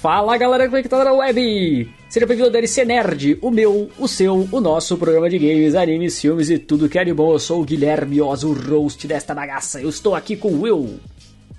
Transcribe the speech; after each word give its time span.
Fala 0.00 0.34
galera 0.38 0.66
conectada 0.66 1.04
na 1.04 1.12
web! 1.12 1.94
Seja 2.08 2.24
bem-vindo 2.24 2.46
ao 2.46 2.50
DLC 2.50 2.86
Nerd, 2.86 3.38
o 3.42 3.50
meu, 3.50 3.90
o 3.98 4.08
seu, 4.08 4.48
o 4.50 4.58
nosso 4.58 4.96
programa 4.96 5.28
de 5.28 5.38
games, 5.38 5.74
animes, 5.74 6.18
filmes 6.18 6.48
e 6.48 6.58
tudo 6.58 6.88
que 6.88 6.98
é 6.98 7.04
de 7.04 7.12
bom. 7.12 7.34
Eu 7.34 7.38
sou 7.38 7.60
o 7.60 7.64
Guilherme 7.66 8.18
Oz, 8.18 8.42
o 8.42 8.54
host 8.54 9.06
desta 9.06 9.34
bagaça. 9.34 9.78
Eu 9.78 9.90
estou 9.90 10.14
aqui 10.14 10.36
com 10.36 10.48
o 10.48 10.62
Will. 10.62 10.98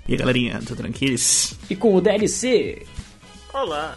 E 0.08 0.14
aí 0.14 0.18
galerinha, 0.18 0.58
tudo 0.58 0.78
tranquilos? 0.78 1.54
E 1.70 1.76
com 1.76 1.94
o 1.94 2.00
DLC. 2.00 2.84
Olá. 3.54 3.96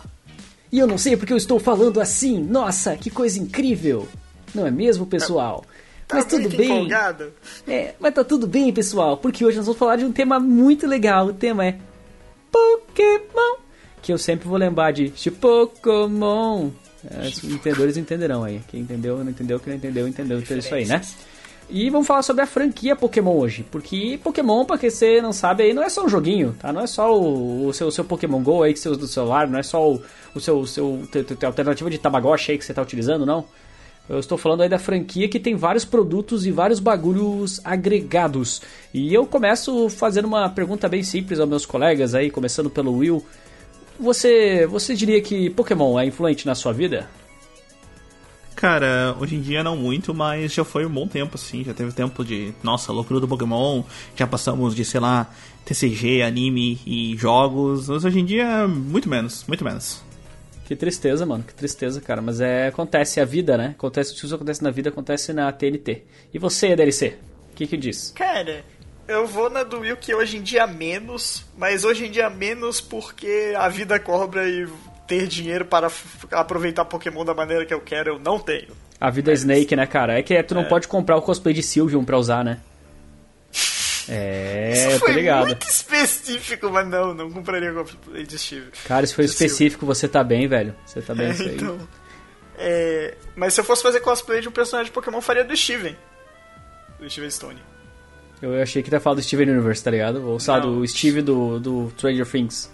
E 0.72 0.78
eu 0.78 0.86
não 0.86 1.00
sei 1.00 1.18
porque 1.18 1.34
eu 1.34 1.38
estou 1.38 1.60
falando 1.60 2.00
assim. 2.00 2.40
Nossa, 2.40 2.96
que 2.96 3.10
coisa 3.10 3.40
incrível! 3.40 4.08
Não 4.54 4.68
é 4.68 4.70
mesmo, 4.70 5.08
pessoal? 5.08 5.66
Tá 6.08 6.18
mas 6.18 6.26
tudo 6.26 6.50
bem. 6.50 6.70
empolgado? 6.70 7.34
É, 7.68 7.96
mas 8.00 8.14
tá 8.14 8.24
tudo 8.24 8.46
bem, 8.46 8.72
pessoal, 8.72 9.18
porque 9.18 9.44
hoje 9.44 9.58
nós 9.58 9.66
vamos 9.66 9.80
falar 9.80 9.96
de 9.96 10.06
um 10.06 10.12
tema 10.12 10.40
muito 10.40 10.86
legal. 10.86 11.26
O 11.30 11.34
tema 11.34 11.66
é 11.66 11.80
Pokémon. 12.52 13.65
Que 14.06 14.14
eu 14.14 14.20
sempre 14.20 14.48
vou 14.48 14.56
lembrar 14.56 14.92
de, 14.92 15.12
Pokémon. 15.32 16.70
É, 17.10 17.28
os 17.28 17.44
entendedores 17.44 17.98
entenderão 17.98 18.44
aí. 18.44 18.62
Quem 18.68 18.82
entendeu, 18.82 19.18
não 19.24 19.32
entendeu, 19.32 19.60
quem 19.60 19.72
não 19.74 19.78
entendeu, 19.78 20.08
entendeu. 20.08 20.40
Então 20.40 20.56
é 20.56 20.60
isso 20.60 20.76
aí, 20.76 20.86
né? 20.86 21.02
E 21.68 21.90
vamos 21.90 22.06
falar 22.06 22.22
sobre 22.22 22.44
a 22.44 22.46
franquia 22.46 22.96
Pokémon 22.96 23.36
hoje. 23.36 23.66
Porque 23.72 24.20
Pokémon, 24.24 24.64
pra 24.64 24.78
quem 24.78 24.92
você 24.92 25.20
não 25.24 25.34
sabe 25.34 25.64
aí, 25.64 25.74
não 25.74 25.82
é 25.82 25.90
só 25.90 26.06
um 26.06 26.10
joguinho, 26.10 26.56
tá? 26.60 26.72
Não 26.72 26.82
é 26.82 26.86
só 26.86 27.20
o, 27.20 27.66
o 27.68 27.74
seu, 27.74 27.90
seu 27.90 28.06
Pokémon 28.06 28.44
GO 28.44 28.62
aí 28.62 28.74
que 28.74 28.80
você 28.80 28.90
usa 28.90 29.00
do 29.00 29.08
celular, 29.08 29.48
não 29.48 29.58
é 29.58 29.64
só 29.64 29.92
o, 29.92 30.00
o 30.36 30.40
seu, 30.40 30.68
seu 30.68 31.02
te- 31.12 31.24
te- 31.24 31.36
te- 31.36 31.46
alternativa 31.48 31.90
de 31.90 31.98
Tamagotchi 31.98 32.52
aí 32.52 32.58
que 32.60 32.66
você 32.66 32.76
tá 32.76 32.84
utilizando, 32.84 33.26
não. 33.26 33.46
Eu 34.08 34.20
estou 34.20 34.38
falando 34.38 34.62
aí 34.62 34.70
da 34.70 34.78
franquia 34.78 35.28
que 35.28 35.40
tem 35.40 35.56
vários 35.56 35.84
produtos 35.84 36.46
e 36.46 36.52
vários 36.52 36.80
bagulhos 36.80 37.60
agregados. 37.64 38.62
E 38.94 39.12
eu 39.12 39.26
começo 39.26 39.90
fazendo 39.90 40.26
uma 40.26 40.48
pergunta 40.48 40.88
bem 40.88 41.02
simples 41.02 41.40
aos 41.40 41.50
meus 41.50 41.66
colegas 41.66 42.14
aí, 42.14 42.30
começando 42.30 42.70
pelo 42.70 42.96
Will. 42.98 43.26
Você, 44.00 44.66
você 44.68 44.94
diria 44.94 45.22
que 45.22 45.50
Pokémon 45.50 46.00
é 46.00 46.06
influente 46.06 46.46
na 46.46 46.56
sua 46.56 46.74
vida? 46.74 47.08
Cara, 48.56 49.16
hoje 49.20 49.36
em 49.36 49.42
dia 49.42 49.64
não 49.64 49.76
muito, 49.76 50.14
mas 50.14 50.54
já 50.54 50.64
foi 50.64 50.86
um 50.86 50.90
bom 50.90 51.08
tempo, 51.08 51.36
assim. 51.36 51.64
Já 51.64 51.74
teve 51.74 51.92
tempo 51.92 52.24
de, 52.24 52.54
nossa, 52.64 52.92
loucura 52.92 53.20
do 53.20 53.28
Pokémon. 53.28 53.84
Já 54.16 54.26
passamos 54.26 54.74
de, 54.74 54.86
sei 54.86 55.00
lá, 55.00 55.30
TCG, 55.66 56.22
anime 56.22 56.80
e 56.86 57.18
jogos. 57.18 57.90
Mas 57.90 58.06
hoje 58.06 58.20
em 58.20 58.26
dia, 58.26 58.68
muito 58.68 59.10
menos, 59.10 59.44
muito 59.48 59.64
menos. 59.64 60.02
Que 60.66 60.76
tristeza, 60.76 61.26
mano, 61.26 61.44
que 61.44 61.54
tristeza, 61.54 62.00
cara. 62.00 62.22
Mas 62.22 62.40
é, 62.40 62.68
acontece 62.68 63.20
a 63.20 63.26
vida, 63.26 63.58
né? 63.58 63.76
Acontece, 63.78 64.16
se 64.16 64.26
isso 64.26 64.34
acontece 64.34 64.64
na 64.64 64.72
vida, 64.72 64.90
acontece 64.90 65.34
na 65.34 65.52
TNT. 65.52 66.04
E 66.34 66.40
você, 66.40 66.76
DLC? 66.76 67.18
O 67.52 67.56
que 67.56 67.68
que 67.68 67.78
diz? 67.78 68.12
Cara, 68.16 68.64
eu 69.08 69.26
vou 69.28 69.50
na 69.50 69.64
do 69.64 69.80
Will 69.80 69.98
que 69.98 70.14
hoje 70.14 70.38
em 70.38 70.42
dia 70.42 70.66
menos, 70.68 71.46
mas 71.58 71.84
hoje 71.84 72.06
em 72.06 72.12
dia 72.12 72.30
menos 72.30 72.82
porque 72.82 73.54
a 73.58 73.68
vida 73.70 74.00
cobra 74.00 74.48
e 74.48 74.68
ter 75.08 75.28
dinheiro 75.28 75.66
para 75.66 75.90
aproveitar 76.32 76.86
Pokémon 76.86 77.24
da 77.24 77.34
maneira 77.34 77.66
que 77.66 77.74
eu 77.74 77.82
quero, 77.82 78.14
eu 78.14 78.20
não 78.20 78.40
tenho. 78.40 78.70
A 79.00 79.10
vida 79.10 79.32
é 79.32 79.34
Snake, 79.36 79.76
né, 79.76 79.86
cara? 79.86 80.18
É 80.18 80.24
que 80.24 80.42
tu 80.44 80.56
não 80.56 80.64
pode 80.66 80.88
comprar 80.88 81.18
o 81.18 81.22
cosplay 81.22 81.54
de 81.54 81.62
Sylveon 81.62 82.04
pra 82.04 82.18
usar, 82.18 82.44
né? 82.44 82.60
É, 84.08 84.72
Isso 84.90 85.00
foi 85.00 85.14
ligado. 85.14 85.48
muito 85.48 85.68
específico, 85.68 86.70
mas 86.72 86.88
não, 86.88 87.14
não 87.14 87.32
compraria 87.32 87.72
cosplay 87.74 88.24
de 88.24 88.38
Steve. 88.38 88.72
Cara, 88.86 89.04
isso 89.04 89.16
foi 89.16 89.26
De 89.26 89.32
específico, 89.32 89.86
você 89.86 90.08
tá 90.08 90.24
bem, 90.24 90.48
velho. 90.48 90.76
Você 90.86 91.02
tá 91.02 91.14
bem, 91.14 91.28
É, 91.28 91.32
isso 91.34 91.44
aí. 91.44 91.56
então, 91.56 91.80
é, 92.58 93.16
mas 93.36 93.54
se 93.54 93.60
eu 93.60 93.64
fosse 93.66 93.84
fazer 93.84 94.00
cosplay 94.00 94.42
de 94.42 94.48
um 94.48 94.52
personagem 94.52 94.90
de 94.90 94.94
Pokémon, 94.94 95.18
eu 95.18 95.22
faria 95.22 95.44
do 95.44 95.56
Steven. 95.56 95.96
Do 97.00 97.10
Steven 97.10 97.30
Stone. 97.30 97.62
Eu 98.46 98.62
achei 98.62 98.84
que 98.84 98.94
ia 98.94 99.00
falar 99.00 99.16
do 99.16 99.24
Steven 99.24 99.50
Universe, 99.50 99.84
tá 99.84 99.90
ligado? 99.90 100.28
Ou 100.28 100.40
sabe, 100.40 100.68
do 100.68 100.88
Steve 100.88 101.22
do, 101.22 101.60
do 101.60 101.90
Stranger 101.98 102.30
Things. 102.30 102.72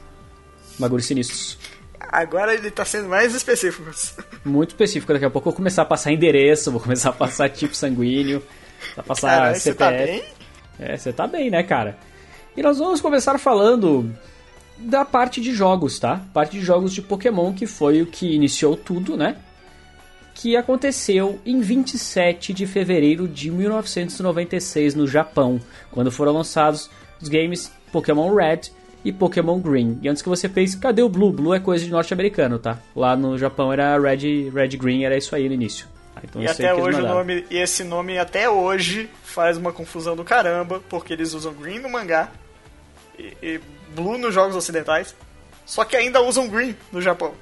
Bagulho 0.78 1.02
sinistros. 1.02 1.58
Agora 1.98 2.54
ele 2.54 2.70
tá 2.70 2.84
sendo 2.84 3.08
mais 3.08 3.34
específico. 3.34 3.90
Muito 4.44 4.72
específico. 4.72 5.14
Daqui 5.14 5.24
a 5.24 5.30
pouco 5.30 5.48
eu 5.48 5.52
vou 5.52 5.58
começar 5.58 5.84
a 5.84 5.86
passar 5.86 6.12
endereço, 6.12 6.72
vou 6.72 6.82
começar 6.82 7.12
a 7.12 7.14
passar 7.14 7.48
tipo 7.52 7.74
sanguíneo, 7.74 8.44
a 8.98 9.04
passar 9.04 9.30
Caralho, 9.30 9.56
você 9.56 9.74
tá 9.74 9.90
CPF. 9.92 10.12
bem? 10.12 10.24
É, 10.78 10.98
você 10.98 11.14
tá 11.14 11.28
bem, 11.28 11.50
né, 11.50 11.64
cara? 11.64 11.98
E 12.58 12.62
nós 12.62 12.78
vamos 12.78 13.00
começar 13.00 13.38
falando 13.38 14.14
da 14.78 15.06
parte 15.06 15.40
de 15.40 15.54
jogos, 15.54 16.00
tá? 16.00 16.22
Parte 16.34 16.60
de 16.60 16.66
jogos 16.66 16.92
de 16.92 17.02
Pokémon, 17.02 17.54
que 17.54 17.66
foi 17.66 18.02
o 18.02 18.06
que 18.06 18.36
iniciou 18.36 18.76
tudo, 18.76 19.16
né? 19.16 19.38
Que 20.42 20.58
aconteceu 20.58 21.40
em 21.46 21.62
27 21.62 22.52
de 22.52 22.66
fevereiro 22.66 23.28
de 23.28 23.52
1996 23.52 24.96
no 24.96 25.08
Japão, 25.08 25.62
quando 25.92 26.12
foram 26.12 26.32
lançados 26.32 26.90
os 27.22 27.30
games 27.30 27.72
Pokémon 27.92 28.34
Red 28.34 28.62
e 29.06 29.12
Pokémon 29.12 29.60
Green. 29.60 30.00
E 30.02 30.10
antes 30.10 30.24
que 30.24 30.28
você 30.28 30.50
fez, 30.50 30.74
cadê 30.74 31.04
o 31.04 31.10
Blue? 31.10 31.32
Blue 31.32 31.54
é 31.54 31.60
coisa 31.60 31.86
de 31.86 31.92
norte-americano, 31.92 32.58
tá? 32.58 32.80
Lá 32.96 33.16
no 33.16 33.38
Japão 33.38 33.72
era 33.72 34.00
Red, 34.00 34.50
Red 34.50 34.78
Green, 34.78 35.04
era 35.04 35.16
isso 35.16 35.36
aí 35.36 35.48
no 35.48 35.54
início. 35.54 35.86
Ah, 36.16 36.22
Então 36.24 36.42
E 36.42 36.48
até 36.48 36.74
hoje 36.74 37.00
o 37.00 37.08
nome. 37.08 37.46
E 37.52 37.58
esse 37.58 37.84
nome 37.84 38.18
até 38.18 38.50
hoje 38.50 39.12
faz 39.24 39.58
uma 39.58 39.72
confusão 39.72 40.16
do 40.16 40.24
caramba, 40.24 40.82
porque 40.90 41.14
eles 41.14 41.36
usam 41.36 41.54
green 41.54 41.78
no 41.78 41.88
mangá 41.88 42.32
e, 43.16 43.38
e 43.44 43.62
blue 43.94 44.18
nos 44.18 44.34
jogos 44.34 44.56
ocidentais. 44.56 45.16
Só 45.68 45.86
que 45.86 45.96
ainda 45.96 46.20
usam 46.20 46.50
green 46.50 46.76
no 46.92 47.00
Japão. 47.00 47.36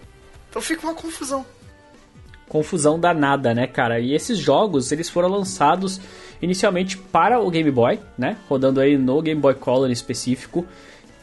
Então 0.50 0.62
fica 0.62 0.86
uma 0.86 0.94
confusão. 0.94 1.46
Confusão 2.50 3.00
danada, 3.00 3.54
né, 3.54 3.68
cara? 3.68 4.00
E 4.00 4.14
esses 4.14 4.38
jogos, 4.38 4.92
eles 4.92 5.08
foram 5.08 5.30
lançados 5.30 6.02
inicialmente 6.42 6.98
para 6.98 7.40
o 7.40 7.50
Game 7.50 7.72
Boy, 7.72 8.00
né? 8.18 8.36
Rodando 8.50 8.82
aí 8.82 8.98
no 8.98 9.22
Game 9.22 9.40
Boy 9.40 9.54
Color 9.54 9.90
em 9.90 9.94
específico. 9.94 10.66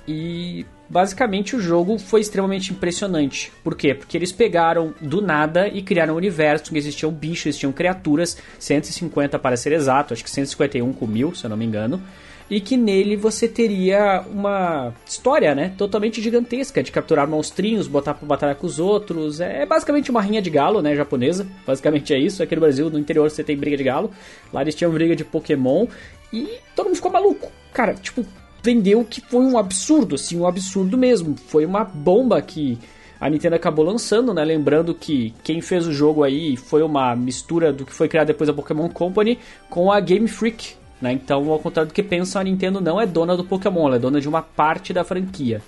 E 0.09 0.65
basicamente 0.89 1.57
o 1.57 1.61
jogo 1.61 1.99
foi 1.99 2.21
extremamente 2.21 2.73
impressionante. 2.73 3.53
Por 3.65 3.75
quê? 3.77 3.93
Porque 3.93 4.17
eles 4.17 4.31
pegaram 4.31 4.95
do 5.01 5.21
nada 5.21 5.69
e 5.69 5.83
criaram 5.83 6.15
um 6.15 6.17
universo 6.17 6.71
que 6.71 6.79
existiam 6.79 7.11
bichos, 7.11 7.47
existiam 7.47 7.73
criaturas, 7.73 8.39
150 8.59 9.39
para 9.39 9.57
ser 9.57 9.73
exato, 9.73 10.15
acho 10.15 10.23
que 10.23 10.31
151 10.31 10.93
com 10.93 11.07
mil, 11.07 11.35
se 11.35 11.45
eu 11.45 11.51
não 11.51 11.57
me 11.57 11.65
engano. 11.65 12.01
E 12.49 12.61
que 12.61 12.77
nele 12.77 13.17
você 13.17 13.49
teria 13.49 14.25
uma 14.31 14.95
história, 15.05 15.55
né? 15.55 15.73
Totalmente 15.77 16.23
gigantesca 16.23 16.81
de 16.83 16.93
capturar 16.93 17.27
monstrinhos, 17.27 17.89
botar 17.89 18.15
pra 18.15 18.27
batalhar 18.27 18.55
com 18.55 18.67
os 18.67 18.79
outros. 18.79 19.41
É 19.41 19.67
basicamente 19.67 20.11
uma 20.11 20.23
rinha 20.23 20.41
de 20.41 20.49
galo, 20.49 20.81
né? 20.81 20.95
Japonesa. 20.95 21.47
Basicamente 21.67 22.15
é 22.15 22.19
isso. 22.19 22.43
Aqui 22.43 22.55
no 22.55 22.61
Brasil, 22.61 22.89
no 22.89 22.99
interior, 22.99 23.29
você 23.29 23.43
tem 23.43 23.57
briga 23.57 23.77
de 23.77 23.83
galo. 23.83 24.13
Lá 24.53 24.63
eles 24.63 24.77
tinham 24.77 24.93
briga 24.93 25.17
de 25.17 25.25
Pokémon. 25.25 25.87
E 26.33 26.59
todo 26.75 26.87
mundo 26.87 26.97
ficou 26.97 27.11
maluco. 27.11 27.51
Cara, 27.73 27.95
tipo, 27.95 28.25
vendeu 28.63 29.05
que 29.05 29.21
foi 29.21 29.45
um 29.45 29.59
absurdo, 29.59 30.15
assim, 30.15 30.39
um 30.39 30.47
absurdo 30.47 30.97
mesmo. 30.97 31.37
Foi 31.37 31.67
uma 31.67 31.83
bomba 31.85 32.41
que 32.41 32.79
a 33.21 33.29
Nintendo 33.31 33.57
acabou 33.57 33.85
lançando, 33.85 34.33
né? 34.35 34.45
Lembrando 34.45 34.95
que 34.95 35.35
quem 35.43 35.61
fez 35.61 35.87
o 35.87 35.93
jogo 35.93 36.23
aí 36.23 36.57
foi 36.57 36.83
uma 36.83 37.17
mistura 37.17 37.73
do 37.73 37.85
que 37.85 37.93
foi 37.93 38.09
criado 38.09 38.29
depois 38.29 38.49
da 38.49 38.55
Pokémon 38.55 38.89
Company 38.89 39.39
com 39.71 39.91
a 39.91 39.99
Game 40.01 40.29
Freak, 40.29 40.75
né? 41.01 41.13
Então, 41.13 41.51
ao 41.51 41.59
contrário 41.59 41.91
do 41.91 41.95
que 41.95 42.03
pensam, 42.03 42.41
a 42.41 42.45
Nintendo 42.45 42.81
não 42.81 43.01
é 43.01 43.07
dona 43.07 43.37
do 43.37 43.45
Pokémon, 43.45 43.87
ela 43.87 43.97
é 43.97 43.99
dona 43.99 44.21
de 44.21 44.29
uma 44.29 44.43
parte 44.43 44.93
da 44.93 45.05
franquia. 45.05 45.61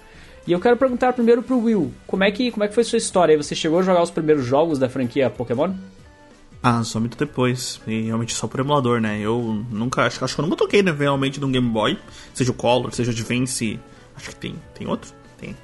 E 0.46 0.52
eu 0.52 0.60
quero 0.60 0.76
perguntar 0.76 1.12
primeiro 1.12 1.42
pro 1.42 1.58
Will, 1.58 1.92
como 2.06 2.24
é 2.24 2.30
que, 2.30 2.50
como 2.50 2.64
é 2.64 2.68
que 2.68 2.74
foi 2.74 2.82
sua 2.84 2.96
história? 2.96 3.36
Você 3.36 3.54
chegou 3.54 3.80
a 3.80 3.82
jogar 3.82 4.02
os 4.02 4.10
primeiros 4.10 4.44
jogos 4.46 4.78
da 4.78 4.88
franquia 4.88 5.28
Pokémon? 5.28 5.72
Ah, 6.62 6.82
só 6.82 6.98
muito 6.98 7.16
depois. 7.16 7.80
E 7.86 8.02
realmente 8.02 8.34
só 8.34 8.46
por 8.48 8.58
emulador, 8.58 9.00
né? 9.00 9.20
Eu 9.20 9.64
nunca. 9.70 10.02
Acho, 10.06 10.24
acho 10.24 10.34
que 10.34 10.40
eu 10.40 10.44
nunca 10.44 10.56
toquei 10.56 10.82
né, 10.82 10.90
realmente 10.90 11.38
num 11.40 11.52
Game 11.52 11.68
Boy. 11.68 11.96
Seja 12.34 12.50
o 12.50 12.54
Color, 12.54 12.92
seja 12.92 13.10
o 13.10 13.14
Advance. 13.14 13.78
Acho 14.16 14.30
que 14.30 14.36
tem. 14.36 14.56
Tem 14.74 14.86
outro? 14.88 15.12
Tem. 15.38 15.54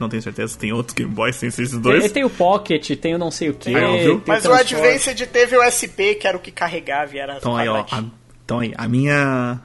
Não 0.00 0.08
tenho 0.08 0.22
certeza. 0.22 0.56
Tem 0.58 0.72
outro 0.72 0.94
Game 0.96 1.10
Boy 1.12 1.32
sem 1.34 1.50
ser 1.50 1.62
esses 1.64 1.74
Tem, 1.74 1.82
dois. 1.82 2.10
tem 2.12 2.24
o 2.24 2.30
Pocket, 2.30 2.96
tem 2.98 3.14
o 3.14 3.18
não 3.18 3.30
sei 3.30 3.50
o 3.50 3.54
que. 3.54 3.70
Viu? 3.74 4.22
Mas 4.26 4.44
o 4.46 4.52
Advanced 4.52 5.20
teve 5.26 5.54
o 5.56 5.62
SP, 5.68 6.14
que 6.14 6.26
era 6.26 6.36
o 6.36 6.40
que 6.40 6.50
carregava 6.50 7.14
e 7.14 7.18
era 7.18 7.36
Então 7.36 7.54
aí, 7.54 7.68
ó. 7.68 7.84
a- 7.90 8.04
então 8.44 8.60
aí, 8.60 8.72
a 8.76 8.88
minha. 8.88 9.60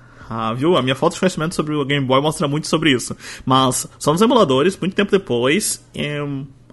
viu? 0.56 0.78
A 0.78 0.82
minha 0.82 0.96
falta 0.96 1.16
de 1.16 1.20
conhecimento 1.20 1.56
sobre 1.56 1.76
o 1.76 1.86
Game 1.86 2.06
Boy 2.06 2.22
mostra 2.22 2.48
muito 2.48 2.68
sobre 2.68 2.92
isso. 2.92 3.16
Mas 3.46 3.88
só 4.00 4.12
nos 4.12 4.22
emuladores, 4.22 4.78
muito 4.78 4.96
tempo 4.96 5.12
depois. 5.12 5.86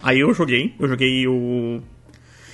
aí 0.03 0.21
eu 0.21 0.33
joguei. 0.35 0.75
Eu 0.79 0.89
joguei 0.89 1.27
o. 1.27 1.83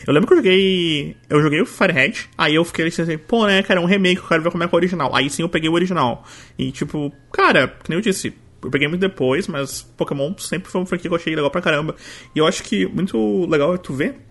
Eu 0.07 0.15
lembro 0.15 0.29
que 0.29 0.33
eu 0.33 0.37
joguei. 0.39 1.17
Eu 1.29 1.43
joguei 1.43 1.61
o 1.61 1.67
Firehead. 1.67 2.29
Aí 2.37 2.55
eu 2.55 2.65
fiquei 2.65 2.87
assim, 2.87 3.19
pô, 3.19 3.47
né, 3.47 3.63
cara, 3.63 3.81
é 3.81 3.83
um 3.83 3.87
remake, 3.87 4.21
eu 4.21 4.29
quero 4.29 4.43
ver 4.43 4.51
como 4.51 4.65
é 4.65 4.69
que 4.69 4.75
é 4.75 4.77
o 4.77 4.79
original. 4.79 5.15
Aí 5.15 5.29
sim 5.29 5.43
eu 5.43 5.49
peguei 5.49 5.69
o 5.69 5.75
original. 5.75 6.25
E 6.59 6.71
tipo, 6.73 7.13
cara, 7.33 7.69
que 7.69 7.91
nem 7.91 7.99
eu 7.99 8.03
disse. 8.03 8.35
Eu 8.63 8.71
peguei 8.71 8.87
muito 8.89 9.01
depois, 9.01 9.49
mas 9.49 9.81
Pokémon 9.97 10.35
sempre 10.37 10.71
foi 10.71 10.83
uma 10.83 10.87
franquia 10.87 11.09
que 11.09 11.15
eu 11.15 11.19
achei 11.19 11.35
legal 11.35 11.51
pra 11.51 11.63
caramba. 11.63 11.97
E 12.35 12.39
eu 12.39 12.47
acho 12.47 12.63
que 12.63 12.87
muito 12.87 13.47
legal 13.47 13.75
é 13.75 13.79
tu 13.79 13.95
ver 13.95 14.30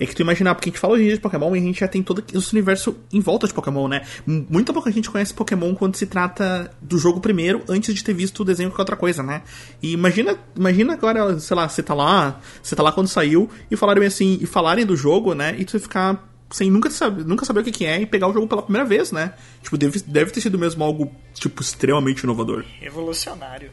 é 0.00 0.06
que 0.06 0.14
tu 0.14 0.22
imaginar, 0.22 0.54
porque 0.54 0.70
a 0.70 0.72
gente 0.72 0.80
fala 0.80 0.94
hoje 0.94 1.02
em 1.02 1.06
dia 1.06 1.16
de 1.16 1.20
Pokémon 1.20 1.54
e 1.54 1.58
a 1.58 1.62
gente 1.62 1.80
já 1.80 1.86
tem 1.86 2.02
todo 2.02 2.24
esse 2.34 2.52
universo 2.52 2.96
em 3.12 3.20
volta 3.20 3.46
de 3.46 3.52
Pokémon, 3.52 3.86
né? 3.86 4.02
Muita 4.26 4.72
pouca 4.72 4.90
gente 4.90 5.10
conhece 5.10 5.34
Pokémon 5.34 5.74
quando 5.74 5.94
se 5.96 6.06
trata 6.06 6.70
do 6.80 6.98
jogo 6.98 7.20
primeiro, 7.20 7.62
antes 7.68 7.94
de 7.94 8.02
ter 8.02 8.14
visto 8.14 8.40
o 8.40 8.44
desenho 8.44 8.70
com 8.70 8.80
outra 8.80 8.96
coisa, 8.96 9.22
né? 9.22 9.42
E 9.82 9.92
imagina, 9.92 10.38
imagina 10.56 10.94
agora, 10.94 11.38
sei 11.38 11.54
lá, 11.54 11.68
você 11.68 11.82
tá 11.82 11.92
lá, 11.92 12.40
você 12.62 12.74
tá 12.74 12.82
lá 12.82 12.92
quando 12.92 13.08
saiu 13.08 13.50
e 13.70 13.76
falarem 13.76 14.06
assim, 14.06 14.38
e 14.40 14.46
falarem 14.46 14.86
do 14.86 14.96
jogo, 14.96 15.34
né? 15.34 15.54
E 15.58 15.66
tu 15.66 15.78
ficar 15.78 16.26
sem 16.50 16.70
nunca 16.70 16.88
saber, 16.90 17.24
nunca 17.24 17.44
saber 17.44 17.60
o 17.60 17.64
que 17.64 17.70
que 17.70 17.84
é 17.84 18.00
e 18.00 18.06
pegar 18.06 18.26
o 18.26 18.32
jogo 18.32 18.48
pela 18.48 18.62
primeira 18.62 18.86
vez, 18.88 19.12
né? 19.12 19.34
Tipo, 19.62 19.76
deve, 19.76 20.00
deve 20.00 20.30
ter 20.30 20.40
sido 20.40 20.58
mesmo 20.58 20.82
algo, 20.82 21.12
tipo, 21.34 21.60
extremamente 21.60 22.22
inovador. 22.22 22.64
Revolucionário. 22.80 23.70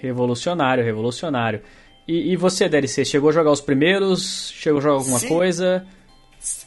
Revolucionário, 0.00 0.84
revolucionário. 0.84 1.62
E, 2.06 2.32
e 2.32 2.36
você, 2.36 2.68
DLC, 2.68 3.04
chegou 3.04 3.30
a 3.30 3.32
jogar 3.32 3.50
os 3.50 3.60
primeiros? 3.60 4.50
Chegou 4.50 4.78
a 4.78 4.82
jogar 4.82 4.94
alguma 4.96 5.18
Sim. 5.18 5.28
coisa? 5.28 5.86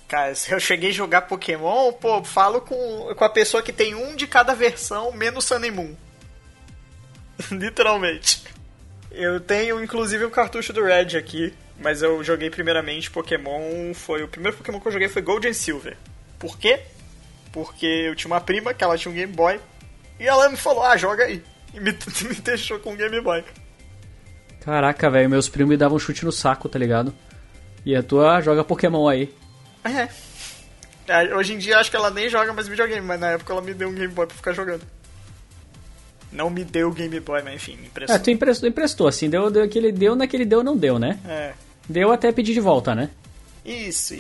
Cara, 0.08 0.36
se 0.36 0.52
eu 0.52 0.60
cheguei 0.60 0.92
a 0.92 0.94
jogar 0.94 1.24
Pokémon, 1.24 1.92
pô, 1.94 2.24
falo 2.24 2.62
com, 2.62 3.14
com 3.16 3.24
a 3.24 3.30
pessoa 3.30 3.64
que 3.64 3.74
tem 3.74 3.96
um 3.96 4.16
de 4.16 4.28
cada 4.28 4.54
versão, 4.54 5.12
menos 5.12 5.46
Sun 5.46 5.60
Moon. 5.72 5.96
Literalmente. 7.52 8.44
Eu 9.12 9.40
tenho, 9.40 9.84
inclusive, 9.84 10.26
um 10.26 10.30
cartucho 10.30 10.72
do 10.72 10.84
Red 10.84 11.18
aqui, 11.18 11.54
mas 11.80 12.02
eu 12.02 12.24
joguei 12.24 12.50
primeiramente 12.50 13.10
Pokémon, 13.10 13.94
foi 13.94 14.24
o 14.24 14.28
primeiro 14.28 14.58
Pokémon 14.58 14.80
que 14.80 14.88
eu 14.88 14.92
joguei 14.92 15.08
foi 15.08 15.22
Gold 15.22 15.48
and 15.48 15.54
Silver. 15.54 15.98
Por 16.38 16.58
quê? 16.58 16.82
Porque 17.52 17.86
eu 17.86 18.16
tinha 18.16 18.32
uma 18.32 18.42
prima 18.42 18.74
que 18.74 18.84
ela 18.84 18.98
tinha 18.98 19.12
um 19.12 19.16
Game 19.16 19.34
Boy, 19.34 19.60
e 20.20 20.28
ela 20.28 20.48
me 20.50 20.58
falou, 20.58 20.84
ah, 20.84 20.96
joga 20.96 21.26
aí. 21.26 21.44
E 21.74 21.80
me, 21.80 21.92
me 22.30 22.36
deixou 22.36 22.80
com 22.80 22.94
o 22.94 22.96
Game 22.96 23.20
Boy. 23.22 23.44
Caraca, 24.66 25.10
velho, 25.10 25.30
meus 25.30 25.50
primos 25.50 25.70
me 25.70 25.78
davam 25.78 25.98
um 25.98 26.00
chute 26.00 26.24
no 26.24 26.32
saco, 26.32 26.70
tá 26.70 26.80
ligado? 26.80 27.14
E 27.86 27.96
a 27.96 28.02
tua 28.02 28.40
joga 28.40 28.64
Pokémon 28.64 29.08
aí. 29.08 29.34
É. 29.84 30.08
É, 31.06 31.36
Hoje 31.36 31.54
em 31.54 31.58
dia 31.58 31.78
acho 31.78 31.92
que 31.92 31.98
ela 31.98 32.10
nem 32.10 32.30
joga 32.30 32.54
mais 32.54 32.68
videogame, 32.68 33.06
mas 33.06 33.20
na 33.20 33.32
época 33.32 33.52
ela 33.52 33.62
me 33.62 33.74
deu 33.74 33.90
um 33.90 33.94
Game 33.94 34.14
Boy 34.14 34.26
pra 34.26 34.36
ficar 34.36 34.54
jogando. 34.54 34.84
Não 36.32 36.50
me 36.50 36.64
deu 36.64 36.90
o 36.90 36.94
Game 36.94 37.20
Boy, 37.20 37.42
mas 37.44 37.56
enfim, 37.56 37.76
me 37.76 37.88
emprestou. 37.88 38.16
É, 38.16 38.20
tu 38.20 38.32
emprestou, 38.32 38.70
emprestou 38.70 39.08
assim, 39.08 39.30
deu, 39.30 39.52
deu 39.52 39.64
aquele 39.64 39.92
deu, 39.92 40.16
naquele 40.16 40.46
deu, 40.46 40.64
não 40.64 40.78
deu, 40.78 40.98
né? 40.98 41.20
É. 41.28 41.54
Deu 41.88 42.12
até 42.12 42.32
pedir 42.32 42.54
de 42.54 42.62
volta, 42.62 42.96
né? 42.96 43.10
Isso. 43.66 44.16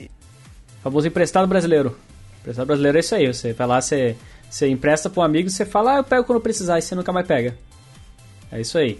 Famoso 0.84 1.08
emprestado 1.08 1.48
brasileiro. 1.48 1.98
Emprestado 2.42 2.68
brasileiro 2.68 2.98
é 2.98 3.00
isso 3.00 3.16
aí, 3.16 3.28
você 3.28 3.54
vai 3.54 3.66
lá, 3.66 3.82
você, 3.82 4.18
você 4.50 4.68
empresta 4.68 5.10
pra 5.10 5.22
um 5.22 5.24
amigo, 5.24 5.50
você 5.50 5.66
fala, 5.66 5.94
ah, 5.94 5.98
eu 5.98 6.04
pego 6.04 6.26
quando 6.26 6.42
precisar, 6.42 6.78
e 6.78 6.82
você 6.82 6.94
nunca 6.94 7.14
mais 7.14 7.26
pega. 7.26 7.56
É 8.52 8.60
isso 8.60 8.78
aí. 8.78 9.00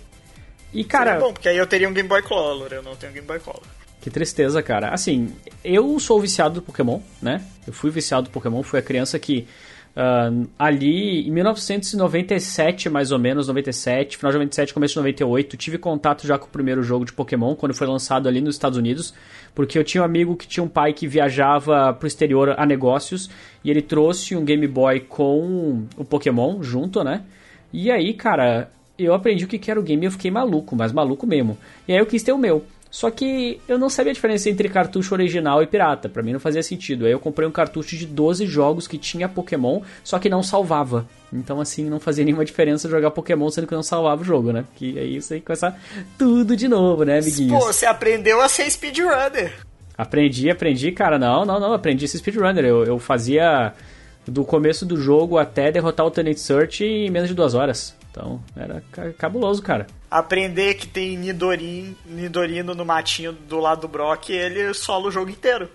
E, 0.74 0.84
cara, 0.84 1.12
Seria 1.12 1.26
bom, 1.28 1.34
porque 1.34 1.50
aí 1.50 1.58
eu 1.58 1.68
teria 1.68 1.88
um 1.88 1.94
Game 1.94 2.10
Boy 2.10 2.22
Color, 2.22 2.74
eu 2.74 2.84
não 2.84 2.96
tenho 2.96 3.14
Game 3.14 3.28
Boy 3.28 3.40
Color. 3.40 3.62
Que 4.02 4.10
tristeza, 4.10 4.62
cara. 4.62 4.90
Assim, 4.90 5.34
eu 5.64 5.98
sou 6.00 6.20
viciado 6.20 6.56
do 6.56 6.62
Pokémon, 6.62 7.00
né? 7.22 7.42
Eu 7.66 7.72
fui 7.72 7.90
viciado 7.90 8.24
do 8.24 8.30
Pokémon, 8.32 8.62
fui 8.62 8.80
a 8.80 8.82
criança 8.82 9.18
que 9.18 9.48
ah, 9.96 10.32
ali 10.58 11.28
em 11.28 11.32
1997, 11.32 12.90
mais 12.90 13.12
ou 13.12 13.20
menos, 13.20 13.48
97, 13.48 14.18
final 14.18 14.32
de 14.32 14.38
97, 14.40 14.74
começo 14.74 14.94
de 14.94 15.00
98, 15.00 15.56
tive 15.56 15.78
contato 15.78 16.26
já 16.26 16.38
com 16.38 16.48
o 16.48 16.50
primeiro 16.50 16.82
jogo 16.82 17.06
de 17.06 17.14
Pokémon, 17.14 17.56
quando 17.56 17.76
foi 17.76 17.86
lançado 17.86 18.28
ali 18.28 18.42
nos 18.42 18.56
Estados 18.56 18.78
Unidos, 18.78 19.14
porque 19.54 19.78
eu 19.78 19.84
tinha 19.84 20.02
um 20.02 20.06
amigo 20.06 20.36
que 20.36 20.48
tinha 20.48 20.64
um 20.64 20.68
pai 20.68 20.94
que 20.94 21.08
viajava 21.08 21.94
pro 21.94 22.08
exterior 22.08 22.56
a 22.58 22.66
negócios, 22.66 23.30
e 23.64 23.70
ele 23.70 23.82
trouxe 23.82 24.36
um 24.36 24.44
Game 24.44 24.68
Boy 24.68 25.02
com 25.02 25.86
o 25.96 26.04
Pokémon 26.04 26.64
junto, 26.64 27.04
né? 27.04 27.24
E 27.72 27.92
aí, 27.92 28.14
cara, 28.14 28.72
eu 28.98 29.14
aprendi 29.14 29.46
o 29.46 29.48
que 29.48 29.70
era 29.70 29.80
o 29.80 29.84
game 29.84 30.04
e 30.04 30.08
eu 30.08 30.12
fiquei 30.12 30.30
maluco, 30.30 30.76
mas 30.76 30.92
maluco 30.92 31.26
mesmo. 31.26 31.58
E 31.88 31.94
aí 31.94 32.00
eu 32.00 32.06
quis 32.06 32.24
ter 32.24 32.32
o 32.32 32.38
meu. 32.38 32.64
Só 32.94 33.10
que 33.10 33.60
eu 33.68 33.80
não 33.80 33.90
sabia 33.90 34.12
a 34.12 34.14
diferença 34.14 34.52
entre 34.52 34.70
cartucho 34.70 35.16
original 35.16 35.64
e 35.64 35.66
pirata. 35.66 36.08
Pra 36.08 36.22
mim 36.22 36.32
não 36.32 36.40
fazia 36.40 36.62
sentido. 36.62 37.08
Aí 37.08 37.12
eu 37.12 37.20
comprei 37.20 37.48
um 37.48 37.52
cartucho 37.52 37.98
de 37.98 38.06
12 38.06 38.46
jogos 38.46 38.88
que 38.88 39.00
tinha 39.00 39.28
Pokémon, 39.28 39.82
só 40.04 40.20
que 40.20 40.30
não 40.30 40.44
salvava. 40.44 41.08
Então, 41.34 41.60
assim, 41.60 41.90
não 41.90 42.00
fazia 42.00 42.24
nenhuma 42.24 42.46
diferença 42.46 42.88
jogar 42.88 43.10
Pokémon 43.10 43.50
sendo 43.50 43.66
que 43.66 43.74
não 43.74 43.82
salvava 43.82 44.22
o 44.22 44.24
jogo, 44.24 44.52
né? 44.52 44.64
Que 44.76 45.00
aí 45.00 45.20
você 45.20 45.40
começar 45.42 45.76
tudo 46.20 46.56
de 46.56 46.68
novo, 46.68 47.04
né, 47.04 47.18
amiguinhos? 47.18 47.52
Pô, 47.52 47.74
você 47.74 47.88
aprendeu 47.88 48.40
a 48.40 48.48
ser 48.48 48.70
speedrunner. 48.70 49.52
Aprendi, 49.98 50.52
aprendi, 50.52 50.92
cara. 50.92 51.18
Não, 51.18 51.44
não, 51.46 51.60
não. 51.60 51.74
Aprendi 51.74 52.06
esse 52.06 52.20
speedrunner. 52.20 52.64
Eu, 52.64 52.84
eu 52.84 53.00
fazia 53.00 53.74
do 54.28 54.46
começo 54.46 54.86
do 54.86 54.98
jogo 54.98 55.40
até 55.40 55.72
derrotar 55.72 56.06
o 56.06 56.10
Alternate 56.10 56.40
Search 56.40 56.84
em 56.84 57.10
menos 57.10 57.28
de 57.28 57.34
duas 57.34 57.56
horas. 57.56 57.96
Então, 58.14 58.40
era 58.56 58.84
ca- 58.92 59.12
cabuloso, 59.14 59.60
cara. 59.64 59.88
Aprender 60.10 60.76
que 60.76 60.86
tem 60.86 61.18
Nidorin, 61.18 61.96
Nidorino 62.06 62.76
no 62.76 62.86
matinho 62.86 63.34
do 63.34 63.58
lado 63.60 63.82
do 63.82 63.88
Brock 63.88 64.30
ele 64.30 64.72
sola 64.76 65.08
o 65.08 65.12
jogo 65.12 65.32
inteiro. 65.32 65.68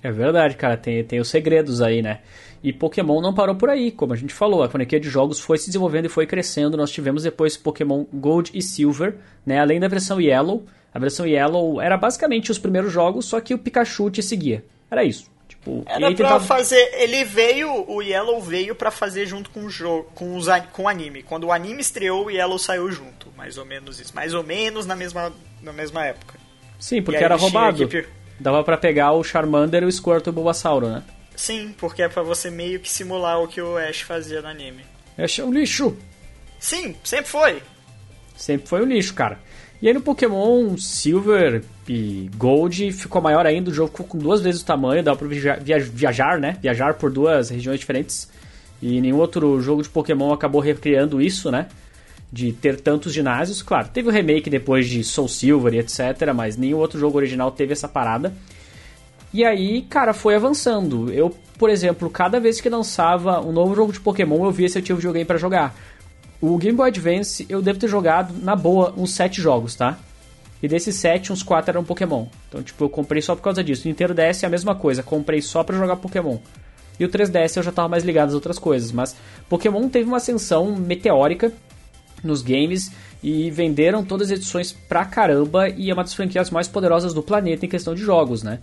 É 0.00 0.12
verdade, 0.12 0.54
cara, 0.56 0.76
tem, 0.76 1.02
tem 1.02 1.18
os 1.18 1.28
segredos 1.28 1.82
aí, 1.82 2.00
né? 2.00 2.20
E 2.62 2.72
Pokémon 2.72 3.20
não 3.20 3.34
parou 3.34 3.56
por 3.56 3.68
aí, 3.68 3.90
como 3.90 4.12
a 4.12 4.16
gente 4.16 4.32
falou, 4.32 4.62
a 4.62 4.68
franquia 4.70 5.00
de 5.00 5.08
jogos 5.08 5.40
foi 5.40 5.58
se 5.58 5.66
desenvolvendo 5.66 6.06
e 6.06 6.08
foi 6.08 6.24
crescendo. 6.24 6.76
Nós 6.76 6.92
tivemos 6.92 7.24
depois 7.24 7.56
Pokémon 7.56 8.04
Gold 8.14 8.52
e 8.54 8.62
Silver, 8.62 9.16
né? 9.44 9.58
Além 9.58 9.80
da 9.80 9.88
versão 9.88 10.20
Yellow. 10.20 10.64
A 10.94 10.98
versão 11.00 11.26
Yellow 11.26 11.80
era 11.80 11.96
basicamente 11.96 12.52
os 12.52 12.58
primeiros 12.58 12.92
jogos, 12.92 13.24
só 13.24 13.40
que 13.40 13.54
o 13.54 13.58
Pikachu 13.58 14.08
te 14.10 14.22
seguia. 14.22 14.64
Era 14.88 15.02
isso. 15.02 15.28
Tipo, 15.52 15.84
Era 15.86 15.98
pra 16.00 16.08
tentava- 16.16 16.44
fazer. 16.44 16.90
Ele 16.94 17.24
veio, 17.24 17.84
o 17.88 18.00
Yellow 18.02 18.40
veio 18.40 18.74
pra 18.74 18.90
fazer 18.90 19.26
junto 19.26 19.50
com 19.50 19.64
o 19.64 19.70
jogo, 19.70 20.10
com, 20.14 20.34
os, 20.36 20.46
com 20.72 20.84
o 20.84 20.88
anime. 20.88 21.22
Quando 21.22 21.44
o 21.44 21.52
anime 21.52 21.80
estreou, 21.82 22.26
o 22.26 22.30
Yellow 22.30 22.58
saiu 22.58 22.90
junto. 22.90 23.30
Mais 23.36 23.58
ou 23.58 23.64
menos 23.64 24.00
isso. 24.00 24.14
Mais 24.14 24.32
ou 24.34 24.42
menos 24.42 24.86
na 24.86 24.96
mesma, 24.96 25.32
na 25.60 25.72
mesma 25.72 26.04
época. 26.06 26.38
Sim, 26.80 27.02
porque 27.02 27.22
era 27.22 27.36
roubado. 27.36 27.82
equipe- 27.84 28.08
Dava 28.40 28.64
pra 28.64 28.76
pegar 28.76 29.12
o 29.12 29.22
Charmander, 29.22 29.84
o 29.84 29.92
Squirtle 29.92 30.28
e 30.28 30.30
o 30.30 30.32
Bulbasauro, 30.32 30.88
né? 30.88 31.02
Sim, 31.36 31.74
porque 31.78 32.02
é 32.02 32.08
pra 32.08 32.22
você 32.22 32.50
meio 32.50 32.80
que 32.80 32.90
simular 32.90 33.40
o 33.40 33.46
que 33.46 33.60
o 33.60 33.76
Ash 33.76 34.00
fazia 34.00 34.42
no 34.42 34.48
anime. 34.48 34.84
Achei 35.16 35.44
um 35.44 35.52
lixo. 35.52 35.96
Sim, 36.58 36.96
sempre 37.04 37.26
foi. 37.30 37.62
Sempre 38.36 38.66
foi 38.66 38.82
um 38.82 38.86
lixo, 38.86 39.14
cara. 39.14 39.38
E 39.82 39.88
aí 39.88 39.92
no 39.94 40.00
Pokémon 40.00 40.76
Silver 40.78 41.64
e 41.88 42.30
Gold 42.38 42.92
ficou 42.92 43.20
maior 43.20 43.44
ainda, 43.44 43.68
o 43.68 43.74
jogo 43.74 43.90
ficou 43.90 44.06
com 44.06 44.16
duas 44.16 44.40
vezes 44.40 44.62
o 44.62 44.64
tamanho, 44.64 45.02
dava 45.02 45.18
pra 45.18 45.26
via- 45.26 45.58
via- 45.60 45.80
viajar, 45.80 46.38
né? 46.38 46.56
Viajar 46.62 46.94
por 46.94 47.10
duas 47.10 47.50
regiões 47.50 47.80
diferentes. 47.80 48.30
E 48.80 49.00
nenhum 49.00 49.16
outro 49.18 49.60
jogo 49.60 49.82
de 49.82 49.88
Pokémon 49.88 50.32
acabou 50.32 50.60
recriando 50.60 51.20
isso, 51.20 51.50
né? 51.50 51.66
De 52.32 52.52
ter 52.52 52.80
tantos 52.80 53.12
ginásios. 53.12 53.60
Claro, 53.60 53.88
teve 53.92 54.08
o 54.08 54.12
remake 54.12 54.48
depois 54.48 54.88
de 54.88 55.02
Soul 55.02 55.26
Silver 55.28 55.74
e 55.74 55.78
etc, 55.80 56.32
mas 56.34 56.56
nenhum 56.56 56.78
outro 56.78 56.98
jogo 56.98 57.18
original 57.18 57.50
teve 57.50 57.72
essa 57.72 57.88
parada. 57.88 58.32
E 59.34 59.44
aí, 59.44 59.82
cara, 59.82 60.12
foi 60.14 60.34
avançando. 60.36 61.12
Eu, 61.12 61.34
por 61.58 61.68
exemplo, 61.70 62.08
cada 62.08 62.38
vez 62.38 62.60
que 62.60 62.68
lançava 62.68 63.40
um 63.40 63.50
novo 63.50 63.74
jogo 63.74 63.92
de 63.92 63.98
Pokémon, 64.00 64.44
eu 64.44 64.50
via 64.52 64.68
se 64.68 64.78
eu 64.78 64.82
tinha 64.82 64.94
videogame 64.94 65.24
pra 65.24 65.38
jogar. 65.38 65.74
O 66.42 66.58
Game 66.58 66.76
Boy 66.76 66.88
Advance, 66.88 67.46
eu 67.48 67.62
devo 67.62 67.78
ter 67.78 67.88
jogado, 67.88 68.34
na 68.42 68.56
boa, 68.56 68.92
uns 68.96 69.14
7 69.14 69.40
jogos, 69.40 69.76
tá? 69.76 69.96
E 70.60 70.66
desses 70.66 70.96
7, 70.96 71.32
uns 71.32 71.42
4 71.42 71.70
eram 71.70 71.84
Pokémon. 71.84 72.26
Então, 72.48 72.62
tipo, 72.62 72.82
eu 72.82 72.88
comprei 72.90 73.22
só 73.22 73.36
por 73.36 73.42
causa 73.42 73.62
disso. 73.62 73.84
O 73.84 73.88
Nintendo 73.88 74.12
DS 74.12 74.42
é 74.42 74.46
a 74.46 74.50
mesma 74.50 74.74
coisa, 74.74 75.04
comprei 75.04 75.40
só 75.40 75.62
pra 75.62 75.78
jogar 75.78 75.96
Pokémon. 75.96 76.38
E 76.98 77.04
o 77.04 77.08
3DS 77.08 77.56
eu 77.56 77.62
já 77.62 77.70
tava 77.72 77.88
mais 77.88 78.04
ligado 78.04 78.28
às 78.28 78.34
outras 78.34 78.58
coisas. 78.58 78.90
Mas 78.92 79.14
Pokémon 79.48 79.88
teve 79.88 80.06
uma 80.06 80.16
ascensão 80.16 80.74
meteórica 80.76 81.52
nos 82.24 82.42
games 82.42 82.90
e 83.22 83.50
venderam 83.50 84.04
todas 84.04 84.30
as 84.30 84.38
edições 84.38 84.72
pra 84.72 85.04
caramba 85.04 85.68
e 85.68 85.90
é 85.90 85.94
uma 85.94 86.02
das 86.02 86.14
franquias 86.14 86.50
mais 86.50 86.68
poderosas 86.68 87.14
do 87.14 87.22
planeta 87.22 87.64
em 87.64 87.68
questão 87.68 87.94
de 87.94 88.02
jogos, 88.02 88.42
né? 88.42 88.58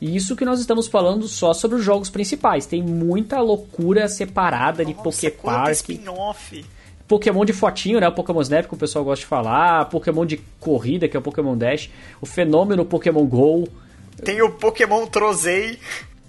E 0.00 0.14
isso 0.16 0.36
que 0.36 0.44
nós 0.44 0.60
estamos 0.60 0.86
falando 0.86 1.26
só 1.28 1.52
sobre 1.52 1.76
os 1.76 1.84
jogos 1.84 2.08
principais. 2.08 2.66
Tem 2.66 2.82
muita 2.82 3.40
loucura 3.40 4.08
separada 4.08 4.84
de 4.84 4.92
Nossa, 4.92 5.02
Poké 5.04 5.30
quanto 5.30 5.56
Park. 5.56 5.72
spin-off. 5.72 6.64
Pokémon 7.08 7.44
de 7.44 7.52
fotinho, 7.52 7.98
né? 7.98 8.06
O 8.06 8.12
Pokémon 8.12 8.42
Snap, 8.42 8.66
que 8.66 8.74
o 8.74 8.76
pessoal 8.76 9.04
gosta 9.04 9.22
de 9.22 9.26
falar. 9.26 9.86
Pokémon 9.86 10.26
de 10.26 10.36
corrida, 10.60 11.08
que 11.08 11.16
é 11.16 11.20
o 11.20 11.22
Pokémon 11.22 11.56
Dash. 11.56 11.90
O 12.20 12.26
fenômeno 12.26 12.84
Pokémon 12.84 13.24
GO. 13.24 13.66
Tem 14.22 14.42
o 14.42 14.50
Pokémon 14.52 15.06
Trozei. 15.06 15.78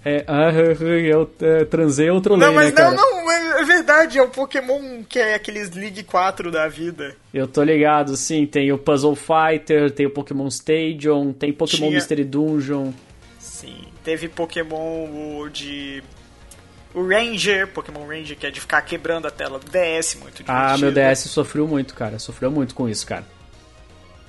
É, 0.04 0.24
ah, 0.26 0.50
eu 0.80 1.30
é, 1.42 1.64
transei 1.66 2.08
ou 2.08 2.20
trolei, 2.20 2.46
Não, 2.48 2.54
mas 2.54 2.66
né, 2.66 2.72
cara? 2.72 2.92
não, 2.92 2.96
não, 3.24 3.30
é 3.30 3.40
é 3.60 3.64
verdade, 3.64 4.18
é 4.18 4.22
o 4.22 4.28
Pokémon 4.28 5.02
que 5.06 5.18
é 5.18 5.34
aqueles 5.34 5.70
League 5.70 6.02
4 6.02 6.50
da 6.50 6.66
vida. 6.68 7.14
Eu 7.32 7.46
tô 7.46 7.62
ligado, 7.62 8.16
sim. 8.16 8.46
Tem 8.46 8.72
o 8.72 8.78
Puzzle 8.78 9.14
Fighter, 9.14 9.90
tem 9.90 10.06
o 10.06 10.10
Pokémon 10.10 10.46
Stadium, 10.48 11.32
tem 11.32 11.52
Pokémon 11.52 11.88
Tinha- 11.88 11.90
Mystery 11.90 12.24
Dungeon. 12.24 12.92
Sim, 13.38 13.76
teve 14.02 14.28
Pokémon 14.28 15.48
de. 15.52 16.02
O 16.94 17.06
Ranger, 17.06 17.68
Pokémon 17.68 18.06
Ranger, 18.06 18.36
que 18.36 18.46
é 18.46 18.50
de 18.50 18.60
ficar 18.60 18.82
quebrando 18.82 19.26
a 19.26 19.30
tela 19.30 19.58
do 19.58 19.66
DS, 19.70 20.16
muito 20.16 20.42
divertido. 20.42 20.48
Ah, 20.48 20.76
meu 20.76 20.90
DS 20.90 21.28
sofreu 21.30 21.66
muito, 21.68 21.94
cara. 21.94 22.18
Sofreu 22.18 22.50
muito 22.50 22.74
com 22.74 22.88
isso, 22.88 23.06
cara. 23.06 23.24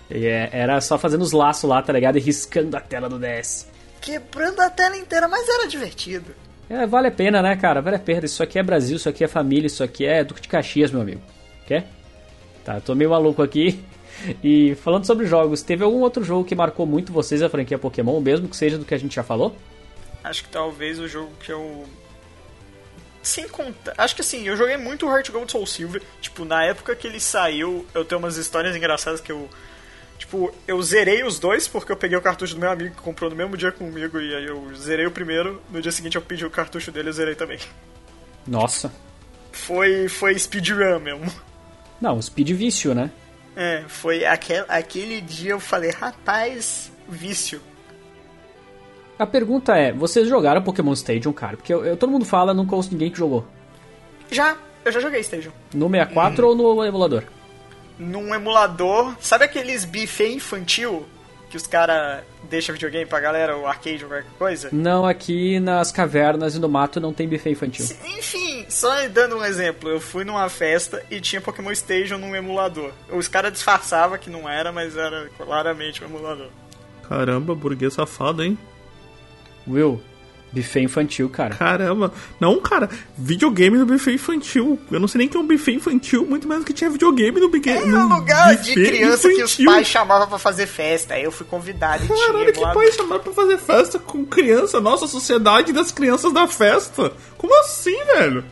E 0.10 0.25
é- 0.27 0.50
era 0.51 0.80
só 0.82 0.98
fazendo 0.98 1.22
os 1.22 1.32
laços 1.32 1.68
lá, 1.70 1.82
tá 1.82 1.91
ligado? 1.94 2.18
E 2.18 2.22
riscando 2.22 2.75
a 2.77 2.80
tela 2.80 3.10
do 3.10 3.18
DS. 3.18 3.68
Quebrando 4.00 4.60
a 4.62 4.70
tela 4.70 4.96
inteira, 4.98 5.27
mas 5.27 5.48
era 5.48 5.68
divertido. 5.68 6.36
É, 6.70 6.86
vale 6.86 7.08
a 7.08 7.12
pena, 7.12 7.41
né, 7.41 7.56
cara? 7.56 7.82
Vale 7.82 7.96
a 7.96 8.00
pena. 8.00 8.25
Isso 8.25 8.41
aqui 8.44 8.60
é 8.60 8.63
Brasil, 8.63 8.98
isso 8.98 9.10
aqui 9.10 9.24
é 9.24 9.27
família, 9.27 9.68
isso 9.68 9.84
aqui 9.84 10.06
é 10.06 10.24
Duque 10.24 10.41
de 10.41 10.48
Caxias, 10.48 10.91
meu 10.91 11.01
amigo. 11.01 11.22
Quer? 11.68 11.88
Tá, 12.63 12.75
eu 12.75 12.82
tô 12.82 12.94
meio 12.96 13.10
maluco 13.10 13.41
aqui. 13.41 13.84
E 14.44 14.75
falando 14.75 15.03
sobre 15.06 15.25
jogos, 15.25 15.63
teve 15.63 15.84
algum 15.84 16.01
outro 16.01 16.24
jogo 16.24 16.44
que 16.46 16.53
marcou 16.53 16.86
muito 16.86 17.12
vocês 17.12 17.41
a 17.41 17.50
franquia 17.50 17.80
Pokémon, 17.80 18.20
mesmo 18.20 18.48
que 18.48 18.56
seja 18.56 18.77
do 18.77 18.86
que 18.86 18.94
a 18.94 18.98
gente 18.98 19.15
já 19.15 19.24
falou? 19.24 19.56
Acho 20.24 20.44
que 20.44 20.50
talvez 20.50 21.00
o 21.00 21.08
jogo 21.08 21.32
que 21.39 21.51
eu. 21.51 21.86
Sem 23.22 23.48
contar. 23.48 23.94
Acho 23.98 24.16
que 24.16 24.22
assim, 24.22 24.48
eu 24.48 24.58
joguei 24.58 24.78
muito 24.78 25.06
Heart 25.06 25.30
Gold 25.30 25.51
Soul 25.51 25.68
Silver. 25.68 26.01
Tipo, 26.20 26.44
na 26.44 26.63
época 26.63 26.96
que 26.96 27.08
ele 27.08 27.20
saiu, 27.20 27.86
eu 27.94 28.04
tenho 28.04 28.20
umas 28.20 28.38
histórias 28.38 28.75
engraçadas 28.75 29.22
que 29.22 29.32
eu. 29.32 29.50
Tipo, 30.18 30.54
eu 30.68 30.82
zerei 30.82 31.24
os 31.24 31.40
dois 31.40 31.68
porque 31.68 31.92
eu 31.92 31.98
peguei 31.98 32.18
o 32.18 32.22
cartucho 32.22 32.54
do 32.54 32.60
meu 32.60 32.70
amigo 32.70 32.96
que 32.96 33.01
comprou 33.01 33.30
no 33.30 33.36
mesmo 33.36 33.58
dia 33.58 33.72
comigo 33.72 34.20
e 34.20 34.36
aí 34.36 34.46
eu 34.46 34.74
zerei 34.75 35.06
o 35.06 35.12
primeiro. 35.12 35.62
No 35.70 35.82
dia 35.82 35.92
seguinte 35.92 36.16
eu 36.16 36.22
pedi 36.22 36.46
o 36.46 36.50
cartucho 36.50 36.92
dele 36.92 37.08
e 37.08 37.10
eu 37.10 37.13
zerei 37.13 37.36
também. 37.36 37.60
Nossa. 38.48 38.92
Foi, 39.51 40.08
foi 40.08 40.38
speedrun 40.38 41.00
mesmo. 41.00 41.32
Não, 42.00 42.20
Speed 42.22 42.50
Vício, 42.51 42.96
né? 42.96 43.12
É, 43.56 43.84
foi 43.88 44.25
aquel, 44.25 44.66
aquele 44.68 45.22
dia 45.22 45.51
eu 45.51 45.60
falei, 45.60 45.92
rapaz, 45.92 46.92
vício. 47.08 47.62
A 49.22 49.28
pergunta 49.28 49.78
é, 49.78 49.92
vocês 49.92 50.28
jogaram 50.28 50.63
Pokémon 50.63 50.94
Stadium, 50.94 51.32
cara? 51.32 51.56
Porque 51.56 51.72
eu, 51.72 51.86
eu- 51.86 51.96
todo 51.96 52.10
mundo 52.10 52.25
fala, 52.25 52.56
nunca 52.56 52.75
ouço 52.75 52.90
ninguém 52.92 53.12
que 53.12 53.20
jogou. 53.20 53.46
Já, 54.32 54.56
eu 54.84 54.92
já 54.92 55.00
joguei 55.00 55.20
Stadium. 55.22 55.51
No 55.74 55.88
64 55.88 56.48
ou 56.48 56.56
no 56.56 56.84
emulador? 56.84 57.24
Num 58.00 58.34
emulador, 58.34 59.13
sabe 59.20 59.46
aqueles 59.46 59.86
buffet 59.86 60.34
infantil 60.34 61.06
que 61.51 61.56
os 61.58 61.68
caras 61.68 62.24
deixam 62.50 62.74
videogame 62.74 63.06
pra 63.06 63.20
galera, 63.20 63.56
o 63.58 63.68
arcade 63.68 64.04
ou 64.04 64.10
qualquer 64.10 64.25
coisa? 64.40 64.70
Não, 64.72 65.06
aqui 65.06 65.60
nas 65.60 65.92
cavernas 65.92 66.56
e 66.56 66.60
no 66.60 66.68
mato 66.68 67.00
não 67.00 67.13
tem 67.13 67.28
buffet 67.28 67.51
infantil. 67.51 67.86
Enfim, 68.18 68.66
só 68.70 68.90
dando 69.10 69.36
um 69.38 69.46
exemplo, 69.46 69.88
eu 69.88 70.00
fui 70.00 70.24
numa 70.24 70.50
festa 70.50 71.04
e 71.12 71.22
tinha 71.22 71.40
Pokémon 71.42 71.75
Station 71.75 72.18
num 72.18 72.36
emulador. 72.36 72.92
Os 73.12 73.28
caras 73.28 73.51
disfarçavam 73.54 74.18
que 74.18 74.32
não 74.32 74.50
era, 74.50 74.72
mas 74.72 74.98
era 74.98 75.30
claramente 75.38 76.04
um 76.04 76.08
emulador. 76.08 76.48
Caramba, 77.08 77.54
burguês 77.54 77.94
safado, 77.94 78.42
hein? 78.42 78.58
Will, 79.68 80.01
buffet 80.51 80.82
infantil, 80.82 81.30
cara. 81.30 81.56
Caramba. 81.56 82.13
Não, 82.39 82.60
cara, 82.60 82.89
videogame 83.18 83.77
no 83.77 83.86
buffet 83.86 84.13
infantil. 84.13 84.80
Eu 84.91 85.00
não 85.00 85.08
sei 85.08 85.20
nem 85.20 85.27
que 85.27 85.38
é 85.38 85.39
um 85.39 85.48
buffet 85.48 85.74
infantil, 85.74 86.25
muito 86.25 86.48
menos 86.48 86.65
que 86.65 86.74
tinha 86.74 86.89
videogame 86.89 87.39
no 87.39 87.50
buffet 87.50 87.70
É 87.72 87.84
um 87.84 88.15
lugar 88.15 88.56
de 88.58 88.74
criança 88.74 89.30
que 89.30 89.44
os 89.44 89.56
pais 89.56 89.88
chamavam 89.88 90.27
pra 90.27 90.38
fazer 90.38 90.68
festa. 90.68 91.13
Aí 91.13 91.24
eu 91.24 91.32
fui 91.32 91.46
convidado 91.46 92.03
e 92.03 92.08
tinha 92.08 92.27
Caralho, 92.27 92.53
que 92.53 92.62
pai 92.62 92.91
chamaram 92.91 93.24
pra 93.24 93.34
fazer 93.34 93.58
festa 93.58 94.00
com 94.00 94.25
criança? 94.25 94.80
Nossa, 94.80 95.06
a 95.06 95.08
sociedade 95.08 95.72
das 95.72 95.91
crianças 95.91 96.34
da 96.34 96.48
festa. 96.48 97.13
Como 97.38 97.58
assim, 97.62 97.98
velho? 98.06 98.44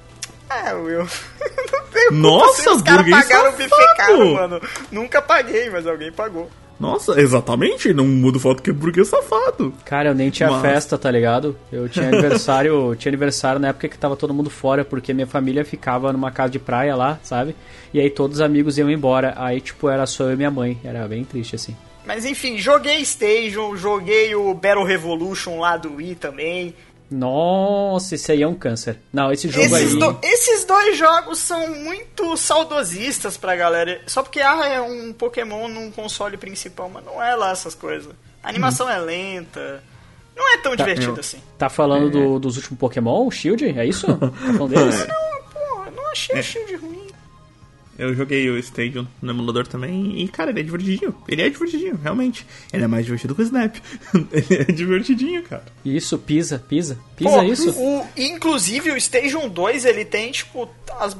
É, 0.49 0.73
Will. 0.73 1.05
não 1.71 1.83
tem 1.91 2.11
Nossa, 2.11 2.71
os 2.73 2.81
caras 2.81 3.07
pagaram 3.07 3.49
o 3.49 3.51
buffet 3.51 3.95
caro, 3.97 4.33
mano. 4.33 4.61
Nunca 4.91 5.21
paguei, 5.21 5.69
mas 5.69 5.85
alguém 5.85 6.11
pagou. 6.11 6.49
Nossa, 6.79 7.19
exatamente. 7.19 7.93
Não 7.93 8.05
muda 8.07 8.37
o 8.37 8.39
fato 8.39 8.63
que 8.63 8.69
é 8.69 8.73
burguês 8.73 9.07
safado. 9.09 9.73
Cara, 9.85 10.09
eu 10.09 10.15
nem 10.15 10.29
tinha 10.29 10.49
Mas- 10.49 10.61
festa, 10.61 10.97
tá 10.97 11.11
ligado? 11.11 11.55
Eu 11.71 11.89
tinha 11.89 12.07
aniversário, 12.09 12.95
tinha 12.95 13.09
aniversário 13.09 13.59
na 13.59 13.67
época 13.69 13.89
que 13.89 13.97
tava 13.97 14.15
todo 14.15 14.33
mundo 14.33 14.49
fora, 14.49 14.85
porque 14.85 15.13
minha 15.13 15.27
família 15.27 15.65
ficava 15.65 16.13
numa 16.13 16.31
casa 16.31 16.51
de 16.51 16.59
praia 16.59 16.95
lá, 16.95 17.19
sabe? 17.21 17.55
E 17.93 17.99
aí 17.99 18.09
todos 18.09 18.37
os 18.37 18.41
amigos 18.41 18.77
iam 18.77 18.89
embora. 18.89 19.33
Aí, 19.35 19.59
tipo, 19.59 19.89
era 19.89 20.05
só 20.05 20.23
eu 20.25 20.33
e 20.33 20.35
minha 20.37 20.51
mãe. 20.51 20.79
Era 20.83 21.07
bem 21.07 21.23
triste, 21.25 21.55
assim. 21.55 21.75
Mas 22.05 22.25
enfim, 22.25 22.57
joguei 22.57 23.03
Station, 23.05 23.75
joguei 23.75 24.33
o 24.33 24.51
Battle 24.53 24.83
Revolution 24.83 25.59
lá 25.59 25.77
do 25.77 25.95
Wii 25.95 26.15
também. 26.15 26.73
Nossa, 27.11 28.15
esse 28.15 28.31
aí 28.31 28.41
é 28.43 28.47
um 28.47 28.53
câncer. 28.55 28.97
Não, 29.11 29.31
esse 29.31 29.47
jogo 29.49 29.65
Esses, 29.65 29.93
aí. 29.93 29.99
do- 29.99 30.19
esses 30.23 30.65
dois 30.65 30.97
jogos 30.97 31.39
são 31.39 31.67
muito 31.75 32.37
saudosistas 32.37 33.35
pra 33.37 33.55
galera. 33.55 34.01
Só 34.07 34.21
porque 34.23 34.41
ah, 34.41 34.65
é 34.65 34.79
um 34.81 35.11
Pokémon 35.13 35.67
num 35.67 35.91
console 35.91 36.37
principal, 36.37 36.89
mas 36.89 37.03
não 37.03 37.21
é 37.21 37.35
lá 37.35 37.51
essas 37.51 37.73
coisas. 37.75 38.13
A 38.43 38.49
animação 38.49 38.89
é 38.89 38.97
lenta. 38.99 39.83
Não 40.35 40.53
é 40.53 40.57
tão 40.59 40.75
divertido 40.75 41.13
eu- 41.15 41.19
assim. 41.19 41.41
Tá 41.57 41.67
falando 41.69 42.09
do- 42.09 42.39
dos 42.39 42.55
últimos 42.57 42.79
Pokémon, 42.79 43.29
Shield? 43.29 43.65
É 43.77 43.85
isso? 43.85 44.07
Tá 44.17 44.29
falando 44.53 44.67
deles? 44.69 45.05
Pô, 45.53 45.83
eu 45.85 45.91
não 45.91 46.11
achei 46.11 46.39
o 46.39 46.43
Shield 46.43 46.75
ruim. 46.75 46.98
Eu 47.99 48.15
joguei 48.15 48.49
o 48.49 48.57
Stadium 48.57 49.05
no 49.21 49.31
emulador 49.31 49.67
também 49.67 50.21
e, 50.21 50.27
cara, 50.29 50.51
ele 50.51 50.61
é 50.61 50.63
divertidinho. 50.63 51.13
Ele 51.27 51.41
é 51.41 51.49
divertidinho, 51.49 51.99
realmente. 52.01 52.47
Ele 52.71 52.85
é 52.85 52.87
mais 52.87 53.03
divertido 53.05 53.35
que 53.35 53.41
o 53.41 53.43
Snap. 53.43 53.75
ele 54.31 54.55
é 54.61 54.63
divertidinho, 54.71 55.43
cara. 55.43 55.65
Isso, 55.83 56.17
pisa, 56.17 56.57
pisa. 56.59 56.97
Pisa 57.17 57.29
Pô, 57.29 57.43
isso. 57.43 57.71
O, 57.71 58.07
inclusive 58.15 58.91
o 58.91 59.01
Station 59.01 59.49
2 59.49 59.83
ele 59.83 60.05
tem, 60.05 60.31
tipo, 60.31 60.69
as- 60.97 61.17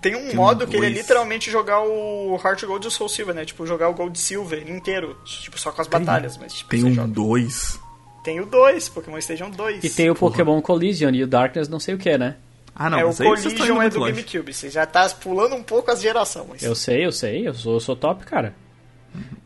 tem 0.00 0.16
um 0.16 0.34
modo 0.34 0.66
que 0.66 0.76
ele 0.76 0.86
é 0.86 0.90
dois. 0.90 1.02
literalmente 1.02 1.50
jogar 1.50 1.80
o 1.82 2.40
Heart 2.42 2.64
Gold 2.64 2.86
e 2.86 2.88
o 2.88 2.90
Soul 2.90 3.08
Silver, 3.10 3.34
né? 3.34 3.44
Tipo, 3.44 3.66
jogar 3.66 3.90
o 3.90 3.94
Gold 3.94 4.18
Silver 4.18 4.66
inteiro. 4.70 5.16
Tipo, 5.24 5.60
só 5.60 5.70
com 5.72 5.82
as 5.82 5.88
batalhas, 5.88 6.38
mas 6.38 6.54
tipo, 6.54 6.70
Tem 6.70 6.84
um 6.84 6.94
joga. 6.94 7.08
2. 7.08 7.80
Tem 8.24 8.40
o 8.40 8.46
2, 8.46 8.88
Pokémon 8.88 9.20
Station 9.20 9.50
2. 9.50 9.84
E 9.84 9.90
tem 9.90 10.08
o 10.08 10.14
Pokémon 10.14 10.58
Collision 10.62 11.12
e 11.14 11.22
o 11.22 11.26
Darkness 11.26 11.68
não 11.68 11.78
sei 11.78 11.94
o 11.94 11.98
que, 11.98 12.16
né? 12.16 12.36
Ah, 12.74 12.90
não, 12.90 12.98
é, 12.98 13.04
o 13.04 13.08
mas 13.08 13.20
aí 13.20 13.28
vocês 13.28 13.46
estão 13.52 13.66
indo 13.66 13.74
Collision 13.74 13.76
é 13.76 13.80
muito 13.82 13.92
do 13.92 14.00
longe. 14.00 14.12
GameCube. 14.12 14.52
Você 14.52 14.68
já 14.68 14.84
tá 14.84 15.08
pulando 15.10 15.54
um 15.54 15.62
pouco 15.62 15.90
as 15.90 16.02
gerações. 16.02 16.62
Eu 16.62 16.74
sei, 16.74 17.06
eu 17.06 17.12
sei, 17.12 17.46
eu 17.46 17.54
sou, 17.54 17.74
eu 17.74 17.80
sou 17.80 17.94
top, 17.94 18.24
cara. 18.24 18.54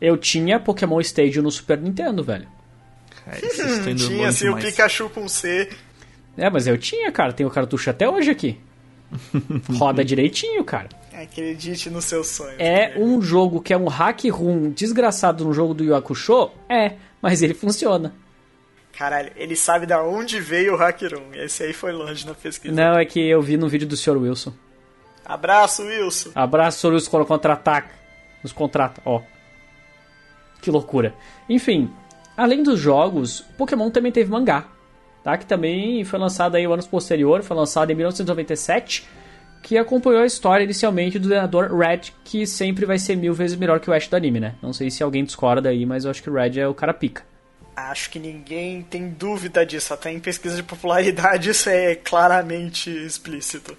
Eu 0.01 0.17
tinha 0.17 0.59
Pokémon 0.59 0.99
Stadium 1.01 1.43
no 1.43 1.51
Super 1.51 1.77
Nintendo, 1.79 2.23
velho. 2.23 2.47
Cara, 3.23 3.37
indo 3.91 3.95
Tinha 4.07 4.29
assim 4.29 4.49
o. 4.49 4.57
Pikachu 4.57 5.09
com 5.09 5.27
C. 5.27 5.69
É, 6.35 6.49
mas 6.49 6.65
eu 6.65 6.77
tinha, 6.77 7.11
cara. 7.11 7.31
Tenho 7.33 7.49
o 7.49 7.51
cartucho 7.51 7.89
até 7.89 8.09
hoje 8.09 8.31
aqui. 8.31 8.57
Roda 9.77 10.03
direitinho, 10.03 10.63
cara. 10.63 10.89
Acredite 11.13 11.89
nos 11.89 12.05
seus 12.05 12.27
sonhos. 12.27 12.55
É 12.59 12.95
um 12.97 13.21
jogo 13.21 13.61
que 13.61 13.73
é 13.73 13.77
um 13.77 13.87
hack 13.87 14.23
room 14.31 14.71
desgraçado 14.71 15.43
no 15.43 15.53
jogo 15.53 15.73
do 15.73 15.83
Yu 15.83 15.93
Hakusho? 15.95 16.49
É, 16.69 16.93
mas 17.21 17.41
ele 17.41 17.53
funciona. 17.53 18.13
Caralho, 18.99 19.31
ele 19.37 19.55
sabe 19.55 19.85
da 19.85 20.03
onde 20.03 20.41
veio 20.41 20.73
o 20.73 20.75
Hackeron. 20.75 21.33
Esse 21.33 21.63
aí 21.63 21.71
foi 21.71 21.93
longe 21.93 22.27
na 22.27 22.33
pesquisa. 22.33 22.75
Não, 22.75 22.99
é 22.99 23.05
que 23.05 23.17
eu 23.17 23.41
vi 23.41 23.55
no 23.55 23.69
vídeo 23.69 23.87
do 23.87 23.95
Sr. 23.95 24.17
Wilson. 24.17 24.51
Abraço, 25.23 25.83
Wilson. 25.83 26.31
Abraço, 26.35 26.79
Sr. 26.79 26.93
Wilson, 26.95 27.09
quando 27.09 27.25
contra-ataca. 27.25 27.91
Nos 28.43 28.51
contrata, 28.51 29.01
ó. 29.05 29.21
Que 30.61 30.69
loucura. 30.69 31.13
Enfim, 31.47 31.89
além 32.35 32.61
dos 32.61 32.77
jogos, 32.77 33.39
Pokémon 33.57 33.89
também 33.89 34.11
teve 34.11 34.29
mangá. 34.29 34.67
Tá? 35.23 35.37
Que 35.37 35.45
também 35.45 36.03
foi 36.03 36.19
lançado 36.19 36.55
aí 36.55 36.65
anos 36.65 36.85
posterior, 36.85 37.41
foi 37.41 37.55
lançado 37.55 37.91
em 37.91 37.95
1997, 37.95 39.07
que 39.63 39.77
acompanhou 39.77 40.23
a 40.23 40.25
história 40.25 40.65
inicialmente 40.65 41.17
do 41.17 41.29
treinador 41.29 41.73
Red, 41.73 42.11
que 42.25 42.45
sempre 42.45 42.85
vai 42.85 42.99
ser 42.99 43.15
mil 43.15 43.33
vezes 43.33 43.55
melhor 43.55 43.79
que 43.79 43.89
o 43.89 43.93
Ash 43.93 44.09
do 44.09 44.17
anime, 44.17 44.41
né? 44.41 44.55
Não 44.61 44.73
sei 44.73 44.91
se 44.91 45.01
alguém 45.01 45.23
discorda 45.23 45.69
aí, 45.69 45.85
mas 45.85 46.03
eu 46.03 46.11
acho 46.11 46.21
que 46.21 46.29
o 46.29 46.33
Red 46.33 46.59
é 46.59 46.67
o 46.67 46.73
cara 46.73 46.93
pica. 46.93 47.23
Acho 47.87 48.09
que 48.09 48.19
ninguém 48.19 48.81
tem 48.81 49.09
dúvida 49.09 49.65
disso. 49.65 49.93
Até 49.93 50.11
em 50.11 50.19
pesquisa 50.19 50.55
de 50.55 50.63
popularidade 50.63 51.49
isso 51.49 51.69
é 51.69 51.95
claramente 51.95 52.89
explícito. 52.89 53.77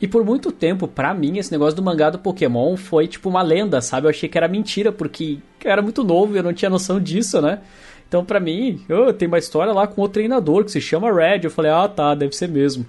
E 0.00 0.08
por 0.08 0.24
muito 0.24 0.50
tempo, 0.50 0.88
pra 0.88 1.14
mim, 1.14 1.38
esse 1.38 1.52
negócio 1.52 1.76
do 1.76 1.82
mangá 1.82 2.10
do 2.10 2.18
Pokémon 2.18 2.76
foi 2.76 3.06
tipo 3.06 3.28
uma 3.28 3.42
lenda, 3.42 3.80
sabe? 3.80 4.06
Eu 4.06 4.10
achei 4.10 4.28
que 4.28 4.36
era 4.36 4.48
mentira, 4.48 4.92
porque 4.92 5.38
eu 5.64 5.70
era 5.70 5.80
muito 5.80 6.04
novo 6.04 6.34
e 6.34 6.38
eu 6.38 6.42
não 6.42 6.52
tinha 6.52 6.70
noção 6.70 7.00
disso, 7.00 7.40
né? 7.40 7.60
Então, 8.06 8.24
pra 8.24 8.38
mim, 8.38 8.84
oh, 8.90 9.12
tem 9.12 9.26
uma 9.26 9.38
história 9.38 9.72
lá 9.72 9.86
com 9.86 10.00
outro 10.00 10.14
treinador 10.14 10.64
que 10.64 10.70
se 10.70 10.80
chama 10.80 11.12
Red. 11.12 11.40
Eu 11.44 11.50
falei, 11.50 11.70
ah 11.70 11.88
tá, 11.88 12.14
deve 12.14 12.36
ser 12.36 12.48
mesmo. 12.48 12.84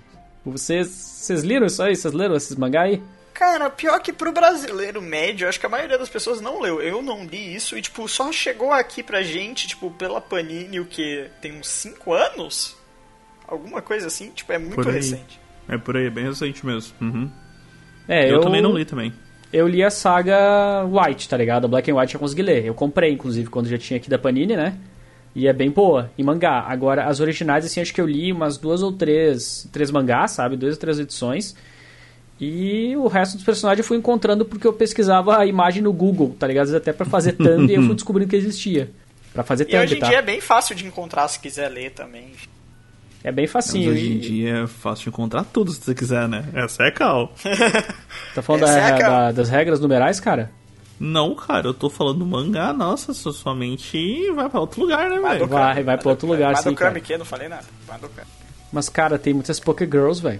Vocês, 0.46 0.88
vocês 0.88 1.44
leram 1.44 1.66
isso 1.66 1.82
aí? 1.82 1.96
Vocês 1.96 2.14
leram 2.14 2.36
esses 2.36 2.56
mangá 2.56 2.82
aí? 2.82 3.02
Cara, 3.36 3.70
pior 3.70 4.00
que 4.00 4.14
pro 4.14 4.32
brasileiro 4.32 5.02
médio, 5.02 5.50
acho 5.50 5.60
que 5.60 5.66
a 5.66 5.70
maioria 5.70 5.98
das 5.98 6.08
pessoas 6.08 6.40
não 6.40 6.62
leu. 6.62 6.82
Eu 6.82 7.02
não 7.02 7.26
li 7.26 7.54
isso 7.54 7.78
e, 7.78 7.82
tipo, 7.82 8.08
só 8.08 8.32
chegou 8.32 8.72
aqui 8.72 9.04
pra 9.04 9.22
gente, 9.24 9.68
tipo, 9.68 9.92
pela 9.92 10.22
Panini, 10.22 10.80
o 10.80 10.86
que? 10.86 11.28
Tem 11.42 11.52
uns 11.52 11.68
5 11.68 12.14
anos? 12.14 12.78
Alguma 13.46 13.82
coisa 13.82 14.08
assim? 14.08 14.30
Tipo, 14.30 14.54
é 14.54 14.58
muito 14.58 14.90
recente. 14.90 15.38
É 15.68 15.78
por 15.78 15.98
aí, 15.98 16.06
é 16.06 16.10
bem 16.10 16.24
recente 16.24 16.66
mesmo. 16.66 16.94
Uhum. 17.02 17.30
É, 18.08 18.32
eu, 18.32 18.40
também 18.40 18.62
não 18.62 18.72
li 18.72 18.86
também. 18.86 19.14
Eu 19.52 19.68
li 19.68 19.84
a 19.84 19.90
saga 19.90 20.86
White, 20.86 21.28
tá 21.28 21.36
ligado? 21.36 21.66
A 21.66 21.68
Black 21.68 21.92
and 21.92 21.96
White 21.98 22.14
eu 22.14 22.20
consegui 22.22 22.42
ler. 22.42 22.64
Eu 22.64 22.74
comprei, 22.74 23.12
inclusive, 23.12 23.50
quando 23.50 23.68
já 23.68 23.78
tinha 23.78 23.98
aqui 23.98 24.10
da 24.10 24.18
Panini, 24.18 24.56
né? 24.56 24.78
E 25.36 25.46
é 25.46 25.52
bem 25.52 25.70
boa, 25.70 26.10
em 26.18 26.24
mangá. 26.24 26.62
Agora, 26.62 27.04
as 27.04 27.20
originais, 27.20 27.66
assim, 27.66 27.82
acho 27.82 27.94
que 27.94 28.00
eu 28.00 28.08
li 28.08 28.32
umas 28.32 28.58
duas 28.58 28.82
ou 28.82 28.94
três, 28.94 29.68
três 29.74 29.92
mangás, 29.92 30.32
sabe? 30.32 30.56
Duas 30.56 30.76
ou 30.76 30.80
três 30.80 31.00
edições. 31.00 31.54
E 32.40 32.96
o 32.98 33.08
resto 33.08 33.36
dos 33.38 33.46
personagens 33.46 33.80
eu 33.84 33.88
fui 33.88 33.98
encontrando 33.98 34.44
porque 34.46 34.68
eu 34.68 34.74
pesquisava 34.74 35.38
a 35.38 35.46
imagem 35.46 35.82
no 35.82 35.94
Google, 35.94 36.36
tá 36.38 36.46
ligado? 36.48 36.76
Até 36.76 36.92
pra 36.92 37.06
fazer 37.06 37.34
thumb 37.38 37.72
eu 37.72 37.84
fui 37.84 37.96
descobrindo 37.96 38.30
que 38.30 38.36
existia. 38.36 38.92
Pra 39.34 39.44
fazer 39.44 39.68
E 39.70 39.78
hoje 39.78 39.96
thumb, 39.96 39.98
em 39.98 40.00
tá? 40.02 40.08
dia 40.10 40.18
é 40.18 40.22
bem 40.22 40.42
fácil 40.42 40.76
de 40.76 40.86
encontrar 40.86 41.28
se 41.30 41.40
quiser 41.40 41.70
ler 41.70 41.92
também. 41.92 42.32
É 43.24 43.32
bem 43.32 43.46
Mas 43.46 43.52
facinho. 43.52 43.92
hoje 43.92 44.08
em 44.12 44.16
E- 44.18 44.20
dia 44.20 44.58
é 44.64 44.68
fácil 44.68 45.04
de 45.06 45.10
encontrar 45.10 45.44
tudo 45.46 45.72
se 45.72 45.82
você 45.82 45.96
quiser, 45.96 46.28
né? 46.28 46.46
Essa 46.54 46.84
é 46.84 46.92
cal. 46.92 47.34
Tá 48.36 48.42
falando 48.42 48.62
da- 48.62 48.78
é 48.78 48.84
a 48.86 48.98
cara. 48.98 49.10
da- 49.10 49.32
das 49.32 49.50
regras 49.50 49.80
numerais, 49.80 50.20
cara? 50.20 50.52
Não, 51.00 51.34
cara, 51.36 51.68
eu 51.68 51.74
tô 51.74 51.90
falando 51.90 52.26
mangá, 52.26 52.72
nossa, 52.74 53.14
só- 53.14 53.32
sua 53.32 53.56
mente 53.56 54.30
vai 54.32 54.48
pra 54.50 54.60
outro 54.60 54.82
lugar, 54.82 55.04
né, 55.10 55.16
velho? 55.16 55.22
Madoka- 55.24 55.54
Vai, 55.56 55.84
vai 55.84 55.98
pra 55.98 56.10
outro 56.12 56.28
lugar, 56.28 56.56
sim, 56.58 56.66
Madokami, 56.66 56.76
cara. 56.92 57.00
que 57.00 57.14
eu 57.14 57.18
não 57.18 57.26
falei 57.26 57.48
nada. 57.50 57.66
Madokami. 57.88 58.28
Mas, 58.72 58.90
cara, 58.90 59.18
tem 59.18 59.34
muitas 59.34 59.60
Pokégirls, 59.60 60.22
velho. 60.22 60.40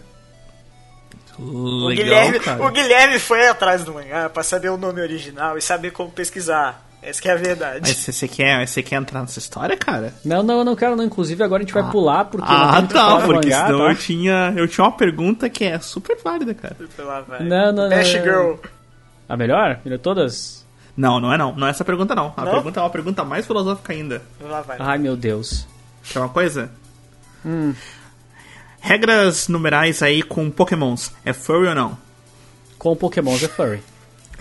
O, 1.40 1.88
Legal, 1.88 2.06
Guilherme, 2.06 2.40
cara. 2.40 2.64
o 2.66 2.72
Guilherme 2.72 3.20
foi 3.20 3.48
atrás 3.48 3.84
do 3.84 3.94
mangá 3.94 4.30
pra 4.30 4.44
saber 4.44 4.70
o 4.70 4.78
nome 4.78 5.02
original 5.02 5.58
e 5.58 5.62
saber 5.62 5.92
como 5.92 6.10
pesquisar. 6.12 6.84
Essa 7.02 7.22
que 7.22 7.30
é 7.30 7.34
a 7.34 7.36
verdade. 7.36 7.82
Mas 7.84 7.98
você 7.98 8.28
quer, 8.28 8.68
você 8.68 8.82
quer 8.82 8.96
entrar 8.96 9.22
nessa 9.22 9.38
história, 9.38 9.78
cara? 9.78 10.12
Não, 10.26 10.42
não, 10.42 10.60
eu 10.60 10.66
não 10.66 10.76
quero 10.76 10.96
não. 10.96 11.04
Inclusive, 11.04 11.44
agora 11.44 11.62
a 11.62 11.64
gente 11.66 11.74
vai 11.74 11.92
pular, 11.92 12.26
porque 12.26 12.50
não 12.52 12.58
ah, 12.58 12.72
muito 12.80 12.94
tá, 12.96 13.20
porque 13.22 13.48
mangá, 13.50 13.66
senão 13.68 13.80
tá? 13.80 13.92
eu 13.92 13.96
tinha, 13.96 14.54
eu 14.58 14.68
tinha 14.68 14.86
uma 14.86 14.92
pergunta 14.92 15.48
que 15.48 15.64
é 15.64 15.78
super 15.80 16.18
válida, 16.24 16.56
cara. 16.56 16.76
Lá 16.98 17.22
vai. 17.22 17.44
Não, 17.44 17.72
não, 17.72 17.90
não, 17.90 17.90
não. 17.90 18.04
Girl. 18.04 18.54
A 19.30 19.38
melhor? 19.38 19.80
Melhor 19.86 20.00
todas? 20.00 20.66
Não, 20.98 21.20
não 21.20 21.32
é 21.32 21.38
não. 21.38 21.54
Não 21.56 21.68
é 21.68 21.70
essa 21.70 21.86
pergunta, 21.86 22.16
não. 22.16 22.34
A 22.36 22.44
Não? 22.44 22.52
pergunta 22.54 22.80
é 22.80 22.84
uma 22.84 22.90
pergunta 22.90 23.24
mais 23.24 23.46
filosófica 23.46 23.94
ainda. 23.94 24.22
Lá 24.42 24.62
vai. 24.62 24.78
Ai, 24.80 24.98
meu 24.98 25.16
Deus. 25.16 25.68
Quer 26.12 26.20
uma 26.20 26.30
coisa? 26.30 26.72
Hum. 27.46 27.74
Regras 28.88 29.48
numerais 29.48 30.04
aí 30.04 30.22
com 30.22 30.48
pokémons. 30.52 31.12
É 31.26 31.34
furry 31.34 31.70
ou 31.70 31.74
não? 31.76 31.98
Com 32.78 32.96
Pokémon 32.96 33.34
é 33.34 33.38
furry. 33.48 33.80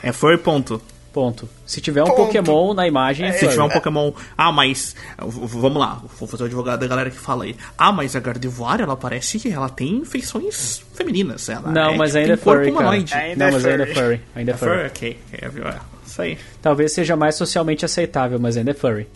É 0.03 0.13
furry, 0.13 0.37
ponto. 0.37 0.83
Ponto. 1.15 1.49
Se 1.65 1.81
tiver 1.81 2.03
um 2.03 2.07
Ponto. 2.09 2.17
Pokémon 2.27 2.75
na 2.75 2.87
imagem, 2.87 3.27
é, 3.27 3.33
Se 3.33 3.39
furry. 3.39 3.53
tiver 3.53 3.63
um 3.63 3.69
Pokémon. 3.71 4.13
Ah, 4.37 4.53
mas. 4.53 4.95
Vamos 5.19 5.79
lá, 5.81 6.03
vou 6.19 6.29
fazer 6.29 6.43
o 6.43 6.47
advogado 6.47 6.81
da 6.81 6.87
galera 6.87 7.09
que 7.09 7.17
fala 7.17 7.45
aí. 7.45 7.57
Ah, 7.79 7.91
mas 7.91 8.15
a 8.15 8.21
Gardevoir, 8.21 8.83
ela 8.83 8.95
parece 8.99 9.41
que 9.41 9.49
ela 9.51 9.71
tem 9.71 10.05
feições 10.05 10.83
femininas. 10.93 11.49
Ela 11.49 11.71
Não, 11.73 11.95
é, 11.95 11.97
mas 11.97 12.11
tipo, 12.11 12.19
ainda 12.21 12.33
é 12.35 12.37
furry, 12.37 12.73
cara. 12.73 12.91
Ainda 12.91 13.37
Não, 13.37 13.47
é 13.47 13.51
mas 13.53 13.65
ainda 13.65 13.83
é 13.85 13.87
furry. 13.87 13.95
furry. 14.03 14.21
Ainda 14.37 14.51
é 14.51 14.55
É 14.55 14.59
furry. 14.59 14.71
furry? 14.75 14.87
Ok, 14.89 15.19
é, 15.33 15.49
viu? 15.49 15.65
É, 15.69 15.79
isso 16.07 16.21
aí. 16.21 16.39
Talvez 16.61 16.93
seja 16.93 17.17
mais 17.17 17.35
socialmente 17.37 17.83
aceitável, 17.87 18.39
mas 18.39 18.59
ainda 18.59 18.73
é 18.73 18.75
furry. 18.75 19.07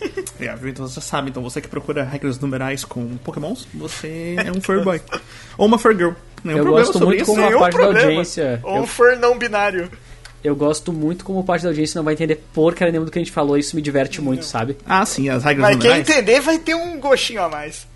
É, 0.40 0.54
viu? 0.56 0.70
Então 0.70 0.86
você 0.88 1.00
sabe, 1.00 1.28
então 1.30 1.42
você 1.42 1.60
que 1.60 1.68
procura 1.68 2.02
regras 2.02 2.38
numerais 2.38 2.84
com 2.84 3.16
Pokémons, 3.18 3.66
você 3.74 4.36
é 4.38 4.50
um 4.50 4.60
furry 4.60 4.82
boy. 4.82 5.00
Ou 5.58 5.66
uma 5.66 5.78
fur 5.78 5.94
girl. 5.94 6.12
Nenhum 6.42 6.58
Eu 6.58 6.64
problema 6.64 6.86
gosto 6.86 6.92
sobre 6.98 7.06
muito 7.08 7.22
isso. 7.22 7.26
como- 7.26 7.40
Uma 7.42 7.48
Nenhum 7.48 7.60
parte 7.60 7.76
da 7.76 7.84
audiência. 7.86 8.60
Ou 8.62 8.76
Eu- 8.76 8.82
um 8.82 8.86
fur 8.86 9.16
não 9.18 9.38
binário. 9.38 9.90
Eu 10.42 10.56
gosto 10.56 10.90
muito 10.94 11.22
como 11.26 11.44
parte 11.44 11.62
da 11.64 11.68
audiência 11.68 11.98
não 11.98 12.04
vai 12.04 12.14
entender 12.14 12.36
porcaria 12.54 12.90
nenhuma 12.90 13.04
do 13.04 13.12
que 13.12 13.18
a 13.18 13.22
gente 13.22 13.30
falou, 13.32 13.58
isso 13.58 13.76
me 13.76 13.82
diverte 13.82 14.22
muito, 14.22 14.42
sabe? 14.46 14.78
Ah, 14.86 15.04
sim, 15.04 15.28
as 15.28 15.44
regras 15.44 15.62
Mas 15.68 15.76
quem 15.76 15.90
numerais. 15.90 16.08
entender 16.08 16.40
vai 16.40 16.58
ter 16.58 16.74
um 16.74 16.98
gostinho 16.98 17.42
a 17.42 17.48
mais. 17.50 17.86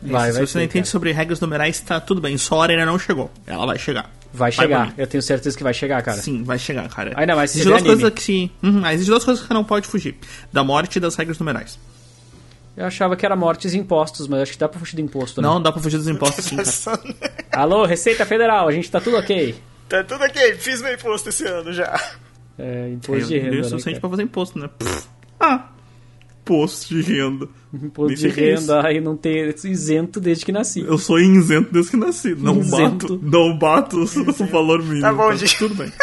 Vai, 0.00 0.30
Se 0.30 0.38
vai 0.38 0.46
você 0.46 0.58
não 0.58 0.64
entende 0.64 0.84
cara. 0.84 0.92
sobre 0.92 1.10
regras 1.12 1.40
numerais, 1.40 1.80
tá 1.80 1.98
tudo 2.00 2.20
bem. 2.20 2.38
Só 2.38 2.54
a 2.54 2.58
hora 2.58 2.72
ainda 2.72 2.86
não 2.86 2.96
chegou. 2.98 3.28
Ela 3.44 3.66
vai 3.66 3.76
chegar. 3.78 4.08
Vai 4.32 4.52
chegar, 4.52 4.86
mim. 4.88 4.92
eu 4.96 5.06
tenho 5.06 5.22
certeza 5.22 5.56
que 5.56 5.62
vai 5.62 5.74
chegar, 5.74 6.02
cara. 6.02 6.18
Sim, 6.18 6.42
vai 6.44 6.58
chegar, 6.58 6.88
cara. 6.88 7.12
Ainda 7.16 7.34
mais 7.34 7.50
se 7.50 7.58
Existem 7.60 7.82
duas 7.82 8.00
coisas 8.00 8.24
que. 8.24 8.50
Uhum, 8.62 8.86
existem 8.86 9.06
duas 9.12 9.24
coisas 9.24 9.42
que 9.42 9.48
você 9.48 9.54
não 9.54 9.64
pode 9.64 9.88
fugir: 9.88 10.16
da 10.52 10.62
morte 10.62 10.96
e 10.96 11.00
das 11.00 11.16
regras 11.16 11.38
numerais. 11.38 11.78
Eu 12.76 12.86
achava 12.86 13.16
que 13.16 13.26
era 13.26 13.34
mortes 13.34 13.74
e 13.74 13.78
impostos, 13.78 14.28
mas 14.28 14.40
acho 14.42 14.52
que 14.52 14.58
dá 14.58 14.68
pra 14.68 14.78
fugir 14.78 14.94
do 14.96 15.02
imposto, 15.02 15.42
né? 15.42 15.48
Não, 15.48 15.60
dá 15.60 15.72
pra 15.72 15.82
fugir 15.82 15.96
dos 15.98 16.06
impostos 16.08 16.44
sim, 16.44 16.56
cara. 16.56 17.00
Alô, 17.52 17.84
Receita 17.84 18.24
Federal, 18.24 18.68
a 18.68 18.72
gente 18.72 18.90
tá 18.90 19.00
tudo 19.00 19.16
ok. 19.16 19.54
tá 19.88 20.04
tudo 20.04 20.22
ok, 20.24 20.54
fiz 20.54 20.80
meu 20.80 20.94
imposto 20.94 21.28
esse 21.28 21.44
ano 21.44 21.72
já. 21.72 22.00
É, 22.58 22.88
imposto 22.90 23.26
de 23.26 23.34
Eu- 23.36 23.42
renda, 23.42 23.56
eu 23.56 23.62
né, 23.62 23.68
suficiente 23.68 23.94
cara? 23.96 24.00
pra 24.00 24.10
fazer 24.10 24.22
imposto, 24.22 24.58
né? 24.58 24.68
Pff. 24.78 25.08
Ah, 25.40 25.64
imposto 26.50 26.94
de 26.94 27.02
renda. 27.02 27.48
Imposto 27.72 28.08
Nem 28.08 28.16
de 28.16 28.40
é 28.40 28.54
renda, 28.54 28.86
aí 28.86 29.00
não 29.00 29.16
ter 29.16 29.54
isento 29.64 30.20
desde 30.20 30.44
que 30.44 30.50
nasci. 30.50 30.80
Eu 30.80 30.98
sou 30.98 31.20
isento 31.20 31.72
desde 31.72 31.92
que 31.92 31.96
nasci. 31.96 32.34
Não 32.34 32.58
Isento. 32.58 33.16
bato, 33.16 33.20
não 33.22 33.56
bato 33.56 33.96
o 34.00 34.46
valor 34.46 34.82
mínimo. 34.82 35.02
Tá 35.02 35.12
bom, 35.12 35.26
então 35.26 35.36
gente. 35.36 35.58
Tudo 35.58 35.74
bem. 35.74 35.92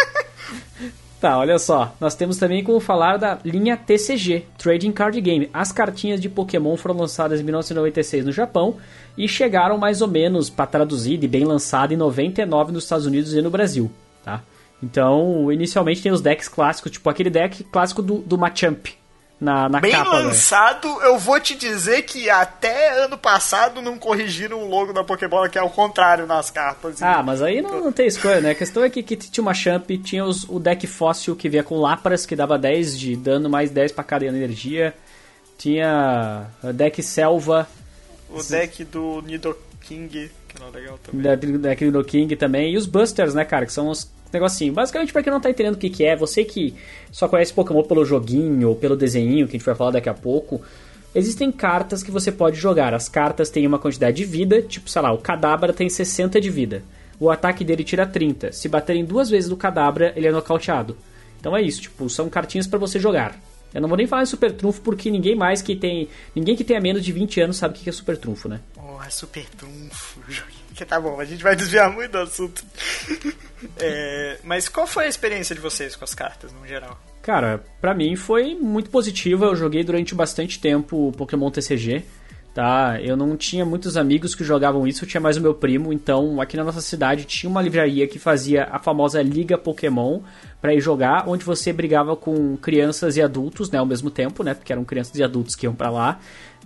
Tá, 1.19 1.39
olha 1.39 1.57
só. 1.57 1.95
Nós 1.99 2.13
temos 2.13 2.37
também 2.37 2.63
como 2.63 2.79
falar 2.79 3.17
da 3.17 3.39
linha 3.43 3.75
TCG, 3.75 4.45
Trading 4.55 4.91
Card 4.91 5.19
Game. 5.19 5.49
As 5.51 5.71
cartinhas 5.71 6.21
de 6.21 6.29
Pokémon 6.29 6.77
foram 6.77 6.95
lançadas 6.95 7.41
em 7.41 7.43
1996 7.43 8.23
no 8.23 8.31
Japão 8.31 8.75
e 9.17 9.27
chegaram 9.27 9.79
mais 9.79 10.03
ou 10.03 10.07
menos 10.07 10.47
para 10.47 10.67
traduzir 10.67 11.23
e 11.23 11.27
bem 11.27 11.43
lançada 11.43 11.91
em 11.91 11.97
99 11.97 12.71
nos 12.71 12.83
Estados 12.83 13.07
Unidos 13.07 13.33
e 13.33 13.41
no 13.41 13.49
Brasil, 13.49 13.91
tá? 14.23 14.43
Então, 14.81 15.51
inicialmente 15.51 16.03
tem 16.03 16.11
os 16.11 16.21
decks 16.21 16.47
clássicos, 16.47 16.91
tipo 16.91 17.09
aquele 17.09 17.31
deck 17.31 17.63
clássico 17.63 18.03
do, 18.03 18.19
do 18.19 18.37
Machamp 18.37 18.85
na, 19.39 19.69
na 19.69 19.79
Bem 19.79 19.91
capa, 19.91 20.19
né? 20.19 20.25
lançado, 20.25 20.87
eu 21.03 21.17
vou 21.19 21.39
te 21.39 21.53
dizer 21.55 22.01
que 22.03 22.27
até 22.29 23.03
ano 23.03 23.17
passado 23.17 23.81
não 23.81 23.97
corrigiram 23.97 24.59
o 24.63 24.67
logo 24.67 24.91
da 24.93 25.03
Pokébola, 25.03 25.47
que 25.47 25.57
é 25.59 25.61
o 25.61 25.69
contrário 25.69 26.25
nas 26.25 26.49
cartas. 26.49 27.01
Ah, 27.03 27.21
mas 27.21 27.41
aí 27.41 27.61
não, 27.61 27.79
não 27.85 27.91
tem 27.91 28.07
escolha, 28.07 28.41
né? 28.41 28.51
A 28.51 28.55
questão 28.55 28.83
é 28.83 28.89
que, 28.89 29.03
que 29.03 29.15
tinha 29.15 29.41
uma 29.43 29.53
Champ, 29.53 29.89
tinha 30.03 30.25
os- 30.25 30.43
o 30.49 30.59
deck 30.59 30.87
fóssil 30.87 31.35
que 31.35 31.47
vinha 31.49 31.63
com 31.63 31.79
Lapras, 31.79 32.25
que 32.25 32.35
dava 32.35 32.57
10 32.57 32.97
de 32.97 33.15
dano, 33.15 33.47
mais 33.49 33.69
10 33.69 33.91
pra 33.91 34.03
cada 34.03 34.25
energia. 34.25 34.93
Tinha 35.57 36.47
o 36.63 36.71
deck 36.73 37.01
Selva, 37.01 37.67
O 38.29 38.43
deck 38.43 38.83
do 38.85 39.21
Nidoking, 39.21 40.29
não 40.59 40.67
é 40.67 40.71
legal 40.71 40.99
também. 41.03 41.59
deck 41.59 41.91
do 41.91 42.03
King 42.03 42.35
também. 42.35 42.73
E 42.73 42.77
os 42.77 42.85
Busters, 42.85 43.33
né, 43.33 43.43
cara? 43.43 43.65
Que 43.65 43.73
são 43.73 43.89
os 43.89 44.11
negocinhos. 44.31 44.75
Basicamente, 44.75 45.13
pra 45.13 45.23
quem 45.23 45.31
não 45.31 45.39
tá 45.39 45.49
entendendo 45.49 45.75
o 45.75 45.77
que, 45.77 45.89
que 45.89 46.05
é, 46.05 46.15
você 46.15 46.43
que 46.43 46.73
só 47.11 47.27
conhece 47.27 47.53
Pokémon 47.53 47.83
pelo 47.83 48.05
joguinho 48.05 48.69
ou 48.69 48.75
pelo 48.75 48.95
desenho, 48.95 49.47
que 49.47 49.55
a 49.55 49.59
gente 49.59 49.65
vai 49.65 49.75
falar 49.75 49.91
daqui 49.91 50.09
a 50.09 50.13
pouco. 50.13 50.61
Existem 51.15 51.51
cartas 51.51 52.03
que 52.03 52.11
você 52.11 52.31
pode 52.31 52.57
jogar. 52.57 52.93
As 52.93 53.09
cartas 53.09 53.49
têm 53.49 53.65
uma 53.65 53.79
quantidade 53.79 54.17
de 54.17 54.25
vida, 54.25 54.61
tipo, 54.61 54.89
sei 54.89 55.01
lá, 55.01 55.11
o 55.11 55.17
Kadabra 55.17 55.73
tem 55.73 55.89
60 55.89 56.39
de 56.39 56.49
vida. 56.49 56.83
O 57.19 57.31
ataque 57.31 57.63
dele 57.63 57.83
tira 57.83 58.05
30. 58.05 58.51
Se 58.51 58.69
baterem 58.69 59.03
duas 59.03 59.29
vezes 59.29 59.49
no 59.49 59.57
Kadabra, 59.57 60.13
ele 60.15 60.27
é 60.27 60.31
nocauteado. 60.31 60.95
Então 61.39 61.55
é 61.55 61.61
isso, 61.61 61.81
tipo, 61.81 62.09
são 62.09 62.29
cartinhas 62.29 62.67
pra 62.67 62.77
você 62.77 62.99
jogar. 62.99 63.39
Eu 63.73 63.81
não 63.81 63.89
vou 63.89 63.97
nem 63.97 64.07
falar 64.07 64.23
em 64.23 64.27
Super 64.27 64.51
Trunfo 64.51 64.81
porque 64.81 65.11
ninguém 65.11 65.35
mais 65.35 65.61
que 65.61 65.75
tem. 65.75 66.07
Ninguém 66.35 66.55
que 66.55 66.63
tenha 66.63 66.79
menos 66.79 67.03
de 67.03 67.11
20 67.11 67.41
anos 67.41 67.57
sabe 67.57 67.75
o 67.75 67.77
que 67.77 67.89
é 67.89 67.91
Super 67.91 68.17
Trunfo, 68.17 68.47
né? 68.47 68.59
Porra, 69.07 69.11
super 69.11 69.45
trunfo. 69.45 70.19
Que 70.77 70.85
tá 70.85 70.99
bom, 70.99 71.19
a 71.19 71.25
gente 71.25 71.41
vai 71.41 71.55
desviar 71.55 71.91
muito 71.91 72.11
do 72.11 72.19
assunto. 72.19 72.63
É, 73.75 74.37
mas 74.43 74.69
qual 74.69 74.85
foi 74.85 75.05
a 75.05 75.07
experiência 75.07 75.55
de 75.55 75.59
vocês 75.59 75.95
com 75.95 76.03
as 76.03 76.13
cartas, 76.13 76.53
no 76.53 76.67
geral? 76.67 76.95
Cara, 77.23 77.63
pra 77.81 77.91
mim 77.91 78.15
foi 78.15 78.53
muito 78.53 78.91
positiva. 78.91 79.47
Eu 79.47 79.55
joguei 79.55 79.83
durante 79.83 80.13
bastante 80.13 80.59
tempo 80.59 81.11
Pokémon 81.17 81.49
TCG, 81.49 82.03
tá? 82.53 83.01
Eu 83.01 83.17
não 83.17 83.35
tinha 83.35 83.65
muitos 83.65 83.97
amigos 83.97 84.35
que 84.35 84.43
jogavam 84.43 84.87
isso, 84.87 85.03
eu 85.03 85.09
tinha 85.09 85.19
mais 85.19 85.37
o 85.37 85.41
meu 85.41 85.55
primo. 85.55 85.91
Então, 85.91 86.39
aqui 86.39 86.55
na 86.55 86.63
nossa 86.63 86.81
cidade 86.81 87.25
tinha 87.25 87.49
uma 87.49 87.63
livraria 87.63 88.07
que 88.07 88.19
fazia 88.19 88.65
a 88.71 88.77
famosa 88.77 89.23
Liga 89.23 89.57
Pokémon 89.57 90.19
pra 90.61 90.75
ir 90.75 90.79
jogar, 90.79 91.27
onde 91.27 91.43
você 91.43 91.73
brigava 91.73 92.15
com 92.15 92.55
crianças 92.57 93.17
e 93.17 93.23
adultos, 93.23 93.71
né, 93.71 93.79
ao 93.79 93.87
mesmo 93.87 94.11
tempo, 94.11 94.43
né? 94.43 94.53
Porque 94.53 94.71
eram 94.71 94.85
crianças 94.85 95.15
e 95.15 95.23
adultos 95.23 95.55
que 95.55 95.65
iam 95.65 95.73
pra 95.73 95.89
lá. 95.89 96.19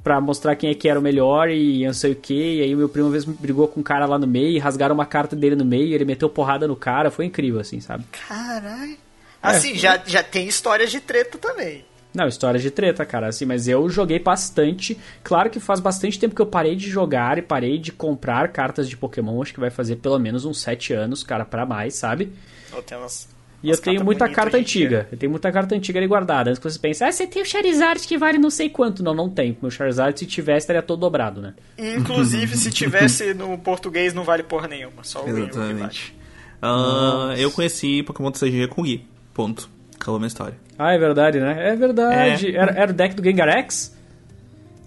Pra 0.04 0.20
mostrar 0.20 0.56
quem 0.56 0.72
é 0.72 0.74
que 0.74 0.90
era 0.90 1.00
o 1.00 1.02
melhor 1.02 1.50
e 1.50 1.86
não 1.86 1.94
sei 1.94 2.14
o 2.14 2.16
que. 2.16 2.58
E 2.58 2.62
aí 2.62 2.74
o 2.74 2.78
meu 2.78 2.90
primo 2.90 3.08
uma 3.08 3.12
vez 3.12 3.24
brigou 3.24 3.68
com 3.68 3.82
um 3.82 3.84
cara 3.84 4.06
lá 4.06 4.18
no 4.18 4.28
meio, 4.28 4.50
e 4.50 4.60
rasgaram 4.60 4.96
uma 4.96 5.06
carta 5.06 5.36
dele 5.36 5.56
no 5.56 5.66
meio, 5.66 5.88
e 5.88 5.94
ele 5.94 6.06
meteu 6.06 6.30
porrada 6.30 6.68
no 6.68 6.76
cara. 6.76 7.12
Foi 7.12 7.26
incrível, 7.26 7.60
assim, 7.60 7.80
sabe? 7.80 8.04
Caralho. 8.28 8.98
Assim, 9.42 9.76
já, 9.76 10.02
já 10.06 10.22
tem 10.22 10.48
histórias 10.48 10.92
de 10.92 11.00
treta 11.00 11.38
também. 11.38 11.84
Não, 12.14 12.28
história 12.28 12.60
de 12.60 12.70
treta, 12.70 13.06
cara, 13.06 13.28
assim, 13.28 13.46
mas 13.46 13.68
eu 13.68 13.90
joguei 13.90 14.20
bastante. 14.20 14.98
Claro 15.24 15.50
que 15.50 15.60
faz 15.60 15.80
bastante 15.80 16.20
tempo 16.20 16.36
que 16.36 16.42
eu 16.42 16.46
parei 16.46 16.76
de 16.76 16.90
jogar 16.90 17.38
e 17.38 17.42
parei 17.42 17.78
de 17.78 17.92
comprar 17.92 18.50
cartas 18.50 18.90
de 18.90 18.98
Pokémon. 18.98 19.42
Acho 19.42 19.54
que 19.54 19.60
vai 19.60 19.70
fazer 19.70 19.96
pelo 19.96 20.20
menos 20.20 20.44
uns 20.44 20.60
7 20.60 20.94
anos, 20.94 21.24
cara, 21.24 21.46
pra 21.46 21.66
mais, 21.66 21.96
sabe? 21.96 22.32
Eu 22.74 22.82
tenho 22.84 23.02
umas, 23.02 23.30
E 23.64 23.68
umas 23.68 23.78
eu 23.78 23.84
tenho 23.84 24.04
muita 24.04 24.28
carta 24.28 24.58
antiga. 24.58 25.08
Eu 25.12 25.18
tenho 25.18 25.30
muita 25.30 25.52
carta 25.52 25.76
antiga 25.76 26.00
ali 26.00 26.08
guardada. 26.08 26.50
Antes 26.50 26.60
que 26.60 26.70
você 26.70 26.80
pense, 26.80 27.04
ah, 27.04 27.12
você 27.12 27.28
tem 27.28 27.42
o 27.42 27.46
Charizard 27.46 28.08
que 28.08 28.18
vale 28.18 28.38
não 28.38 28.50
sei 28.50 28.70
quanto. 28.70 29.04
Não, 29.04 29.14
não 29.14 29.30
tem. 29.30 29.56
Meu 29.62 29.70
Charizard, 29.70 30.18
se 30.18 30.26
tivesse, 30.26 30.64
estaria 30.64 30.82
todo 30.82 31.00
dobrado, 31.00 31.42
né? 31.42 31.54
Inclusive, 31.78 32.58
se 32.58 32.70
tivesse 32.74 33.34
no 33.34 33.58
português, 33.58 34.14
não 34.14 34.24
vale 34.24 34.44
porra 34.44 34.68
nenhuma. 34.68 35.04
Só 35.04 35.22
o 35.22 35.26
Wii 35.26 35.50
que 35.50 35.56
vale. 35.56 35.72
Exatamente. 35.72 36.16
Ah, 36.62 37.34
eu 37.38 37.52
conheci 37.52 38.04
Pokémon 38.04 38.32
TCG 38.32 38.68
com 38.68 38.82
o 38.82 38.84
Gui. 38.84 39.06
Ponto. 39.34 39.70
Acabou 39.96 40.16
a 40.16 40.20
minha 40.20 40.28
história. 40.28 40.58
Ah, 40.78 40.94
é 40.94 40.98
verdade, 40.98 41.40
né? 41.40 41.70
É 41.70 41.76
verdade. 41.76 42.48
É. 42.48 42.56
Era, 42.56 42.72
era 42.72 42.92
o 42.92 42.94
deck 42.94 43.16
do 43.16 43.24
Gengar 43.24 43.50
X? 43.50 43.96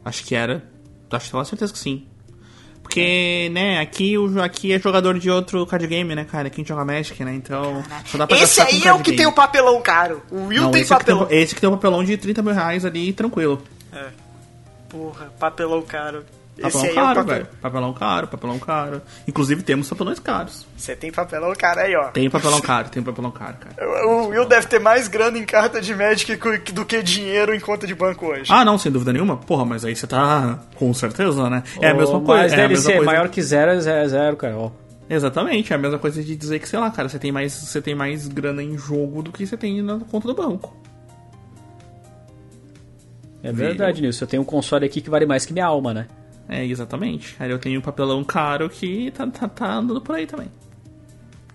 Acho 0.04 0.24
que 0.24 0.34
era. 0.34 0.62
Acho 1.10 1.26
que 1.26 1.32
tenho 1.32 1.44
certeza 1.44 1.72
que 1.72 1.78
sim. 1.78 2.06
Porque, 2.94 3.50
né, 3.52 3.80
aqui, 3.80 4.16
o, 4.16 4.40
aqui 4.40 4.72
é 4.72 4.78
jogador 4.78 5.18
de 5.18 5.28
outro 5.28 5.66
card 5.66 5.84
game, 5.88 6.14
né, 6.14 6.24
cara? 6.24 6.48
Gente 6.48 6.68
joga 6.68 6.84
Magic, 6.84 7.24
né? 7.24 7.34
Então. 7.34 7.82
Só 8.06 8.16
dá 8.16 8.24
pra 8.24 8.38
Esse 8.38 8.60
aí 8.60 8.86
é 8.86 8.92
o 8.92 8.98
que 8.98 9.06
game. 9.06 9.16
tem 9.16 9.26
o 9.26 9.32
papelão 9.32 9.82
caro. 9.82 10.22
O 10.30 10.46
Will 10.46 10.62
Não, 10.62 10.70
tem 10.70 10.82
esse, 10.82 10.94
aqui 10.94 11.04
tem, 11.04 11.14
papelão. 11.16 11.32
esse 11.36 11.54
que 11.56 11.60
tem 11.60 11.68
um 11.68 11.72
papelão 11.72 12.04
de 12.04 12.16
30 12.16 12.40
mil 12.40 12.54
reais 12.54 12.84
ali, 12.84 13.12
tranquilo. 13.12 13.60
É. 13.92 14.06
Porra, 14.88 15.26
papelão 15.40 15.82
caro. 15.82 16.24
Esse 16.56 16.62
Papelão 16.62 16.84
aí 16.84 16.90
é 16.90 16.94
caro, 16.94 17.14
papelão. 17.16 17.26
velho. 17.26 17.46
Papelão 17.60 17.92
caro, 17.92 18.28
papelão 18.28 18.58
caro. 18.60 19.02
Inclusive 19.26 19.62
temos 19.64 19.88
papelões 19.88 20.20
caros. 20.20 20.64
Você 20.76 20.94
tem 20.94 21.10
papelão 21.10 21.52
caro 21.58 21.80
aí, 21.80 21.96
ó. 21.96 22.04
Tem 22.12 22.30
papelão 22.30 22.60
caro, 22.60 22.88
tem 22.88 23.02
papelão 23.02 23.30
caro, 23.32 23.56
cara. 23.58 24.06
O 24.06 24.28
Will 24.28 24.46
deve 24.46 24.68
ter 24.68 24.78
mais 24.78 25.08
grana 25.08 25.36
em 25.36 25.44
carta 25.44 25.80
de 25.80 25.92
Magic 25.94 26.36
do 26.72 26.84
que 26.84 27.02
dinheiro 27.02 27.52
em 27.52 27.58
conta 27.58 27.88
de 27.88 27.94
banco 27.94 28.26
hoje. 28.26 28.52
Ah, 28.52 28.64
não, 28.64 28.78
sem 28.78 28.92
dúvida 28.92 29.12
nenhuma. 29.12 29.36
Porra, 29.36 29.64
mas 29.64 29.84
aí 29.84 29.96
você 29.96 30.06
tá 30.06 30.60
com 30.76 30.94
certeza, 30.94 31.50
né? 31.50 31.64
É 31.80 31.88
a 31.90 31.94
mesma 31.94 32.18
Ou 32.18 32.22
coisa. 32.24 32.40
Mais 32.42 32.52
é 32.52 32.64
a 32.64 32.68
mesma 32.68 32.84
DLC, 32.84 32.92
coisa. 32.98 33.04
maior 33.04 33.28
que 33.28 33.42
zero 33.42 33.70
é 33.72 33.80
zero, 33.80 33.98
é 34.04 34.08
zero, 34.08 34.36
cara. 34.36 34.56
Ó. 34.56 34.70
Exatamente, 35.10 35.72
é 35.72 35.76
a 35.76 35.78
mesma 35.78 35.98
coisa 35.98 36.22
de 36.22 36.36
dizer 36.36 36.60
que, 36.60 36.68
sei 36.68 36.78
lá, 36.78 36.88
cara, 36.90 37.08
você 37.08 37.18
tem 37.18 37.32
mais, 37.32 37.52
você 37.52 37.82
tem 37.82 37.94
mais 37.96 38.28
grana 38.28 38.62
em 38.62 38.78
jogo 38.78 39.22
do 39.24 39.32
que 39.32 39.44
você 39.44 39.56
tem 39.56 39.82
na 39.82 39.98
conta 39.98 40.28
do 40.28 40.34
banco. 40.34 40.74
É 43.42 43.52
verdade, 43.52 44.00
Nilson. 44.00 44.24
Eu 44.24 44.28
tenho 44.28 44.42
um 44.42 44.46
console 44.46 44.86
aqui 44.86 45.00
que 45.00 45.10
vale 45.10 45.26
mais 45.26 45.44
que 45.44 45.52
minha 45.52 45.66
alma, 45.66 45.92
né? 45.92 46.06
É, 46.48 46.64
exatamente. 46.64 47.34
Aí 47.38 47.50
eu 47.50 47.58
tenho 47.58 47.78
um 47.78 47.82
papelão 47.82 48.22
caro 48.22 48.68
que 48.68 49.10
tá, 49.12 49.26
tá, 49.26 49.48
tá 49.48 49.74
andando 49.76 50.00
por 50.00 50.14
aí 50.14 50.26
também. 50.26 50.48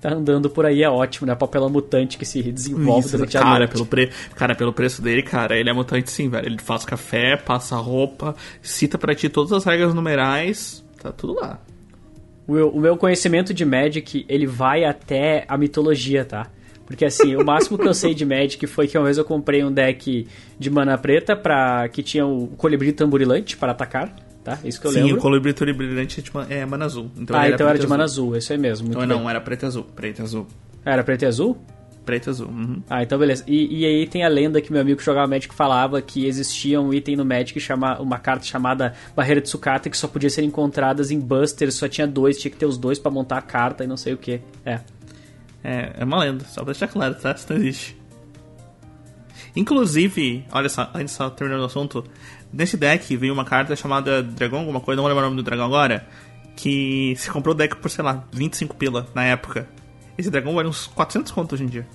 Tá 0.02 0.13
andando 0.13 0.49
por 0.49 0.65
aí, 0.65 0.82
é 0.82 0.89
ótimo, 0.89 1.28
né? 1.28 1.36
Papelão 1.36 1.69
mutante 1.69 2.17
que 2.17 2.25
se 2.25 2.41
desenvolve 2.41 3.06
Isso, 3.06 3.17
durante 3.17 3.38
a 3.38 3.41
cara, 3.41 3.60
noite. 3.60 3.71
pelo 3.71 3.86
pre... 3.86 4.10
cara, 4.36 4.56
pelo 4.56 4.71
preço 4.71 5.02
dele, 5.02 5.21
cara, 5.21 5.58
ele 5.58 5.69
é 5.69 5.73
mutante 5.73 6.10
sim, 6.10 6.30
velho. 6.30 6.47
Ele 6.47 6.58
faz 6.58 6.86
café, 6.86 7.36
passa 7.36 7.75
roupa, 7.75 8.34
cita 8.62 8.97
pra 8.97 9.13
ti 9.13 9.28
todas 9.28 9.52
as 9.52 9.65
regras 9.65 9.93
numerais, 9.93 10.86
tá 11.02 11.12
tudo 11.12 11.36
lá. 11.36 11.60
O 12.47 12.54
meu, 12.54 12.69
o 12.69 12.80
meu 12.80 12.97
conhecimento 12.97 13.54
de 13.54 13.65
Magic, 13.65 14.25
ele 14.30 14.47
vai 14.47 14.86
até 14.86 15.43
a 15.47 15.58
mitologia, 15.58 16.23
tá? 16.23 16.47
Porque 16.86 17.06
assim, 17.06 17.36
o 17.36 17.45
máximo 17.45 17.78
que 17.78 17.88
eu 17.88 17.93
sei 17.93 18.15
de 18.15 18.25
Magic 18.25 18.65
foi 18.65 18.88
que 18.88 18.97
uma 18.97 19.04
vez 19.04 19.17
eu 19.17 19.25
comprei 19.25 19.63
um 19.63 19.71
deck 19.71 20.25
de 20.58 20.69
mana 20.71 20.97
preta 20.97 21.36
pra, 21.36 21.88
que 21.89 22.02
tinha 22.02 22.25
o 22.25 22.47
colibri 22.58 22.91
tamburilante 22.91 23.56
para 23.56 23.73
atacar, 23.73 24.15
tá? 24.43 24.60
Isso 24.63 24.80
que 24.80 24.88
eu 24.88 24.91
sim, 24.91 25.02
lembro. 25.02 25.17
o 25.17 25.21
colibri 25.21 25.54
brilhante 25.73 26.23
é 26.49 26.60
é 26.60 26.65
mana 26.65 26.86
azul. 26.86 27.10
Então 27.17 27.38
ah, 27.38 27.45
ele 27.45 27.56
então 27.56 27.67
era 27.67 27.78
de 27.78 27.88
mana 27.88 28.04
azul. 28.04 28.36
isso 28.36 28.52
aí 28.52 28.58
mesmo. 28.58 28.88
Muito 28.88 29.06
Não, 29.06 29.30
era 29.30 29.39
preto 29.41 29.63
e 29.63 29.65
azul. 29.65 29.84
Preto 29.84 30.19
e 30.19 30.21
azul. 30.21 30.47
Era 30.86 31.04
preto 31.04 31.23
e 31.23 31.25
azul? 31.25 31.58
Preto 32.06 32.28
e 32.28 32.30
azul. 32.30 32.47
Uhum. 32.47 32.82
Ah, 32.89 33.04
então 33.04 33.19
beleza. 33.19 33.43
E, 33.47 33.82
e, 33.82 33.86
aí 33.86 34.08
tem 34.08 34.23
a 34.23 34.28
lenda 34.28 34.62
que 34.62 34.71
meu 34.71 34.82
amigo 34.82 34.97
que 34.97 35.06
jogava 35.06 35.28
Magic 35.28 35.54
falava 35.54 36.02
que 36.02 36.25
existia 36.25 36.82
um 36.82 36.93
item 36.93 37.15
no 37.15 37.25
Magic, 37.25 37.60
chama, 37.60 37.99
uma 37.99 38.17
carta 38.17 38.45
chamada 38.45 38.93
Barreira 39.15 39.41
de 39.41 39.49
Sucata, 39.49 39.89
que 39.89 39.97
só 39.97 40.08
podia 40.08 40.30
ser 40.30 40.43
encontradas 40.43 41.12
em 41.12 41.19
Busters, 41.19 41.75
só 41.75 41.88
tinha 41.88 42.08
dois, 42.08 42.38
tinha 42.38 42.49
que 42.49 42.58
ter 42.58 42.65
os 42.65 42.78
dois 42.78 42.97
para 42.97 43.12
montar 43.12 43.38
a 43.38 43.41
carta 43.41 43.84
e 43.84 43.88
não 43.88 43.97
sei 43.97 44.13
o 44.13 44.17
que. 44.17 44.41
É. 44.65 44.80
É, 45.63 45.91
é 45.99 46.04
uma 46.04 46.19
lenda, 46.19 46.45
só 46.45 46.63
pra 46.63 46.71
deixar 46.71 46.88
claro, 46.88 47.15
tá? 47.15 47.32
Isso 47.32 47.45
não 47.49 47.58
existe. 47.58 47.99
Inclusive, 49.56 50.45
olha 50.52 50.69
só, 50.69 50.89
antes 50.93 51.13
só 51.13 51.30
terminando 51.30 51.62
o 51.62 51.65
assunto, 51.65 52.04
nesse 52.51 52.77
deck 52.77 53.15
veio 53.15 53.33
uma 53.33 53.45
carta 53.45 53.75
chamada 53.75 54.23
Dragão, 54.23 54.59
alguma 54.59 54.79
coisa, 54.79 54.97
não 54.97 55.03
vou 55.03 55.09
lembrar 55.09 55.27
o 55.27 55.29
nome 55.29 55.41
do 55.41 55.45
dragão 55.45 55.65
agora, 55.65 56.07
que 56.55 57.15
se 57.17 57.29
comprou 57.29 57.53
o 57.53 57.57
deck 57.57 57.75
por, 57.77 57.89
sei 57.89 58.03
lá, 58.03 58.23
25 58.31 58.75
pila 58.75 59.07
na 59.13 59.23
época. 59.23 59.67
Esse 60.17 60.29
dragão 60.29 60.53
vale 60.53 60.67
uns 60.67 60.88
400 60.88 61.31
contos 61.31 61.53
hoje 61.53 61.63
em 61.63 61.67
dia. 61.67 61.88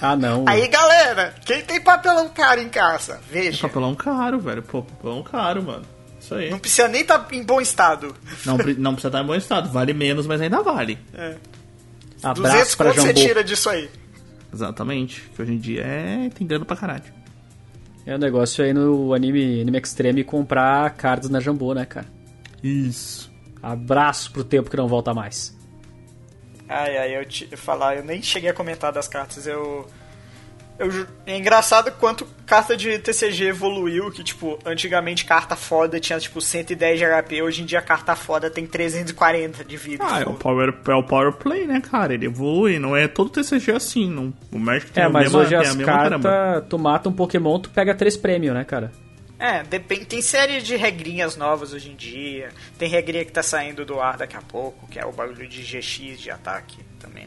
Ah, 0.00 0.16
não. 0.16 0.44
Aí, 0.46 0.66
galera, 0.68 1.34
quem 1.44 1.62
tem 1.62 1.80
papelão 1.80 2.28
caro 2.28 2.60
em 2.60 2.68
casa? 2.68 3.20
Veja. 3.30 3.60
Papelão 3.60 3.94
caro, 3.94 4.38
velho. 4.38 4.62
Pô, 4.62 4.82
papelão 4.82 5.22
caro, 5.22 5.62
mano. 5.62 5.84
Isso 6.20 6.34
aí. 6.34 6.50
Não 6.50 6.58
precisa 6.58 6.88
nem 6.88 7.02
estar 7.02 7.18
tá 7.18 7.36
em 7.36 7.42
bom 7.42 7.60
estado. 7.60 8.14
Não, 8.44 8.56
não 8.78 8.92
precisa 8.92 9.08
estar 9.08 9.22
em 9.22 9.26
bom 9.26 9.34
estado. 9.34 9.70
Vale 9.70 9.92
menos, 9.92 10.26
mas 10.26 10.40
ainda 10.40 10.62
vale. 10.62 10.98
É. 11.14 11.36
Abraço 12.22 12.54
200 12.56 12.74
pra 12.74 12.86
conto 12.86 13.00
você 13.00 13.08
Jambô. 13.08 13.20
tira 13.20 13.44
disso 13.44 13.70
aí. 13.70 13.90
Exatamente. 14.52 15.22
Que 15.34 15.42
hoje 15.42 15.52
em 15.52 15.58
dia 15.58 15.82
é. 15.82 16.30
tem 16.30 16.46
grana 16.46 16.64
pra 16.64 16.76
caralho. 16.76 17.04
É 18.08 18.14
o 18.14 18.18
negócio 18.18 18.64
aí 18.64 18.72
no 18.72 19.12
anime, 19.12 19.60
anime 19.60 19.78
Extreme 19.78 20.24
comprar 20.24 20.88
cards 20.96 21.28
na 21.28 21.40
Jambô, 21.40 21.74
né, 21.74 21.84
cara? 21.84 22.06
Isso. 22.62 23.30
Abraço 23.62 24.32
pro 24.32 24.42
tempo 24.42 24.70
que 24.70 24.78
não 24.78 24.88
volta 24.88 25.12
mais. 25.12 25.54
Ai, 26.66 26.96
ai, 26.96 27.16
eu 27.18 27.26
te 27.26 27.46
eu 27.50 27.58
falar, 27.58 27.96
eu 27.96 28.02
nem 28.02 28.22
cheguei 28.22 28.48
a 28.48 28.54
comentar 28.54 28.90
das 28.90 29.06
cartas, 29.06 29.46
eu. 29.46 29.86
Eu, 30.78 31.06
é 31.26 31.36
engraçado 31.36 31.90
quanto 31.98 32.24
carta 32.46 32.76
de 32.76 32.98
TCG 32.98 33.48
evoluiu, 33.48 34.12
que, 34.12 34.22
tipo, 34.22 34.58
antigamente 34.64 35.24
carta 35.24 35.56
foda 35.56 35.98
tinha, 35.98 36.18
tipo, 36.20 36.40
110 36.40 36.98
de 36.98 37.04
HP, 37.04 37.42
hoje 37.42 37.62
em 37.62 37.64
dia 37.64 37.82
carta 37.82 38.14
foda 38.14 38.48
tem 38.48 38.64
340 38.64 39.64
de 39.64 39.76
vida. 39.76 40.04
Ah, 40.06 40.20
é 40.20 40.22
o, 40.22 40.26
Tipo, 40.26 40.38
power, 40.38 40.74
é 40.86 40.94
o 40.94 41.02
Power 41.02 41.32
Play, 41.32 41.66
né, 41.66 41.80
cara? 41.80 42.14
Ele 42.14 42.26
evolui, 42.26 42.78
não 42.78 42.96
é 42.96 43.08
todo 43.08 43.30
TCG 43.30 43.72
assim. 43.72 44.08
Não, 44.08 44.32
o 44.52 44.58
Magic 44.58 44.92
tem 44.92 45.02
É, 45.02 45.06
a 45.06 45.10
mas 45.10 45.24
mesma, 45.24 45.40
hoje 45.40 45.48
tem 45.48 45.58
a 45.58 45.60
as 45.62 45.76
cartas, 45.76 46.64
tu 46.68 46.78
mata 46.78 47.08
um 47.08 47.12
Pokémon, 47.12 47.58
tu 47.58 47.70
pega 47.70 47.94
três 47.94 48.16
prêmios, 48.16 48.54
né, 48.54 48.64
cara? 48.64 48.92
É, 49.38 49.62
depende, 49.62 50.04
tem 50.04 50.20
série 50.20 50.60
de 50.60 50.74
regrinhas 50.76 51.36
novas 51.36 51.72
hoje 51.72 51.90
em 51.90 51.96
dia. 51.96 52.50
Tem 52.76 52.88
regrinha 52.88 53.24
que 53.24 53.30
tá 53.30 53.42
saindo 53.42 53.84
do 53.84 54.00
ar 54.00 54.16
daqui 54.16 54.36
a 54.36 54.42
pouco, 54.42 54.88
que 54.88 54.98
é 54.98 55.04
o 55.04 55.12
bagulho 55.12 55.46
de 55.48 55.62
GX 55.62 56.20
de 56.20 56.30
ataque 56.30 56.78
também. 56.98 57.26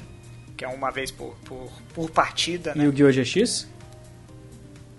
Que 0.62 0.66
é 0.66 0.68
uma 0.68 0.92
vez 0.92 1.10
por, 1.10 1.34
por, 1.44 1.72
por 1.92 2.12
partida, 2.12 2.74
E 2.76 2.78
né? 2.78 2.88
o 2.88 2.92
Guiô 2.92 3.12
GX? 3.12 3.68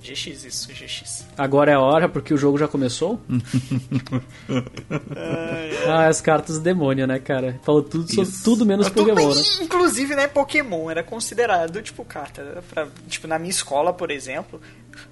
GX, 0.02 0.44
isso, 0.44 0.68
GX. 0.72 1.24
Agora 1.38 1.70
é 1.70 1.74
a 1.74 1.78
hora, 1.78 2.08
porque 2.08 2.34
o 2.34 2.36
jogo 2.36 2.58
já 2.58 2.66
começou. 2.66 3.20
ah, 5.86 6.08
as 6.08 6.20
cartas 6.20 6.58
do 6.58 6.64
demônio, 6.64 7.06
né, 7.06 7.20
cara? 7.20 7.60
Falou 7.62 7.80
tudo, 7.80 8.12
sobre, 8.12 8.32
tudo 8.42 8.66
menos 8.66 8.88
Tudo 8.88 9.10
Pokémon, 9.10 9.28
bem, 9.28 9.36
né? 9.36 9.42
Inclusive, 9.60 10.16
né, 10.16 10.26
Pokémon 10.26 10.90
era 10.90 11.04
considerado, 11.04 11.80
tipo, 11.80 12.04
carta. 12.04 12.64
Pra, 12.68 12.88
tipo, 13.06 13.28
na 13.28 13.38
minha 13.38 13.52
escola, 13.52 13.92
por 13.92 14.10
exemplo, 14.10 14.60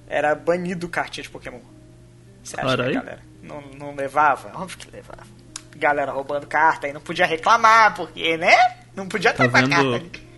era 0.09 0.35
banido 0.35 0.89
cartinha 0.89 1.23
de 1.23 1.31
Pokémon. 1.31 1.61
Você 2.43 2.61
acha 2.61 2.75
que 2.75 2.83
a 2.83 2.93
galera 2.93 3.21
não, 3.41 3.63
não 3.79 3.95
levava? 3.95 4.51
Óbvio 4.61 4.79
que 4.79 4.91
levava. 4.91 5.23
Galera 5.77 6.11
roubando 6.11 6.49
carta 6.49 6.89
e 6.89 6.93
não 6.93 7.01
podia 7.01 7.25
reclamar, 7.25 7.95
porque, 7.95 8.37
né? 8.37 8.57
Não 8.97 9.07
podia 9.07 9.33
Tá 9.33 9.49
ter 9.49 9.57
a 9.57 9.69
carta 9.69 9.95
ali. 9.95 10.30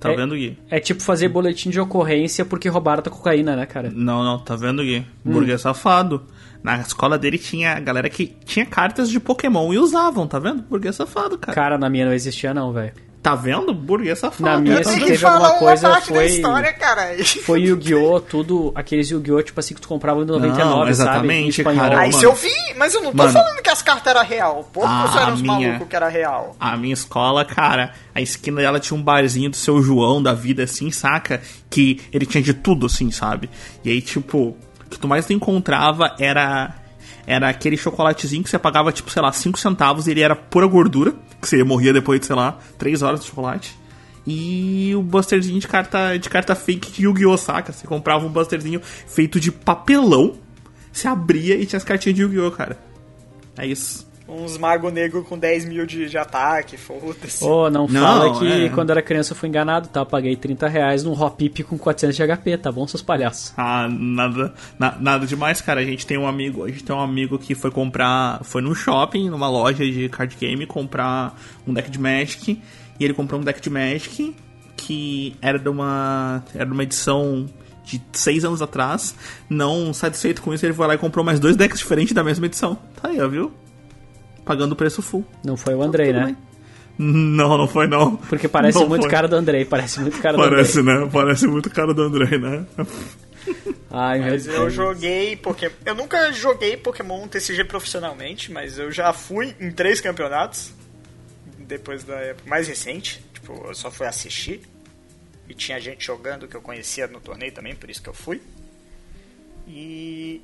Tá 0.00 0.12
É- 0.12 0.16
vendo, 0.16 0.34
Gui? 0.36 0.56
É 0.70 0.78
tipo 0.78 1.02
fazer 1.02 1.28
boletim 1.28 1.70
de 1.70 1.80
ocorrência 1.80 2.44
porque 2.44 2.68
roubaram 2.68 3.02
tua 3.02 3.12
cocaína, 3.12 3.56
né, 3.56 3.66
cara? 3.66 3.90
Não, 3.92 4.22
não, 4.22 4.38
tá 4.38 4.54
vendo, 4.54 4.82
Gui? 4.82 5.04
Hum. 5.24 5.32
Burguês 5.32 5.60
safado. 5.60 6.24
Na 6.62 6.78
escola 6.80 7.18
dele 7.18 7.38
tinha 7.38 7.72
a 7.74 7.80
galera 7.80 8.08
que 8.08 8.26
tinha 8.44 8.64
cartas 8.66 9.10
de 9.10 9.18
Pokémon 9.18 9.72
e 9.72 9.78
usavam, 9.78 10.26
tá 10.26 10.38
vendo? 10.38 10.62
Burguês 10.62 10.94
safado, 10.96 11.36
cara. 11.38 11.54
Cara, 11.54 11.78
na 11.78 11.88
minha 11.90 12.06
não 12.06 12.12
existia, 12.12 12.52
não, 12.54 12.72
velho. 12.72 12.92
Tá 13.20 13.34
vendo? 13.34 13.74
Burguês 13.74 14.18
safado. 14.20 14.42
Na 14.48 14.58
minha, 14.58 14.82
se 14.84 14.98
teve 15.00 15.26
alguma 15.26 15.50
uma 15.50 15.58
coisa, 15.58 15.90
parte 15.90 16.08
da 16.12 16.14
foi- 16.14 16.26
história, 16.26 16.72
cara. 16.72 17.16
Foi 17.44 17.60
Yu-Gi-Oh! 17.62 18.20
tudo, 18.20 18.72
aqueles 18.76 19.10
Yu-Gi-Oh! 19.10 19.42
tipo 19.42 19.58
assim 19.58 19.74
que 19.74 19.80
tu 19.80 19.88
comprava 19.88 20.20
no 20.20 20.26
99, 20.26 20.64
Não, 20.64 20.70
sabe? 20.72 20.86
Em 20.86 20.90
exatamente, 20.90 21.60
espanhol. 21.60 21.80
cara. 21.90 22.00
Aí 22.00 22.12
se 22.12 22.24
eu 22.24 22.32
vi, 22.32 22.48
mas 22.76 22.94
eu 22.94 23.02
não 23.02 23.10
tô 23.10 23.16
Mano. 23.18 23.32
falando 23.32 23.60
que 23.60 23.68
as 23.70 23.82
cartas 23.82 24.06
eram 24.14 24.24
real. 24.24 24.70
Poucos 24.72 24.90
Ah, 24.90 25.22
eram 25.22 25.34
os 25.34 25.42
minha. 25.42 25.68
malucos 25.68 25.88
que 25.88 25.96
era 25.96 26.08
real. 26.08 26.56
A 26.60 26.76
minha 26.76 26.94
escola, 26.94 27.44
cara, 27.44 27.92
a 28.14 28.20
esquina 28.20 28.60
dela 28.60 28.78
tinha 28.78 28.96
um 28.98 29.02
barzinho 29.02 29.50
do 29.50 29.56
seu 29.56 29.82
João 29.82 30.22
da 30.22 30.32
vida, 30.32 30.62
assim, 30.62 30.90
saca? 30.92 31.42
Que 31.68 32.00
ele 32.12 32.24
tinha 32.24 32.42
de 32.42 32.54
tudo, 32.54 32.86
assim, 32.86 33.10
sabe? 33.10 33.50
E 33.84 33.90
aí, 33.90 34.00
tipo, 34.00 34.38
o 34.38 34.56
que 34.88 34.98
tu 34.98 35.08
mais 35.08 35.28
encontrava 35.28 36.14
era. 36.20 36.72
Era 37.30 37.50
aquele 37.50 37.76
chocolatezinho 37.76 38.42
que 38.42 38.48
você 38.48 38.58
pagava, 38.58 38.90
tipo, 38.90 39.10
sei 39.10 39.20
lá, 39.20 39.30
5 39.30 39.58
centavos 39.58 40.06
e 40.06 40.12
ele 40.12 40.22
era 40.22 40.34
pura 40.34 40.66
gordura, 40.66 41.12
que 41.38 41.46
você 41.46 41.62
morria 41.62 41.92
depois 41.92 42.18
de, 42.18 42.24
sei 42.24 42.34
lá, 42.34 42.58
3 42.78 43.02
horas 43.02 43.20
de 43.20 43.26
chocolate. 43.26 43.78
E 44.26 44.94
o 44.96 45.02
busterzinho 45.02 45.60
de 45.60 45.68
carta, 45.68 46.16
de 46.16 46.26
carta 46.30 46.54
fake 46.54 46.90
de 46.90 47.02
Yu-Gi-Oh! 47.04 47.36
saca? 47.36 47.70
Você 47.70 47.86
comprava 47.86 48.24
um 48.24 48.30
busterzinho 48.30 48.80
feito 48.82 49.38
de 49.38 49.52
papelão, 49.52 50.36
você 50.90 51.06
abria 51.06 51.54
e 51.56 51.66
tinha 51.66 51.76
as 51.76 51.84
cartinhas 51.84 52.16
de 52.16 52.22
Yu-Gi-Oh! 52.22 52.50
cara. 52.50 52.78
É 53.58 53.66
isso. 53.66 54.07
Uns 54.28 54.58
mago 54.58 54.90
negro 54.90 55.24
com 55.24 55.38
10 55.38 55.64
mil 55.64 55.86
de, 55.86 56.06
de 56.06 56.18
ataque, 56.18 56.76
foda-se. 56.76 57.42
Ô, 57.42 57.70
não, 57.70 57.86
Não, 57.88 58.02
fala 58.02 58.38
que 58.38 58.46
é. 58.66 58.68
quando 58.68 58.90
era 58.90 59.00
criança 59.00 59.32
eu 59.32 59.36
fui 59.36 59.48
enganado, 59.48 59.88
tá? 59.88 60.04
Paguei 60.04 60.36
30 60.36 60.68
reais 60.68 61.02
num 61.02 61.12
Hop 61.18 61.40
com 61.66 61.78
400 61.78 62.14
de 62.14 62.22
HP, 62.36 62.58
tá 62.58 62.70
bom, 62.70 62.86
seus 62.86 63.00
palhaços? 63.02 63.54
Ah, 63.56 63.88
nada, 63.90 64.52
na- 64.78 64.96
nada 65.00 65.26
demais, 65.26 65.62
cara. 65.62 65.80
A 65.80 65.84
gente 65.84 66.06
tem 66.06 66.18
um 66.18 66.26
amigo, 66.26 66.62
a 66.64 66.68
gente 66.68 66.84
tem 66.84 66.94
um 66.94 67.00
amigo 67.00 67.38
que 67.38 67.54
foi 67.54 67.70
comprar, 67.70 68.40
foi 68.44 68.60
num 68.60 68.74
shopping, 68.74 69.30
numa 69.30 69.48
loja 69.48 69.82
de 69.84 70.08
card 70.10 70.36
game, 70.38 70.66
comprar 70.66 71.34
um 71.66 71.72
deck 71.72 71.90
de 71.90 71.98
Magic, 71.98 72.60
e 73.00 73.04
ele 73.04 73.14
comprou 73.14 73.40
um 73.40 73.44
deck 73.44 73.60
de 73.62 73.70
Magic 73.70 74.36
que 74.76 75.34
era 75.42 75.58
de 75.58 75.68
uma, 75.68 76.44
era 76.54 76.64
de 76.66 76.72
uma 76.72 76.82
edição 76.82 77.46
de 77.82 78.00
seis 78.12 78.44
anos 78.44 78.60
atrás. 78.62 79.14
Não 79.48 79.92
satisfeito 79.94 80.42
com 80.42 80.52
isso, 80.52 80.64
ele 80.66 80.74
foi 80.74 80.86
lá 80.86 80.94
e 80.94 80.98
comprou 80.98 81.24
mais 81.24 81.40
dois 81.40 81.56
decks 81.56 81.78
diferentes 81.78 82.12
da 82.12 82.22
mesma 82.22 82.44
edição. 82.46 82.76
Tá 83.00 83.08
aí, 83.08 83.20
ó, 83.20 83.26
viu? 83.26 83.50
Pagando 84.48 84.72
o 84.72 84.76
preço 84.76 85.02
full. 85.02 85.24
Não 85.44 85.56
foi 85.56 85.74
o 85.74 85.82
Andrei, 85.82 86.06
Tudo 86.06 86.18
né? 86.20 86.24
bem. 86.26 86.36
Não, 86.98 87.56
não 87.58 87.68
foi 87.68 87.86
não. 87.86 88.16
Porque 88.16 88.48
parece 88.48 88.78
Não 88.78 88.88
muito 88.88 89.02
foi. 89.02 89.10
cara 89.10 89.28
do 89.28 89.36
Andrei, 89.36 89.64
parece 89.64 90.00
muito 90.00 90.18
cara 90.20 90.36
Parece, 90.36 90.82
do 90.82 90.90
Andrei. 90.90 91.04
né? 91.04 91.10
Parece 91.12 91.46
muito 91.46 91.70
cara 91.70 91.94
do 91.94 92.02
André, 92.02 92.38
né? 92.38 92.66
Ai, 93.90 94.18
meu 94.20 94.30
Mas 94.32 94.46
eu 94.46 94.52
Deus. 94.54 94.72
joguei 94.72 95.36
Pokémon. 95.36 95.74
Eu 95.86 95.94
nunca 95.94 96.32
joguei 96.32 96.76
Pokémon 96.76 97.28
TCG 97.28 97.64
profissionalmente, 97.64 98.50
mas 98.50 98.78
eu 98.78 98.90
já 98.90 99.12
fui 99.12 99.54
em 99.60 99.70
três 99.70 100.00
campeonatos. 100.00 100.72
Depois 101.58 102.02
da 102.04 102.14
época 102.16 102.48
mais 102.48 102.66
recente. 102.66 103.22
Tipo, 103.34 103.66
eu 103.68 103.74
só 103.74 103.90
fui 103.90 104.06
assistir. 104.06 104.62
E 105.48 105.54
tinha 105.54 105.78
gente 105.80 106.04
jogando 106.04 106.48
que 106.48 106.56
eu 106.56 106.60
conhecia 106.62 107.06
no 107.06 107.20
torneio 107.20 107.52
também, 107.52 107.74
por 107.76 107.88
isso 107.90 108.02
que 108.02 108.08
eu 108.08 108.14
fui. 108.14 108.40
E. 109.68 110.40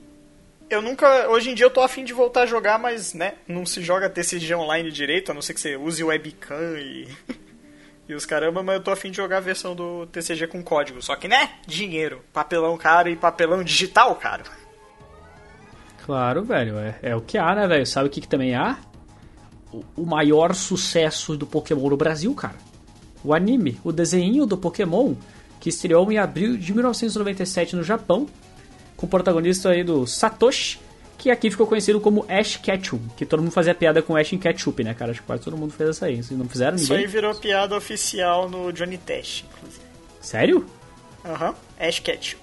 Eu 0.69 0.81
nunca. 0.81 1.29
Hoje 1.29 1.51
em 1.51 1.55
dia 1.55 1.67
eu 1.67 1.71
tô 1.71 1.81
afim 1.81 2.05
de 2.05 2.13
voltar 2.13 2.43
a 2.43 2.47
jogar, 2.47 2.79
mas, 2.79 3.15
né? 3.15 3.35
Não 3.47 3.67
se 3.67 3.83
joga 3.83 4.09
TCG 4.09 4.55
online 4.55 4.91
direito, 4.91 5.31
a 5.31 5.35
não 5.35 5.43
ser 5.43 5.55
que 5.55 5.61
você 5.61 5.77
use 5.77 6.03
webcam 6.03 6.79
e. 6.79 7.09
E 8.07 8.13
os 8.13 8.27
caramba, 8.27 8.63
mas 8.63 8.75
eu 8.77 8.83
tô 8.83 8.91
afim 8.91 9.11
de 9.11 9.17
jogar 9.17 9.39
a 9.39 9.41
versão 9.41 9.75
do 9.75 10.05
TCG 10.09 10.47
com 10.47 10.63
código. 10.63 11.01
Só 11.01 11.17
que, 11.17 11.27
né? 11.27 11.53
Dinheiro. 11.67 12.23
Papelão 12.35 12.77
caro 12.77 13.09
e 13.09 13.17
papelão 13.17 13.65
digital 13.65 14.15
caro. 14.17 14.45
Claro, 16.05 16.45
velho, 16.45 16.77
é, 16.77 16.99
é 17.01 17.17
o 17.17 17.23
que 17.23 17.39
há, 17.39 17.55
né, 17.55 17.67
velho? 17.67 17.87
Sabe 17.87 18.09
o 18.09 18.11
que, 18.11 18.21
que 18.21 18.29
também 18.29 18.55
há? 18.55 18.77
O, 19.73 19.83
o 19.97 20.05
maior 20.05 20.55
sucesso 20.55 21.35
do 21.35 21.47
Pokémon 21.47 21.89
no 21.89 21.97
Brasil, 21.97 22.35
cara. 22.35 22.57
O 23.25 23.33
anime, 23.33 23.81
o 23.83 23.91
desenho 23.91 24.45
do 24.45 24.59
Pokémon, 24.59 25.15
que 25.59 25.71
estreou 25.71 26.13
em 26.13 26.19
abril 26.19 26.59
de 26.59 26.75
1997 26.75 27.75
no 27.75 27.83
Japão, 27.83 28.29
o 29.05 29.09
protagonista 29.09 29.71
aí 29.71 29.85
do 29.85 30.07
Satoshi, 30.07 30.79
que 31.17 31.31
aqui 31.31 31.51
ficou 31.51 31.67
conhecido 31.67 32.01
como 32.01 32.25
Ash 32.29 32.57
Ketchum, 32.57 32.99
que 33.17 33.25
todo 33.25 33.41
mundo 33.41 33.53
fazia 33.53 33.75
piada 33.75 34.03
com 34.03 34.17
Ash 34.17 34.33
em 34.33 34.39
Ketchup, 34.39 34.83
né, 34.85 34.93
cara? 34.95 35.13
Acho 35.13 35.21
que 35.21 35.27
quase 35.27 35.43
todo 35.43 35.57
mundo 35.57 35.73
fez 35.73 35.91
essa 35.91 36.07
aí. 36.07 36.23
Se 36.23 36.35
não 36.35 36.49
fizeram, 36.49 36.77
Isso 36.77 36.93
aí 36.93 36.99
ninguém. 37.01 37.13
virou 37.13 37.35
piada 37.35 37.77
oficial 37.77 38.49
no 38.49 38.73
Johnny 38.73 38.99
Test, 38.99 39.45
inclusive. 39.45 39.85
Sério? 40.21 40.67
Aham. 41.25 41.55
Ash 41.79 41.99
Ketchup. 42.01 42.43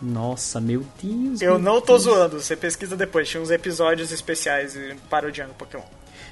Nossa, 0.00 0.60
meu 0.60 0.84
Deus. 1.02 1.40
Eu 1.42 1.54
meu 1.54 1.58
não 1.58 1.80
tô 1.80 1.94
Deus. 1.94 2.02
zoando, 2.02 2.40
você 2.40 2.54
pesquisa 2.54 2.96
depois. 2.96 3.28
Tinha 3.28 3.42
uns 3.42 3.50
episódios 3.50 4.12
especiais 4.12 4.78
parodiando 5.10 5.54
Pokémon. 5.54 5.82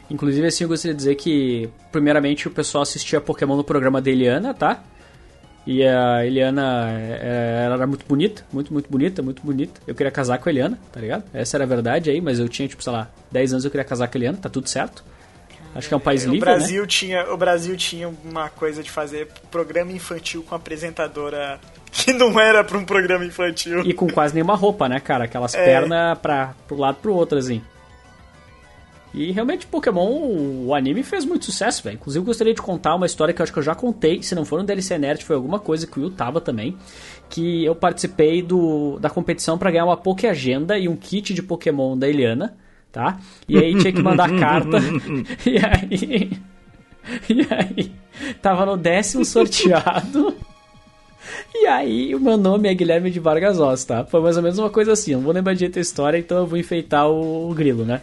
Inclusive, 0.09 0.47
assim, 0.47 0.63
eu 0.65 0.69
gostaria 0.69 0.95
de 0.95 0.99
dizer 0.99 1.15
que, 1.17 1.69
primeiramente, 1.91 2.47
o 2.47 2.51
pessoal 2.51 2.83
assistia 2.83 3.21
Pokémon 3.21 3.57
no 3.57 3.65
programa 3.65 4.01
da 4.01 4.09
Eliana, 4.09 4.55
tá? 4.55 4.85
E 5.67 5.85
a 5.85 6.25
Eliana, 6.25 6.87
é, 6.91 7.63
ela 7.65 7.75
era 7.75 7.87
muito 7.87 8.07
bonita, 8.07 8.45
muito, 8.53 8.73
muito 8.73 8.89
bonita, 8.89 9.21
muito 9.23 9.43
bonita. 9.43 9.81
Eu 9.87 9.95
queria 9.95 10.13
casar 10.13 10.39
com 10.39 10.49
a 10.49 10.53
Eliana, 10.53 10.79
tá 10.93 11.01
ligado? 11.01 11.25
Essa 11.35 11.57
era 11.57 11.65
a 11.65 11.67
verdade 11.67 12.09
aí, 12.09 12.21
mas 12.21 12.39
eu 12.39 12.49
tinha, 12.49 12.69
tipo, 12.69 12.83
sei 12.85 12.93
lá, 12.93 13.09
10 13.33 13.53
anos 13.55 13.65
eu 13.65 13.71
queria 13.71 13.85
casar 13.85 14.07
com 14.07 14.17
a 14.17 14.19
Eliana, 14.19 14.39
tá 14.39 14.49
tudo 14.49 14.69
certo. 14.69 15.05
Acho 15.75 15.89
que 15.89 15.95
é 15.95 15.97
um 15.97 16.01
país 16.01 16.25
o 16.25 16.31
livre, 16.31 16.41
Brasil 16.41 16.83
né? 16.83 16.89
tinha 16.89 17.33
O 17.33 17.37
Brasil 17.37 17.77
tinha 17.77 18.09
uma 18.25 18.49
coisa 18.49 18.83
de 18.83 18.91
fazer 18.91 19.29
programa 19.51 19.93
infantil 19.93 20.43
com 20.43 20.55
apresentadora 20.55 21.61
que 21.93 22.13
não 22.13 22.39
era 22.41 22.65
pra 22.65 22.79
um 22.79 22.85
programa 22.85 23.25
infantil. 23.25 23.81
E 23.81 23.93
com 23.93 24.07
quase 24.09 24.35
nenhuma 24.35 24.55
roupa, 24.55 24.89
né, 24.89 25.01
cara? 25.01 25.25
Aquelas 25.25 25.55
É. 25.55 25.65
pernas 25.65 26.19
pra, 26.19 26.55
pro 26.67 26.77
lado 26.79 26.97
pro 27.03 27.13
outro, 27.15 27.37
assim. 27.39 27.61
E 29.15 29.33
realmente 29.33 29.67
Pokémon, 29.67 30.67
o 30.67 30.75
anime 30.75 31.03
fez 31.03 31.25
muito 31.25 31.47
sucesso, 31.47 31.83
velho. 31.83 31.95
Inclusive 31.95 32.23
eu 32.23 32.27
gostaria 32.27 32.53
de 32.53 32.61
contar 32.61 32.95
uma 32.95 33.07
história 33.07 33.33
que 33.33 33.41
eu 33.41 33.45
acho 33.45 33.53
que 33.53 33.59
eu 33.59 33.63
já 33.63 33.75
contei, 33.75 34.23
se 34.23 34.35
não 34.35 34.45
for 34.45 34.59
no 34.59 34.67
DLC 34.67 34.99
Nerd, 34.99 35.25
foi 35.25 35.37
alguma 35.37 35.59
coisa 35.59 35.87
que 35.87 35.99
o 35.99 36.03
Will 36.03 36.11
tava 36.11 36.41
também, 36.41 36.77
que 37.31 37.65
eu 37.65 37.75
participei 37.75 38.43
do, 38.43 38.99
da 38.99 39.09
competição 39.09 39.57
pra 39.57 39.71
ganhar 39.71 39.87
uma 39.87 39.97
Poké 39.97 40.29
Agenda 40.29 40.79
e 40.79 40.89
um 40.89 40.97
kit 40.97 41.33
de 41.33 41.43
Pokémon 41.43 41.97
da 41.97 42.09
Eliana, 42.09 42.57
tá? 42.93 43.19
E 43.49 43.57
aí 43.57 43.75
tinha 43.77 43.93
que 43.93 44.03
mandar 44.03 44.29
carta. 44.39 44.79
e 45.47 45.57
aí 45.59 46.31
e 47.29 47.47
aí 47.51 47.93
tava 48.43 48.67
no 48.67 48.77
décimo 48.77 49.25
sorteado. 49.25 50.35
E 51.55 51.67
aí, 51.67 52.15
o 52.15 52.21
meu 52.21 52.37
nome 52.37 52.69
é 52.69 52.75
Guilherme 52.75 53.11
de 53.11 53.19
Vargas 53.19 53.59
Oz, 53.59 53.85
tá? 53.85 54.05
Foi 54.05 54.21
mais 54.21 54.37
ou 54.37 54.43
menos 54.43 54.59
uma 54.59 54.71
coisa 54.71 54.93
assim. 54.93 55.13
Eu 55.13 55.19
não 55.19 55.25
vou 55.25 55.35
lembrar 55.35 55.55
direito 55.55 55.79
a 55.79 55.83
história, 55.83 56.19
então 56.19 56.39
eu 56.39 56.47
vou 56.47 56.59
enfeitar 56.59 57.09
o, 57.09 57.51
o 57.51 57.55
grilo, 57.55 57.85
né? 57.85 58.03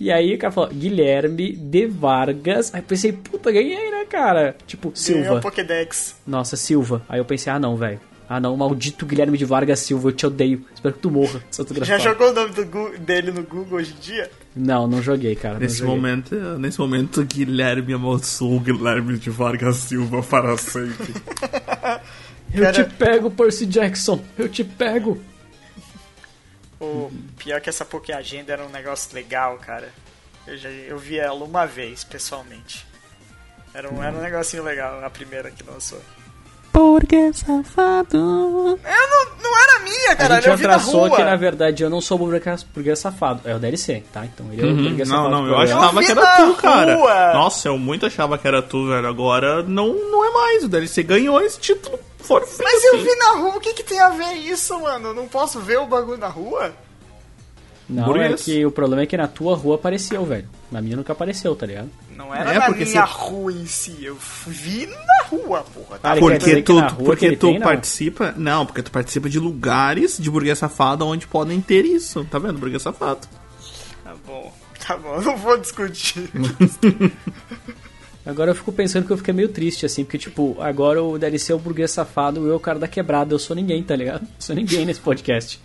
E 0.00 0.10
aí 0.10 0.34
o 0.34 0.38
cara 0.38 0.50
falou, 0.50 0.70
Guilherme 0.70 1.52
de 1.52 1.86
Vargas. 1.86 2.74
Aí 2.74 2.80
eu 2.80 2.84
pensei, 2.84 3.12
puta, 3.12 3.52
ganhei, 3.52 3.90
né, 3.90 4.06
cara? 4.08 4.56
Tipo, 4.66 4.90
Silva. 4.94 5.34
o 5.34 5.40
Pokédex. 5.42 6.16
Nossa, 6.26 6.56
Silva. 6.56 7.02
Aí 7.08 7.20
eu 7.20 7.24
pensei, 7.24 7.52
ah 7.52 7.58
não, 7.58 7.76
velho. 7.76 8.00
Ah 8.26 8.38
não, 8.40 8.56
maldito 8.56 9.04
Guilherme 9.04 9.36
de 9.36 9.44
Vargas 9.44 9.80
Silva, 9.80 10.08
eu 10.08 10.12
te 10.12 10.24
odeio. 10.24 10.64
Espero 10.72 10.94
que 10.94 11.00
tu 11.00 11.10
morra, 11.10 11.42
Já 11.82 11.98
jogou 11.98 12.30
o 12.30 12.32
nome 12.32 12.54
do 12.54 12.64
Gu- 12.64 12.96
dele 13.00 13.30
no 13.32 13.42
Google 13.42 13.78
hoje 13.78 13.92
em 13.92 14.00
dia? 14.00 14.30
Não, 14.54 14.86
não 14.86 15.02
joguei, 15.02 15.34
cara. 15.34 15.58
Nesse 15.58 15.78
joguei. 15.80 15.94
momento, 15.96 16.34
nesse 16.58 16.78
momento, 16.78 17.24
Guilherme 17.24 17.92
amaldiçoou 17.92 18.56
o 18.56 18.60
Guilherme 18.60 19.18
de 19.18 19.30
Vargas 19.30 19.76
Silva 19.78 20.22
para 20.22 20.56
sempre. 20.56 21.12
Eu 22.54 22.62
Cara- 22.64 22.84
te 22.84 22.94
pego, 22.94 23.30
Percy 23.30 23.66
Jackson. 23.66 24.20
Eu 24.38 24.48
te 24.48 24.64
pego. 24.64 25.18
O 26.80 27.10
pior 27.36 27.60
que 27.60 27.68
essa 27.68 27.84
Poké 27.84 28.14
Agenda 28.14 28.52
era 28.52 28.64
um 28.64 28.70
negócio 28.70 29.14
legal, 29.14 29.58
cara. 29.58 29.92
Eu, 30.46 30.56
já, 30.56 30.70
eu 30.70 30.98
vi 30.98 31.18
ela 31.18 31.44
uma 31.44 31.66
vez, 31.66 32.02
pessoalmente. 32.02 32.86
Era 33.74 33.92
um, 33.92 34.02
era 34.02 34.16
um 34.16 34.20
negocinho 34.20 34.62
legal, 34.62 35.04
a 35.04 35.10
primeira 35.10 35.50
que 35.50 35.62
lançou. 35.62 36.02
Porque 36.72 37.32
safado. 37.32 38.16
Eu 38.16 38.76
não, 38.76 39.42
não 39.42 39.58
era 39.58 39.80
minha, 39.80 40.12
A 40.12 40.16
cara. 40.16 40.34
gente 40.36 40.48
Eu 40.48 40.56
vi 40.56 40.66
na 40.66 40.76
rua. 40.76 41.16
que, 41.16 41.22
na 41.24 41.36
verdade, 41.36 41.82
eu 41.82 41.90
não 41.90 42.00
sou 42.00 42.16
o 42.16 42.26
burguês, 42.26 42.62
burguês 42.62 42.98
safado. 42.98 43.40
É 43.44 43.54
o 43.54 43.58
DLC, 43.58 44.02
tá? 44.12 44.24
Então 44.24 44.46
ele 44.52 44.62
é 44.62 44.66
o 44.72 44.74
burguês 44.76 45.08
Não, 45.08 45.16
safado. 45.16 45.30
não, 45.30 45.44
do 45.44 45.50
eu 45.50 45.58
achava 45.58 46.00
vi 46.00 46.06
que 46.06 46.12
era 46.12 46.36
tu, 46.36 46.54
cara. 46.54 46.94
rua. 46.94 47.32
Nossa, 47.34 47.68
eu 47.68 47.76
muito 47.78 48.06
achava 48.06 48.38
que 48.38 48.46
era 48.46 48.62
tu, 48.62 48.88
velho. 48.88 49.06
Agora 49.08 49.62
não, 49.64 49.88
não 49.88 50.24
é 50.24 50.30
mais. 50.32 50.64
O 50.64 50.68
DLC 50.68 51.02
ganhou 51.02 51.40
esse 51.40 51.58
título 51.58 51.98
for 52.18 52.46
Mas 52.62 52.84
eu 52.84 52.94
assim. 52.94 53.02
vi 53.04 53.16
na 53.16 53.30
rua, 53.32 53.56
o 53.56 53.60
que, 53.60 53.72
que 53.74 53.82
tem 53.82 53.98
a 54.00 54.10
ver 54.10 54.32
isso, 54.34 54.78
mano? 54.80 55.08
Eu 55.08 55.14
não 55.14 55.26
posso 55.26 55.58
ver 55.60 55.78
o 55.78 55.86
bagulho 55.86 56.18
na 56.18 56.28
rua? 56.28 56.72
Não, 57.90 58.16
é 58.16 58.32
que 58.34 58.64
o 58.64 58.70
problema 58.70 59.02
é 59.02 59.06
que 59.06 59.16
na 59.16 59.26
tua 59.26 59.54
rua 59.56 59.74
apareceu, 59.74 60.24
velho. 60.24 60.48
Na 60.70 60.80
minha 60.80 60.96
nunca 60.96 61.12
apareceu, 61.12 61.54
tá 61.56 61.66
ligado? 61.66 61.88
Não 62.16 62.34
era 62.34 62.52
É, 62.54 62.58
na 62.58 62.66
porque 62.66 62.84
minha 62.84 63.04
você- 63.06 63.12
rua 63.12 63.52
em 63.52 63.66
si, 63.66 63.96
eu 64.04 64.16
vi 64.46 64.86
na 64.86 65.24
rua, 65.28 65.64
porra. 65.74 65.98
Tá 65.98 66.12
Ah, 66.12 66.16
Porque 66.16 66.38
que 66.56 66.62
tu, 66.62 66.74
porque 67.04 67.36
tu 67.36 67.46
tem, 67.48 67.58
não? 67.58 67.66
participa. 67.66 68.34
Não, 68.36 68.64
porque 68.64 68.82
tu 68.82 68.90
participa 68.90 69.28
de 69.28 69.38
lugares 69.40 70.16
de 70.18 70.30
burguês 70.30 70.58
safado 70.58 71.06
onde 71.06 71.26
podem 71.26 71.60
ter 71.60 71.84
isso. 71.84 72.24
Tá 72.30 72.38
vendo? 72.38 72.58
Burguês 72.58 72.82
safado. 72.82 73.26
Tá 74.04 74.14
bom, 74.26 74.52
tá 74.86 74.96
bom, 74.96 75.20
não 75.20 75.36
vou 75.36 75.58
discutir. 75.58 76.30
Agora 78.24 78.50
eu 78.50 78.54
fico 78.54 78.70
pensando 78.70 79.06
que 79.06 79.12
eu 79.12 79.16
fiquei 79.16 79.32
meio 79.32 79.48
triste, 79.48 79.86
assim, 79.86 80.04
porque, 80.04 80.18
tipo, 80.18 80.56
agora 80.60 81.02
o 81.02 81.18
DLC 81.18 81.52
é 81.52 81.54
o 81.54 81.58
burguês 81.58 81.90
safado, 81.90 82.46
eu, 82.46 82.54
o 82.56 82.60
cara 82.60 82.78
da 82.78 82.86
quebrada, 82.86 83.32
eu 83.34 83.38
sou 83.38 83.56
ninguém, 83.56 83.82
tá 83.82 83.96
ligado? 83.96 84.22
Eu 84.22 84.28
sou 84.38 84.54
ninguém 84.54 84.84
nesse 84.84 85.00
podcast. 85.00 85.58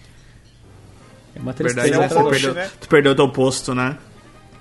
É 1.36 1.40
uma 1.40 1.54
tristeza. 1.54 1.88
Verdade, 1.90 2.14
é 2.14 2.24
perdeu, 2.30 2.54
né? 2.54 2.72
tu 2.80 2.88
perdeu 2.88 3.16
teu 3.16 3.30
posto, 3.30 3.76
né? 3.76 3.98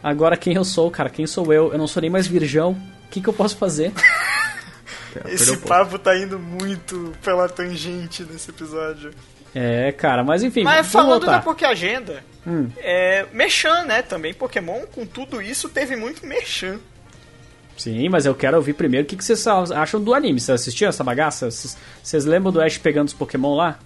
Agora 0.03 0.37
quem 0.37 0.55
eu 0.55 0.65
sou, 0.65 0.91
cara? 0.91 1.09
Quem 1.09 1.27
sou 1.27 1.53
eu? 1.53 1.73
Eu 1.73 1.79
não 1.79 1.87
sou 1.87 2.01
nem 2.01 2.11
mais 2.11 2.27
virgão. 2.27 2.73
O 3.07 3.09
que, 3.11 3.21
que 3.21 3.29
eu 3.29 3.33
posso 3.33 3.57
fazer? 3.57 3.93
Esse 5.27 5.51
o 5.51 5.55
posto. 5.55 5.69
papo 5.69 5.99
tá 5.99 6.17
indo 6.19 6.39
muito 6.39 7.13
pela 7.23 7.49
tangente 7.49 8.25
nesse 8.25 8.51
episódio. 8.51 9.13
É, 9.55 9.93
cara, 9.93 10.25
mas 10.25 10.43
enfim, 10.43 10.65
Mas 10.65 10.79
vamos 10.79 10.93
falando 10.93 11.21
voltar. 11.21 11.37
da 11.37 11.43
Poké 11.43 11.65
Agenda, 11.65 12.25
Hum. 12.45 12.69
é, 12.79 13.25
Mechan, 13.33 13.85
né? 13.85 14.03
Também 14.03 14.35
Pokémon, 14.35 14.81
com 14.93 15.07
tudo 15.07 15.41
isso, 15.41 15.69
teve 15.69 15.95
muito 15.95 16.27
Mechan. 16.27 16.81
Sim, 17.77 18.09
mas 18.09 18.27
eu 18.27 18.35
quero 18.35 18.57
ouvir 18.57 18.73
primeiro 18.75 19.05
o 19.07 19.09
que, 19.09 19.17
que 19.17 19.25
vocês 19.25 19.47
acham 19.47 20.01
do 20.03 20.13
anime. 20.13 20.41
Vocês 20.41 20.61
assistiram 20.61 20.89
essa 20.91 21.05
bagaça? 21.05 21.51
Vocês, 21.51 21.77
vocês 22.03 22.25
lembram 22.25 22.51
do 22.53 22.61
Ash 22.61 22.79
pegando 22.79 23.09
os 23.09 23.15
Pokémon 23.15 23.55
lá? 23.55 23.79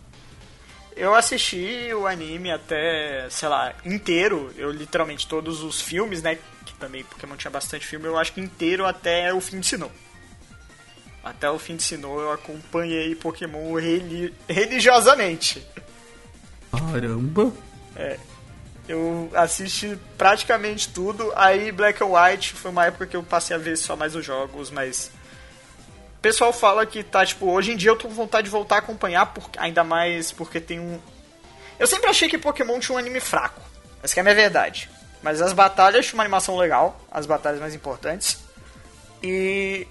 Eu 0.98 1.14
assisti 1.14 1.90
o 1.94 2.06
anime 2.06 2.50
até, 2.50 3.28
sei 3.30 3.48
lá, 3.48 3.72
inteiro. 3.84 4.52
Eu 4.56 4.70
literalmente 4.70 5.26
todos 5.28 5.62
os 5.62 5.80
filmes, 5.80 6.22
né? 6.22 6.36
Que 6.66 6.74
também 6.74 7.04
Pokémon 7.04 7.36
tinha 7.36 7.50
bastante 7.50 7.86
filme, 7.86 8.06
eu 8.06 8.18
acho 8.18 8.32
que 8.32 8.40
inteiro 8.40 8.84
até 8.84 9.32
o 9.32 9.40
fim 9.40 9.60
de 9.60 9.66
Sinnoh. 9.66 9.90
Até 11.22 11.48
o 11.50 11.58
fim 11.58 11.76
de 11.76 11.82
Sinnoh 11.82 12.20
eu 12.20 12.32
acompanhei 12.32 13.14
Pokémon 13.14 13.74
reli- 13.74 14.34
religiosamente. 14.48 15.64
Caramba. 16.72 17.52
Eu 18.88 19.30
assisti 19.34 19.98
praticamente 20.16 20.88
tudo. 20.88 21.32
Aí 21.36 21.70
Black 21.70 22.02
and 22.02 22.06
White 22.06 22.54
foi 22.54 22.70
uma 22.70 22.86
época 22.86 23.06
que 23.06 23.16
eu 23.16 23.22
passei 23.22 23.54
a 23.54 23.58
ver 23.58 23.76
só 23.76 23.94
mais 23.94 24.14
os 24.16 24.24
jogos, 24.24 24.70
mas. 24.70 25.10
O 26.18 26.20
pessoal 26.20 26.52
fala 26.52 26.84
que 26.84 27.04
tá, 27.04 27.24
tipo, 27.24 27.46
hoje 27.46 27.70
em 27.70 27.76
dia 27.76 27.90
eu 27.90 27.96
tô 27.96 28.08
com 28.08 28.14
vontade 28.14 28.46
de 28.46 28.50
voltar 28.50 28.76
a 28.76 28.78
acompanhar, 28.80 29.26
por... 29.26 29.48
ainda 29.56 29.84
mais 29.84 30.32
porque 30.32 30.60
tem 30.60 30.80
um. 30.80 30.98
Eu 31.78 31.86
sempre 31.86 32.10
achei 32.10 32.28
que 32.28 32.36
Pokémon 32.36 32.80
tinha 32.80 32.96
um 32.96 32.98
anime 32.98 33.20
fraco. 33.20 33.62
Essa 34.02 34.14
que 34.14 34.20
é 34.20 34.22
a 34.22 34.24
minha 34.24 34.34
verdade. 34.34 34.90
Mas 35.22 35.40
as 35.40 35.52
batalhas 35.52 36.06
tinham 36.06 36.18
uma 36.18 36.24
animação 36.24 36.56
legal, 36.56 37.00
as 37.08 37.24
batalhas 37.24 37.60
mais 37.60 37.72
importantes. 37.72 38.38
E 39.22 39.86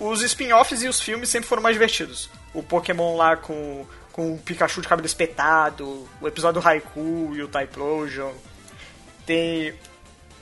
os 0.00 0.20
spin-offs 0.22 0.82
e 0.82 0.88
os 0.88 1.00
filmes 1.00 1.28
sempre 1.28 1.48
foram 1.48 1.62
mais 1.62 1.76
divertidos. 1.76 2.28
O 2.52 2.60
Pokémon 2.60 3.16
lá 3.16 3.36
com, 3.36 3.86
com 4.10 4.34
o 4.34 4.38
Pikachu 4.38 4.80
de 4.80 4.88
cabelo 4.88 5.06
espetado, 5.06 6.08
o 6.20 6.26
episódio 6.26 6.60
do 6.60 6.64
Raikou 6.64 7.36
e 7.36 7.42
o 7.42 7.46
Typhlosion. 7.46 8.32
Tem. 9.24 9.74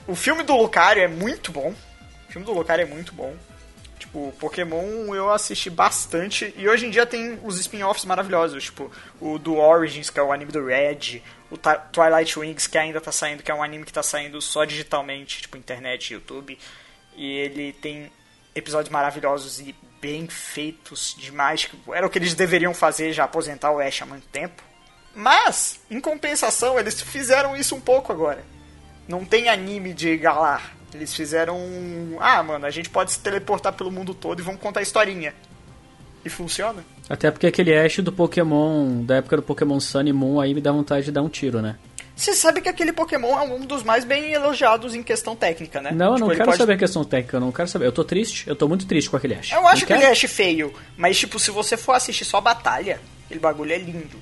O 0.06 0.14
filme 0.14 0.42
do 0.42 0.56
Lucario 0.56 1.02
é 1.02 1.08
muito 1.08 1.52
bom. 1.52 1.74
O 2.26 2.32
filme 2.32 2.46
do 2.46 2.54
Lucario 2.54 2.84
é 2.84 2.86
muito 2.86 3.12
bom. 3.12 3.34
Tipo, 4.16 4.32
Pokémon 4.38 5.14
eu 5.14 5.30
assisti 5.30 5.68
bastante. 5.68 6.54
E 6.56 6.66
hoje 6.66 6.86
em 6.86 6.90
dia 6.90 7.04
tem 7.04 7.38
os 7.44 7.60
spin-offs 7.60 8.06
maravilhosos. 8.06 8.64
Tipo, 8.64 8.90
o 9.20 9.38
do 9.38 9.56
Origins, 9.56 10.08
que 10.08 10.18
é 10.18 10.22
o 10.22 10.32
anime 10.32 10.50
do 10.50 10.64
Red. 10.64 11.22
O 11.50 11.58
Twilight 11.58 12.38
Wings, 12.38 12.66
que 12.66 12.78
ainda 12.78 12.98
tá 12.98 13.12
saindo, 13.12 13.42
que 13.42 13.50
é 13.50 13.54
um 13.54 13.62
anime 13.62 13.84
que 13.84 13.92
tá 13.92 14.02
saindo 14.02 14.40
só 14.40 14.64
digitalmente, 14.64 15.42
tipo, 15.42 15.58
internet, 15.58 16.14
YouTube. 16.14 16.58
E 17.14 17.30
ele 17.30 17.74
tem 17.74 18.10
episódios 18.54 18.90
maravilhosos 18.90 19.60
e 19.60 19.74
bem 20.00 20.26
feitos 20.26 21.14
demais. 21.18 21.68
Era 21.92 22.06
o 22.06 22.10
que 22.10 22.18
eles 22.18 22.32
deveriam 22.32 22.72
fazer, 22.72 23.12
já 23.12 23.24
aposentar 23.24 23.70
o 23.70 23.80
Ash 23.80 24.00
há 24.00 24.06
muito 24.06 24.26
tempo. 24.28 24.62
Mas, 25.14 25.78
em 25.90 26.00
compensação, 26.00 26.78
eles 26.78 27.02
fizeram 27.02 27.54
isso 27.54 27.74
um 27.74 27.80
pouco 27.80 28.12
agora. 28.12 28.42
Não 29.06 29.26
tem 29.26 29.50
anime 29.50 29.92
de 29.92 30.16
Galar. 30.16 30.74
Eles 30.96 31.14
fizeram. 31.14 31.56
um, 31.58 32.16
Ah, 32.20 32.42
mano, 32.42 32.64
a 32.66 32.70
gente 32.70 32.88
pode 32.90 33.12
se 33.12 33.18
teleportar 33.20 33.72
pelo 33.72 33.90
mundo 33.90 34.14
todo 34.14 34.40
e 34.40 34.42
vamos 34.42 34.60
contar 34.60 34.82
historinha. 34.82 35.34
E 36.24 36.28
funciona. 36.28 36.84
Até 37.08 37.30
porque 37.30 37.46
aquele 37.46 37.76
Ash 37.78 37.98
do 37.98 38.10
Pokémon, 38.12 39.04
da 39.04 39.16
época 39.16 39.36
do 39.36 39.42
Pokémon 39.42 39.78
Sun 39.78 40.02
e 40.02 40.12
Moon, 40.12 40.40
aí 40.40 40.52
me 40.54 40.60
dá 40.60 40.72
vontade 40.72 41.04
de 41.04 41.12
dar 41.12 41.22
um 41.22 41.28
tiro, 41.28 41.62
né? 41.62 41.76
Você 42.16 42.32
sabe 42.34 42.60
que 42.62 42.68
aquele 42.68 42.92
Pokémon 42.92 43.38
é 43.38 43.42
um 43.42 43.60
dos 43.60 43.82
mais 43.82 44.04
bem 44.04 44.32
elogiados 44.32 44.94
em 44.94 45.02
questão 45.02 45.36
técnica, 45.36 45.80
né? 45.82 45.90
Não, 45.92 46.06
eu 46.06 46.12
Tipo, 46.14 46.20
não 46.20 46.26
ele 46.32 46.36
quero 46.38 46.46
pode- 46.48 46.58
saber 46.58 46.72
a 46.72 46.78
questão 46.78 47.04
técnica, 47.04 47.36
eu 47.36 47.40
não 47.40 47.52
quero 47.52 47.68
saber. 47.68 47.86
Eu 47.86 47.92
tô 47.92 48.02
triste, 48.02 48.48
eu 48.48 48.56
tô 48.56 48.66
muito 48.66 48.86
triste 48.86 49.08
com 49.10 49.16
aquele 49.18 49.34
Ash. 49.34 49.52
Eu 49.52 49.58
acho 49.68 49.76
Não 49.80 49.84
aquele 49.84 49.98
quero? 50.00 50.12
Ash 50.12 50.20
feio, 50.22 50.72
mas 50.96 51.18
tipo, 51.18 51.38
se 51.38 51.50
você 51.50 51.76
for 51.76 51.92
assistir 51.92 52.24
só 52.24 52.38
a 52.38 52.40
batalha, 52.40 52.98
aquele 53.26 53.38
bagulho 53.38 53.70
é 53.72 53.78
lindo. 53.78 54.16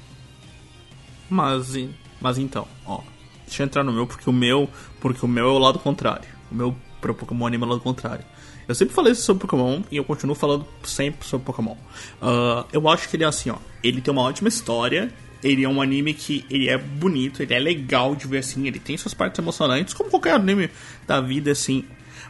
Mas, 1.30 1.74
e- 1.74 1.90
mas 2.20 2.36
então, 2.38 2.66
ó. 2.84 3.00
Deixa 3.46 3.62
eu 3.62 3.66
entrar 3.66 3.84
no 3.84 3.92
meu, 3.92 4.06
porque 4.06 4.28
o 4.28 4.32
meu. 4.32 4.68
Porque 5.00 5.24
o 5.24 5.28
meu 5.28 5.46
é 5.46 5.52
o 5.52 5.58
lado 5.58 5.78
contrário. 5.78 6.28
O 6.50 6.54
meu 6.54 6.76
pro 7.00 7.14
Pokémon 7.14 7.46
anime 7.46 7.64
é 7.64 7.66
o 7.68 7.80
contrário. 7.80 8.24
Eu 8.66 8.74
sempre 8.74 8.94
falei 8.94 9.14
sobre 9.14 9.42
Pokémon 9.42 9.82
e 9.90 9.96
eu 9.96 10.04
continuo 10.04 10.34
falando 10.34 10.66
sempre 10.84 11.26
sobre 11.26 11.44
Pokémon. 11.44 11.76
Ah, 12.20 12.64
eu 12.72 12.88
acho 12.88 13.08
que 13.08 13.16
ele 13.16 13.24
é 13.24 13.26
assim, 13.26 13.50
ó. 13.50 13.56
Ele 13.82 14.00
tem 14.00 14.12
uma 14.12 14.22
ótima 14.22 14.48
história. 14.48 15.12
Ele 15.42 15.62
é 15.62 15.68
um 15.68 15.82
anime 15.82 16.14
que 16.14 16.46
ele 16.48 16.70
é 16.70 16.78
bonito, 16.78 17.42
ele 17.42 17.52
é 17.52 17.58
legal 17.58 18.16
de 18.16 18.26
ver 18.26 18.38
assim, 18.38 18.66
ele 18.66 18.78
tem 18.78 18.96
suas 18.96 19.12
partes 19.12 19.38
emocionantes, 19.38 19.92
como 19.92 20.08
qualquer 20.08 20.32
anime 20.32 20.70
da 21.06 21.20
vida, 21.20 21.50
assim. 21.50 21.84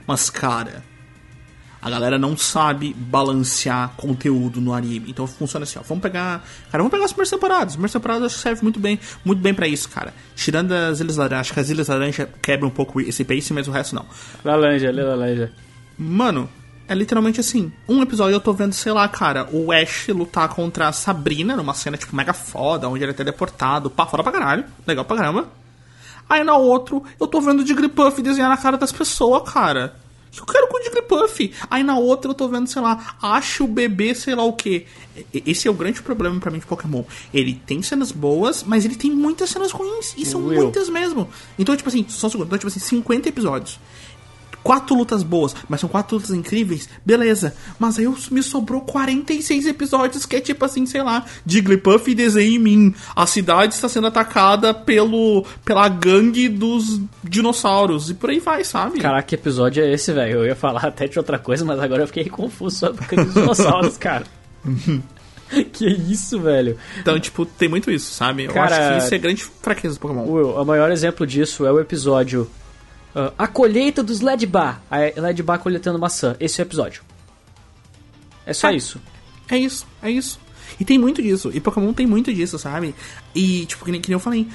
Mas, 0.04 0.28
cara, 0.28 0.82
A 1.84 1.90
galera 1.90 2.18
não 2.18 2.34
sabe 2.34 2.94
balancear 2.94 3.90
conteúdo 3.98 4.58
no 4.58 4.72
anime. 4.72 5.10
Então 5.10 5.26
funciona 5.26 5.64
assim, 5.64 5.78
ó. 5.78 5.82
Vamos 5.82 6.00
pegar. 6.00 6.42
Cara, 6.72 6.82
vamos 6.82 6.90
pegar 6.90 7.04
as 7.04 7.12
primeiras 7.12 7.28
temporadas. 7.30 7.66
As 7.66 7.72
primeiras 7.72 7.92
temporadas 7.92 8.24
acho 8.24 8.36
que 8.36 8.40
serve 8.40 8.62
muito 8.62 8.80
bem, 8.80 8.98
muito 9.22 9.42
bem 9.42 9.52
para 9.52 9.68
isso, 9.68 9.90
cara. 9.90 10.14
Tirando 10.34 10.72
as 10.72 11.00
Ilhas 11.00 11.18
Laranja, 11.18 11.40
acho 11.42 11.52
que 11.52 11.60
as 11.60 11.68
Ilhas 11.68 11.88
Laranja 11.88 12.26
quebram 12.40 12.68
um 12.68 12.70
pouco 12.70 13.02
esse 13.02 13.22
pace, 13.22 13.52
mas 13.52 13.68
o 13.68 13.70
resto 13.70 13.94
não. 13.94 14.06
Laranja, 14.42 14.90
laranja. 14.90 15.52
Mano, 15.98 16.48
é 16.88 16.94
literalmente 16.94 17.38
assim. 17.38 17.70
Um 17.86 18.00
episódio 18.00 18.34
eu 18.34 18.40
tô 18.40 18.54
vendo, 18.54 18.72
sei 18.72 18.92
lá, 18.92 19.06
cara, 19.06 19.46
o 19.52 19.70
Ash 19.70 20.08
lutar 20.08 20.48
contra 20.48 20.88
a 20.88 20.92
Sabrina 20.92 21.54
numa 21.54 21.74
cena, 21.74 21.98
tipo, 21.98 22.16
mega 22.16 22.32
foda, 22.32 22.88
onde 22.88 23.04
ele 23.04 23.12
é 23.12 23.14
teleportado. 23.14 23.90
Pá, 23.90 24.06
foda 24.06 24.22
pra 24.22 24.32
caralho. 24.32 24.64
Legal 24.86 25.04
pra 25.04 25.18
caramba. 25.18 25.48
Aí 26.30 26.42
na 26.42 26.56
outro, 26.56 27.04
eu 27.20 27.26
tô 27.26 27.42
vendo 27.42 27.60
o 27.60 27.66
Jigglypuff 27.66 28.22
desenhar 28.22 28.48
na 28.48 28.56
cara 28.56 28.78
das 28.78 28.90
pessoas, 28.90 29.42
cara. 29.52 30.02
Eu 30.36 30.46
quero 30.46 30.68
com 30.68 30.78
o 30.78 30.82
Jigglypuff. 30.82 31.52
Aí 31.70 31.82
na 31.82 31.96
outra 31.96 32.30
eu 32.30 32.34
tô 32.34 32.48
vendo, 32.48 32.66
sei 32.66 32.82
lá, 32.82 33.16
acho 33.22 33.64
o 33.64 33.68
bebê, 33.68 34.14
sei 34.14 34.34
lá 34.34 34.44
o 34.44 34.52
que. 34.52 34.86
Esse 35.32 35.68
é 35.68 35.70
o 35.70 35.74
grande 35.74 36.02
problema 36.02 36.40
para 36.40 36.50
mim 36.50 36.58
de 36.58 36.66
Pokémon. 36.66 37.04
Ele 37.32 37.54
tem 37.66 37.82
cenas 37.82 38.10
boas, 38.10 38.62
mas 38.62 38.84
ele 38.84 38.96
tem 38.96 39.10
muitas 39.10 39.50
cenas 39.50 39.70
ruins. 39.70 40.14
E 40.16 40.26
são 40.26 40.44
Will. 40.44 40.62
muitas 40.62 40.88
mesmo. 40.88 41.28
Então, 41.58 41.76
tipo 41.76 41.88
assim, 41.88 42.04
só 42.08 42.26
um 42.26 42.30
segundo. 42.30 42.46
Então, 42.46 42.58
tipo 42.58 42.68
assim, 42.68 42.80
50 42.80 43.28
episódios 43.28 43.78
quatro 44.64 44.96
lutas 44.96 45.22
boas, 45.22 45.54
mas 45.68 45.80
são 45.80 45.88
quatro 45.88 46.16
lutas 46.16 46.32
incríveis, 46.32 46.88
beleza. 47.04 47.54
Mas 47.78 47.98
aí 47.98 48.08
me 48.30 48.42
sobrou 48.42 48.80
46 48.80 49.66
episódios 49.66 50.24
que 50.26 50.36
é 50.36 50.40
tipo 50.40 50.64
assim, 50.64 50.86
sei 50.86 51.02
lá, 51.02 51.24
Jigglypuff 51.46 52.12
desenha 52.14 52.56
em 52.56 52.58
mim. 52.58 52.94
A 53.14 53.26
cidade 53.26 53.74
está 53.74 53.88
sendo 53.88 54.06
atacada 54.06 54.72
pelo 54.72 55.44
pela 55.64 55.88
gangue 55.88 56.48
dos 56.48 57.00
dinossauros 57.22 58.10
e 58.10 58.14
por 58.14 58.30
aí 58.30 58.40
vai, 58.40 58.64
sabe? 58.64 58.98
Caraca, 58.98 59.22
que 59.28 59.34
episódio 59.34 59.84
é 59.84 59.92
esse, 59.92 60.12
velho? 60.12 60.38
Eu 60.38 60.46
ia 60.46 60.56
falar 60.56 60.86
até 60.88 61.06
de 61.06 61.18
outra 61.18 61.38
coisa, 61.38 61.64
mas 61.64 61.78
agora 61.78 62.02
eu 62.02 62.06
fiquei 62.06 62.24
confuso 62.24 62.78
sobre 62.78 63.20
os 63.20 63.34
dinossauros, 63.34 63.98
cara. 63.98 64.24
que 65.72 65.86
isso, 65.86 66.40
velho? 66.40 66.76
Então, 66.98 67.20
tipo, 67.20 67.44
tem 67.44 67.68
muito 67.68 67.90
isso, 67.90 68.12
sabe? 68.12 68.44
Eu 68.44 68.52
Cara, 68.52 68.76
acho 68.76 68.98
que 68.98 69.04
isso 69.04 69.14
é 69.14 69.18
grande 69.18 69.44
fraqueza 69.44 69.94
do 69.94 70.00
Pokémon. 70.00 70.24
Will, 70.26 70.50
o 70.50 70.64
maior 70.64 70.90
exemplo 70.90 71.26
disso 71.26 71.66
é 71.66 71.72
o 71.72 71.78
episódio 71.78 72.50
Uh, 73.14 73.32
a 73.38 73.46
colheita 73.46 74.02
dos 74.02 74.20
Ledbar. 74.20 74.82
A 74.90 75.20
Ledbar 75.20 75.58
coletando 75.58 75.98
maçã. 75.98 76.36
Esse 76.40 76.60
é 76.60 76.64
o 76.64 76.66
episódio. 76.66 77.02
É 78.44 78.52
só 78.52 78.70
é, 78.70 78.76
isso. 78.76 79.00
É 79.48 79.56
isso, 79.56 79.86
é 80.02 80.10
isso. 80.10 80.40
E 80.78 80.84
tem 80.84 80.98
muito 80.98 81.22
disso. 81.22 81.50
E 81.54 81.60
Pokémon 81.60 81.92
tem 81.92 82.06
muito 82.06 82.32
disso, 82.32 82.58
sabe? 82.58 82.94
E, 83.34 83.66
tipo, 83.66 83.84
que 83.84 83.92
nem, 83.92 84.00
que 84.00 84.08
nem 84.08 84.14
eu 84.14 84.20
falei. 84.20 84.48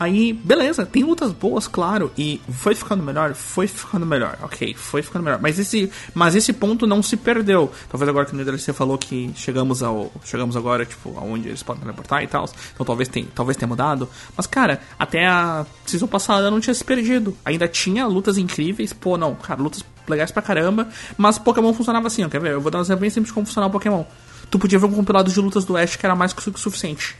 Aí, 0.00 0.32
beleza, 0.32 0.86
tem 0.86 1.02
lutas 1.02 1.32
boas, 1.32 1.66
claro, 1.66 2.12
e 2.16 2.40
foi 2.50 2.72
ficando 2.74 3.02
melhor, 3.02 3.34
foi 3.34 3.66
ficando 3.66 4.06
melhor, 4.06 4.38
ok, 4.42 4.72
foi 4.74 5.02
ficando 5.02 5.24
melhor. 5.24 5.40
Mas 5.42 5.58
esse, 5.58 5.90
mas 6.14 6.36
esse 6.36 6.52
ponto 6.52 6.86
não 6.86 7.02
se 7.02 7.16
perdeu. 7.16 7.70
Talvez 7.90 8.08
agora 8.08 8.24
que 8.24 8.36
no 8.36 8.44
DLC 8.44 8.72
falou 8.72 8.96
que 8.96 9.32
chegamos 9.34 9.82
ao, 9.82 10.12
chegamos 10.24 10.56
agora, 10.56 10.86
tipo, 10.86 11.18
aonde 11.18 11.48
eles 11.48 11.64
podem 11.64 11.82
teleportar 11.82 12.22
e 12.22 12.28
tal. 12.28 12.48
Então 12.72 12.86
talvez 12.86 13.08
tenha, 13.08 13.26
talvez 13.34 13.56
tenha 13.56 13.68
mudado. 13.68 14.08
Mas 14.36 14.46
cara, 14.46 14.80
até 14.96 15.26
a 15.26 15.66
season 15.84 16.06
passada 16.06 16.48
não 16.48 16.60
tinha 16.60 16.74
se 16.74 16.84
perdido. 16.84 17.36
Ainda 17.44 17.66
tinha 17.66 18.06
lutas 18.06 18.38
incríveis, 18.38 18.92
pô, 18.92 19.18
não, 19.18 19.34
cara, 19.34 19.60
lutas 19.60 19.84
legais 20.08 20.30
pra 20.30 20.42
caramba. 20.42 20.88
Mas 21.16 21.38
Pokémon 21.38 21.74
funcionava 21.74 22.06
assim, 22.06 22.24
ó, 22.24 22.28
quer 22.28 22.40
ver? 22.40 22.52
Eu 22.52 22.60
vou 22.60 22.70
dar 22.70 22.78
um 22.78 22.82
exemplo 22.82 23.00
bem 23.00 23.10
simples 23.10 23.30
de 23.30 23.34
como 23.34 23.46
funcionava 23.46 23.70
o 23.70 23.72
Pokémon. 23.72 24.04
Tu 24.48 24.58
podia 24.60 24.78
ver 24.78 24.86
um 24.86 24.92
compilado 24.92 25.28
de 25.28 25.40
lutas 25.40 25.64
do 25.64 25.76
Ash 25.76 25.96
que 25.96 26.06
era 26.06 26.14
mais 26.14 26.32
que 26.32 26.48
o 26.48 26.56
suficiente 26.56 27.16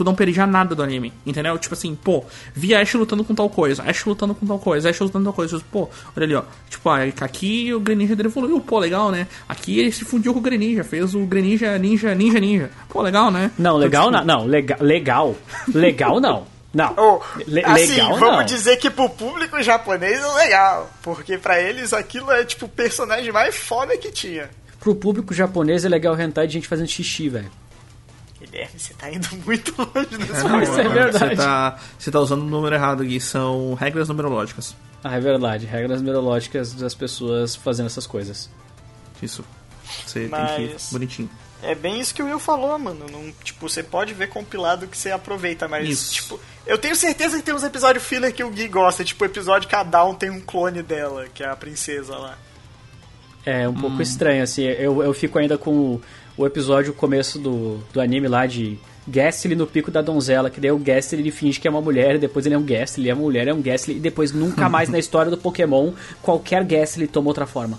tu 0.00 0.04
não 0.04 0.14
perdia 0.14 0.46
nada 0.46 0.74
do 0.74 0.82
anime, 0.82 1.12
entendeu? 1.26 1.58
Tipo 1.58 1.74
assim, 1.74 1.94
pô, 1.94 2.24
vi 2.54 2.74
Ash 2.74 2.94
lutando 2.94 3.22
com 3.22 3.34
tal 3.34 3.50
coisa, 3.50 3.82
Ash 3.82 4.02
lutando 4.06 4.34
com 4.34 4.46
tal 4.46 4.58
coisa, 4.58 4.88
Ash 4.88 4.98
lutando 4.98 5.26
com 5.26 5.30
tal 5.30 5.34
coisa. 5.34 5.62
Pô, 5.70 5.90
olha 6.16 6.24
ali, 6.24 6.34
ó. 6.34 6.42
Tipo, 6.70 6.88
ah, 6.88 7.00
aqui 7.20 7.74
o 7.74 7.80
Greninja 7.80 8.16
dele 8.16 8.30
evoluiu, 8.30 8.58
pô, 8.60 8.78
legal, 8.78 9.10
né? 9.10 9.26
Aqui 9.46 9.78
ele 9.78 9.92
se 9.92 10.06
fundiu 10.06 10.32
com 10.32 10.38
o 10.38 10.42
Greninja, 10.42 10.82
fez 10.82 11.14
o 11.14 11.20
Greninja 11.26 11.76
Ninja 11.76 12.14
Ninja 12.14 12.40
Ninja. 12.40 12.70
Pô, 12.88 13.02
legal, 13.02 13.30
né? 13.30 13.50
Não, 13.58 13.76
legal 13.76 14.08
então, 14.08 14.20
tipo... 14.20 14.26
não, 14.26 14.38
não, 14.38 14.46
legal, 14.46 14.78
legal. 14.80 15.36
Legal 15.68 16.18
não. 16.18 16.46
Não. 16.72 16.94
Oh, 16.96 17.20
Le 17.46 17.62
assim, 17.62 17.96
legal 17.96 18.16
vamos 18.16 18.38
não. 18.38 18.44
dizer 18.44 18.76
que 18.76 18.88
pro 18.88 19.10
público 19.10 19.62
japonês 19.62 20.18
é 20.18 20.34
legal, 20.34 20.88
porque 21.02 21.36
para 21.36 21.60
eles 21.60 21.92
aquilo 21.92 22.30
é 22.30 22.42
tipo 22.42 22.64
o 22.64 22.68
personagem 22.70 23.30
mais 23.30 23.54
foda 23.54 23.98
que 23.98 24.10
tinha. 24.10 24.48
Pro 24.78 24.94
público 24.94 25.34
japonês 25.34 25.84
é 25.84 25.90
legal 25.90 26.14
rentar 26.14 26.46
de 26.46 26.54
gente 26.54 26.68
fazendo 26.68 26.88
xixi, 26.88 27.28
velho. 27.28 27.50
Guilherme, 28.50 28.78
você 28.78 28.94
tá 28.94 29.10
indo 29.10 29.28
muito 29.44 29.74
longe 29.78 30.16
desse 30.18 30.46
é, 30.46 30.62
Isso 30.62 30.80
é 30.80 30.88
verdade. 30.88 31.18
Você 31.18 31.36
tá, 31.36 31.78
você 31.98 32.10
tá 32.10 32.20
usando 32.20 32.42
o 32.42 32.46
número 32.46 32.74
errado 32.74 33.02
aqui, 33.02 33.20
são 33.20 33.74
regras 33.74 34.08
numerológicas. 34.08 34.74
Ah, 35.02 35.16
é 35.16 35.20
verdade, 35.20 35.66
regras 35.66 36.00
numerológicas 36.00 36.74
das 36.74 36.94
pessoas 36.94 37.54
fazendo 37.54 37.86
essas 37.86 38.06
coisas. 38.06 38.50
Isso. 39.22 39.44
Você 40.06 40.28
Mas... 40.28 40.50
tem 40.50 40.66
que 40.66 40.72
ir 40.72 40.76
bonitinho. 40.92 41.30
É 41.62 41.74
bem 41.74 42.00
isso 42.00 42.14
que 42.14 42.22
o 42.22 42.26
Will 42.26 42.38
falou, 42.38 42.78
mano. 42.78 43.06
Não, 43.10 43.30
tipo, 43.44 43.68
você 43.68 43.82
pode 43.82 44.14
ver 44.14 44.28
compilado 44.28 44.86
que 44.86 44.96
você 44.96 45.10
aproveita, 45.10 45.68
mas, 45.68 45.88
isso. 45.88 46.14
tipo, 46.14 46.40
eu 46.66 46.78
tenho 46.78 46.96
certeza 46.96 47.36
que 47.36 47.42
tem 47.42 47.54
uns 47.54 47.62
episódios 47.62 48.02
filler 48.02 48.32
que 48.32 48.42
o 48.42 48.50
Gui 48.50 48.66
gosta. 48.66 49.04
Tipo, 49.04 49.24
o 49.24 49.26
episódio 49.26 49.68
que 49.68 49.76
a 49.76 49.82
Dawn 49.82 50.14
tem 50.14 50.30
um 50.30 50.40
clone 50.40 50.82
dela, 50.82 51.26
que 51.32 51.42
é 51.42 51.48
a 51.48 51.56
princesa 51.56 52.16
lá. 52.16 52.38
É 53.44 53.68
um 53.68 53.74
pouco 53.74 53.96
hum. 53.96 54.02
estranho, 54.02 54.42
assim. 54.42 54.62
Eu, 54.62 55.02
eu 55.02 55.12
fico 55.12 55.38
ainda 55.38 55.58
com 55.58 56.00
o 56.40 56.46
episódio, 56.46 56.92
o 56.92 56.94
começo 56.94 57.38
do, 57.38 57.78
do 57.92 58.00
anime 58.00 58.26
lá 58.26 58.46
de 58.46 58.78
Gastly 59.06 59.54
no 59.54 59.66
pico 59.66 59.90
da 59.90 60.00
donzela, 60.00 60.48
que 60.48 60.58
daí 60.58 60.72
o 60.72 60.78
Gastly 60.78 61.20
ele 61.20 61.30
finge 61.30 61.60
que 61.60 61.68
é 61.68 61.70
uma 61.70 61.82
mulher, 61.82 62.18
depois 62.18 62.46
ele 62.46 62.54
é 62.54 62.58
um 62.58 62.64
Gastly, 62.64 63.10
é 63.10 63.14
uma 63.14 63.22
mulher, 63.22 63.46
é 63.46 63.52
um 63.52 63.60
Gastly, 63.60 63.96
e 63.96 64.00
depois 64.00 64.32
nunca 64.32 64.66
mais 64.70 64.88
na 64.88 64.98
história 64.98 65.30
do 65.30 65.36
Pokémon 65.36 65.92
qualquer 66.22 66.64
Gastly 66.64 67.06
toma 67.06 67.28
outra 67.28 67.46
forma. 67.46 67.78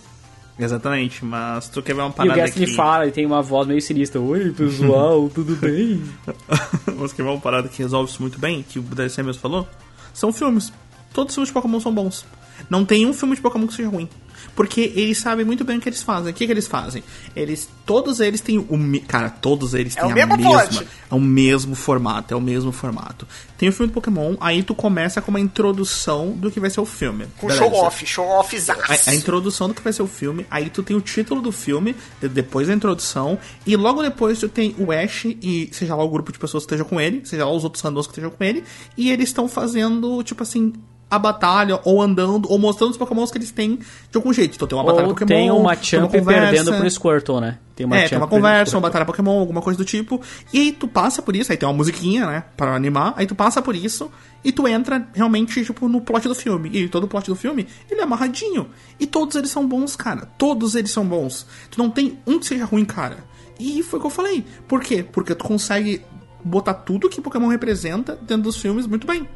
Exatamente, 0.60 1.26
mas 1.26 1.70
tu 1.70 1.82
quer 1.82 1.96
ver 1.96 2.02
uma 2.02 2.12
parada 2.12 2.38
E 2.38 2.40
o 2.40 2.46
Gastly 2.46 2.68
que... 2.68 2.76
fala, 2.76 3.04
ele 3.04 3.12
tem 3.12 3.26
uma 3.26 3.42
voz 3.42 3.68
meio 3.68 3.82
sinistra. 3.82 4.22
Oi, 4.22 4.52
pessoal, 4.52 5.28
tudo 5.34 5.56
bem? 5.56 6.04
mas 6.98 7.12
quer 7.14 7.24
ver 7.24 7.30
uma 7.30 7.42
parada 7.42 7.68
que 7.68 7.82
resolve 7.82 8.12
isso 8.12 8.22
muito 8.22 8.38
bem, 8.38 8.62
que 8.62 8.78
o 8.78 8.84
DLC 8.84 9.24
mesmo 9.24 9.42
falou? 9.42 9.68
São 10.14 10.32
filmes. 10.32 10.72
Todos 11.12 11.32
os 11.32 11.36
filmes 11.36 11.50
de 11.50 11.54
Pokémon 11.54 11.80
são 11.80 11.92
bons. 11.92 12.28
Não 12.70 12.86
tem 12.86 13.08
um 13.08 13.14
filme 13.14 13.36
de 13.36 13.42
Pokémon 13.42 13.66
que 13.66 13.74
seja 13.74 13.90
ruim. 13.90 14.08
Porque 14.56 14.92
eles 14.96 15.18
sabem 15.18 15.46
muito 15.46 15.64
bem 15.64 15.78
o 15.78 15.82
que 15.82 15.90
eles 15.90 16.04
fazem. 16.04 16.32
O 16.32 16.34
que, 16.34 16.46
que 16.46 16.52
eles 16.52 16.68
fazem? 16.68 17.04
Eles. 17.36 17.70
Todos 17.86 18.20
eles 18.20 18.42
têm 18.42 18.58
o. 18.58 18.68
Cara, 19.08 19.30
todos 19.30 19.74
eles 19.74 19.96
é 19.96 20.02
têm 20.02 20.10
é 20.10 20.22
a 20.24 20.28
mesma. 20.28 20.86
É 21.10 21.16
o 21.16 21.20
mesmo 21.20 21.76
formato, 21.76 22.34
é 22.34 22.38
o 22.38 22.42
mesmo 22.42 22.72
formato. 22.72 23.28
Tem 23.58 23.70
o 23.70 23.72
filme 23.72 23.92
do 23.92 23.94
Pokémon, 23.94 24.36
aí 24.40 24.64
tu 24.64 24.74
começa 24.74 25.22
com 25.22 25.30
uma 25.30 25.40
introdução 25.40 26.32
do 26.32 26.50
que 26.50 26.60
vai 26.60 26.70
ser 26.70 26.82
o 26.82 26.86
filme. 26.86 27.28
Com 27.38 27.50
show-off, 27.50 28.06
show-off 28.06 28.58
a, 28.70 29.12
a 29.12 29.14
introdução 29.14 29.68
do 29.68 29.74
que 29.74 29.82
vai 29.82 29.94
ser 29.94 30.02
o 30.02 30.08
filme, 30.08 30.48
aí 30.50 30.70
tu 30.70 30.82
tem 30.82 30.96
o 30.96 31.02
título 31.02 31.42
do 31.42 31.52
filme, 31.52 31.96
depois 32.20 32.70
da 32.70 32.74
introdução, 32.74 33.38
e 33.66 33.76
logo 33.76 34.02
depois 34.02 34.40
tu 34.40 34.50
tem 34.50 34.76
o 34.80 34.92
Ash 34.92 35.26
e 35.26 35.70
seja 35.72 35.96
lá 35.96 36.04
o 36.04 36.10
grupo 36.10 36.32
de 36.32 36.40
pessoas 36.40 36.64
que 36.66 36.74
esteja 36.74 36.84
com 36.84 37.00
ele, 37.00 37.22
seja 37.24 37.46
lá 37.46 37.52
os 37.52 37.64
outros 37.64 37.84
randoms 37.84 38.08
que 38.08 38.14
estejam 38.14 38.32
com 38.32 38.44
ele, 38.44 38.64
e 38.98 39.12
eles 39.12 39.30
estão 39.30 39.48
fazendo, 39.48 40.24
tipo 40.24 40.42
assim, 40.42 40.74
a 41.12 41.20
batalha, 41.20 41.78
ou 41.84 42.02
andando, 42.02 42.50
ou 42.50 42.58
mostrando 42.58 42.92
os 42.92 42.98
Pokémons 42.98 43.30
que 43.30 43.38
eles 43.38 43.52
têm 43.52 43.76
de 43.76 44.16
algum 44.16 44.32
jeito. 44.32 44.56
Então 44.56 44.66
tem 44.66 44.78
uma 44.78 44.86
batalha 44.86 45.08
ou 45.08 45.14
Pokémon. 45.14 45.28
Tem 45.28 45.52
uma 45.52 45.76
Champ 45.76 46.10
perdendo 46.10 46.74
pro 46.74 46.90
Squirtle, 46.90 47.42
né? 47.42 47.60
Tem 47.76 47.86
uma, 47.86 47.98
é, 47.98 48.08
tem 48.08 48.18
uma 48.18 48.28
conversa, 48.28 48.78
uma 48.78 48.82
batalha 48.82 49.06
Pokémon, 49.06 49.38
alguma 49.40 49.62
coisa 49.62 49.78
do 49.78 49.84
tipo. 49.84 50.22
E 50.54 50.60
aí 50.60 50.72
tu 50.72 50.88
passa 50.88 51.22
por 51.22 51.36
isso, 51.36 51.52
aí 51.52 51.58
tem 51.58 51.68
uma 51.68 51.76
musiquinha, 51.76 52.26
né? 52.26 52.46
Pra 52.56 52.74
animar. 52.74 53.14
Aí 53.18 53.28
tu 53.28 53.36
passa 53.36 53.62
por 53.62 53.76
isso 53.76 54.10
e 54.42 54.54
tu 54.54 54.66
entra 54.68 55.06
realmente, 55.14 55.66
tipo, 55.66 55.90
no 55.90 56.00
plot 56.00 56.30
do 56.30 56.36
filme. 56.36 56.70
E 56.72 56.88
todo 56.88 57.04
o 57.04 57.08
plot 57.10 57.28
do 57.28 57.36
filme, 57.36 57.68
ele 57.90 58.00
é 58.00 58.04
amarradinho. 58.04 58.70
E 58.98 59.06
todos 59.06 59.36
eles 59.36 59.50
são 59.50 59.68
bons, 59.68 59.98
cara. 59.98 60.30
Todos 60.38 60.76
eles 60.76 60.92
são 60.92 61.06
bons. 61.06 61.46
Tu 61.70 61.78
não 61.78 61.90
tem 61.90 62.20
um 62.26 62.40
que 62.40 62.46
seja 62.46 62.64
ruim, 62.64 62.86
cara. 62.86 63.18
E 63.60 63.84
foi 63.84 64.00
o 64.00 64.02
que 64.02 64.08
eu 64.08 64.12
falei. 64.12 64.46
Por 64.66 64.80
quê? 64.82 65.04
Porque 65.04 65.36
tu 65.36 65.44
consegue 65.44 66.02
botar 66.44 66.74
tudo 66.74 67.10
que 67.10 67.20
Pokémon 67.20 67.48
representa 67.48 68.18
dentro 68.22 68.44
dos 68.44 68.58
filmes 68.58 68.88
muito 68.88 69.06
bem. 69.06 69.28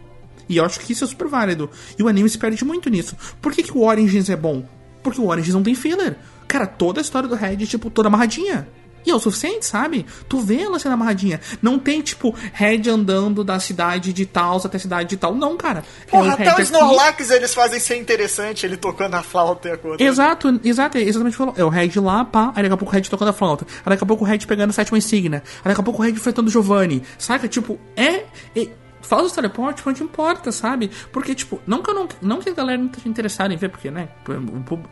E 0.47 0.57
eu 0.57 0.65
acho 0.65 0.79
que 0.79 0.93
isso 0.93 1.03
é 1.03 1.07
super 1.07 1.27
válido. 1.27 1.69
E 1.97 2.03
o 2.03 2.07
anime 2.07 2.29
se 2.29 2.37
perde 2.37 2.63
muito 2.63 2.89
nisso. 2.89 3.15
Por 3.41 3.51
que, 3.51 3.63
que 3.63 3.77
o 3.77 3.83
Origins 3.83 4.29
é 4.29 4.35
bom? 4.35 4.67
Porque 5.03 5.19
o 5.19 5.27
Origins 5.27 5.53
não 5.53 5.63
tem 5.63 5.75
filler. 5.75 6.17
Cara, 6.47 6.67
toda 6.67 6.99
a 6.99 7.03
história 7.03 7.27
do 7.27 7.35
Red, 7.35 7.57
tipo, 7.67 7.89
toda 7.89 8.07
amarradinha. 8.07 8.67
E 9.05 9.11
é 9.11 9.15
o 9.15 9.19
suficiente, 9.19 9.65
sabe? 9.65 10.05
Tu 10.27 10.39
vê 10.39 10.61
ela 10.61 10.79
sendo 10.79 10.93
amarradinha. 10.93 11.39
Não 11.61 11.77
tem, 11.77 12.01
tipo, 12.01 12.33
Red 12.53 12.89
andando 12.89 13.43
da 13.43 13.59
cidade 13.59 14.11
de 14.11 14.25
tal 14.25 14.57
até 14.57 14.77
a 14.77 14.79
cidade 14.79 15.09
de 15.09 15.17
tal. 15.17 15.35
Não, 15.35 15.55
cara. 15.55 15.83
Porra, 16.09 16.25
é 16.25 16.29
o 16.29 16.33
até 16.33 16.55
o 16.55 16.61
Snorlax 16.61 17.29
eles 17.29 17.53
fazem 17.53 17.79
ser 17.79 17.97
interessante, 17.97 18.65
ele 18.65 18.77
tocando 18.77 19.13
a 19.13 19.21
flauta 19.21 19.69
e 19.69 19.71
a 19.73 19.77
coisa. 19.77 20.03
Exato, 20.03 20.59
exato, 20.63 20.97
é 20.97 21.03
exatamente 21.03 21.37
falou. 21.37 21.53
É 21.55 21.63
o 21.63 21.69
Red 21.69 21.91
lá, 21.97 22.25
pá, 22.25 22.51
aí 22.55 22.63
daqui 22.63 22.73
a 22.73 22.77
pouco 22.77 22.91
o 22.91 22.95
Red 22.95 23.03
tocando 23.03 23.29
a 23.29 23.33
flauta. 23.33 23.67
Aí 23.85 23.91
daqui 23.91 24.03
a 24.03 24.07
pouco 24.07 24.23
o 24.23 24.27
Red 24.27 24.39
pegando 24.39 24.71
a 24.71 24.73
sétima 24.73 24.97
insígnia. 24.97 25.43
Aí 25.57 25.69
daqui 25.69 25.81
a 25.81 25.83
pouco 25.83 26.01
o 26.01 26.03
Red 26.03 26.13
enfrentando 26.13 26.47
o 26.47 26.51
Giovanni. 26.51 27.03
Saca? 27.19 27.47
Tipo, 27.47 27.79
é, 27.95 28.23
é 28.55 28.69
faz 29.05 29.25
os 29.25 29.31
teleportes 29.31 29.85
onde 29.85 30.03
importa, 30.03 30.51
sabe? 30.51 30.89
Porque, 31.11 31.35
tipo, 31.35 31.61
não 31.65 31.81
que, 31.81 31.93
não, 31.93 32.07
não 32.21 32.39
que 32.39 32.49
a 32.49 32.53
galera 32.53 32.77
não 32.77 32.87
esteja 32.87 33.07
interessada 33.07 33.53
em 33.53 33.57
ver, 33.57 33.69
porque, 33.69 33.91
né? 33.91 34.09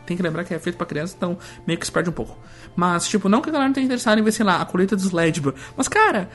Tem 0.06 0.16
que 0.16 0.22
lembrar 0.22 0.44
que 0.44 0.54
é 0.54 0.58
feito 0.58 0.76
pra 0.76 0.86
criança, 0.86 1.14
então 1.16 1.38
meio 1.66 1.78
que 1.78 1.86
se 1.86 1.92
perde 1.92 2.10
um 2.10 2.12
pouco. 2.12 2.38
Mas, 2.76 3.08
tipo, 3.08 3.28
não 3.28 3.40
que 3.40 3.48
a 3.48 3.52
galera 3.52 3.68
não 3.68 3.72
esteja 3.72 3.86
interessada 3.86 4.20
em 4.20 4.24
ver, 4.24 4.32
sei 4.32 4.44
lá, 4.44 4.60
a 4.60 4.64
colheita 4.64 4.96
dos 4.96 5.10
Ledger. 5.10 5.54
Mas, 5.76 5.88
cara, 5.88 6.28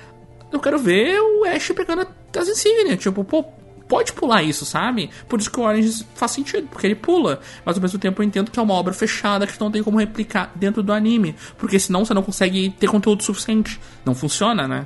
eu 0.51 0.59
quero 0.59 0.80
ver 0.80 1.19
o 1.19 1.45
Ash 1.45 1.71
pegando 1.71 2.07
as 2.38 2.47
insígnias. 2.47 2.99
Tipo, 2.99 3.23
pô, 3.23 3.43
pode 3.89 4.13
pular 4.13 4.43
isso, 4.43 4.65
sabe? 4.65 5.09
Por 5.27 5.39
isso 5.39 5.51
que 5.51 5.59
o 5.59 5.63
Orange 5.63 6.05
faz 6.13 6.32
sentido, 6.32 6.67
porque 6.67 6.88
ele 6.88 6.95
pula. 6.95 7.41
Mas 7.65 7.75
ao 7.75 7.82
mesmo 7.82 7.99
tempo 7.99 8.21
eu 8.21 8.25
entendo 8.25 8.51
que 8.51 8.59
é 8.59 8.61
uma 8.61 8.75
obra 8.75 8.93
fechada 8.93 9.47
que 9.47 9.59
não 9.59 9.71
tem 9.71 9.84
como 9.84 9.97
replicar 9.97 10.51
dentro 10.55 10.84
do 10.84 10.93
anime. 10.93 11.36
Porque 11.57 11.80
senão 11.80 12.05
você 12.05 12.13
não 12.13 12.21
consegue 12.21 12.69
ter 12.80 12.88
conteúdo 12.88 13.23
suficiente. 13.23 13.80
Não 14.05 14.13
funciona, 14.13 14.67
né? 14.67 14.86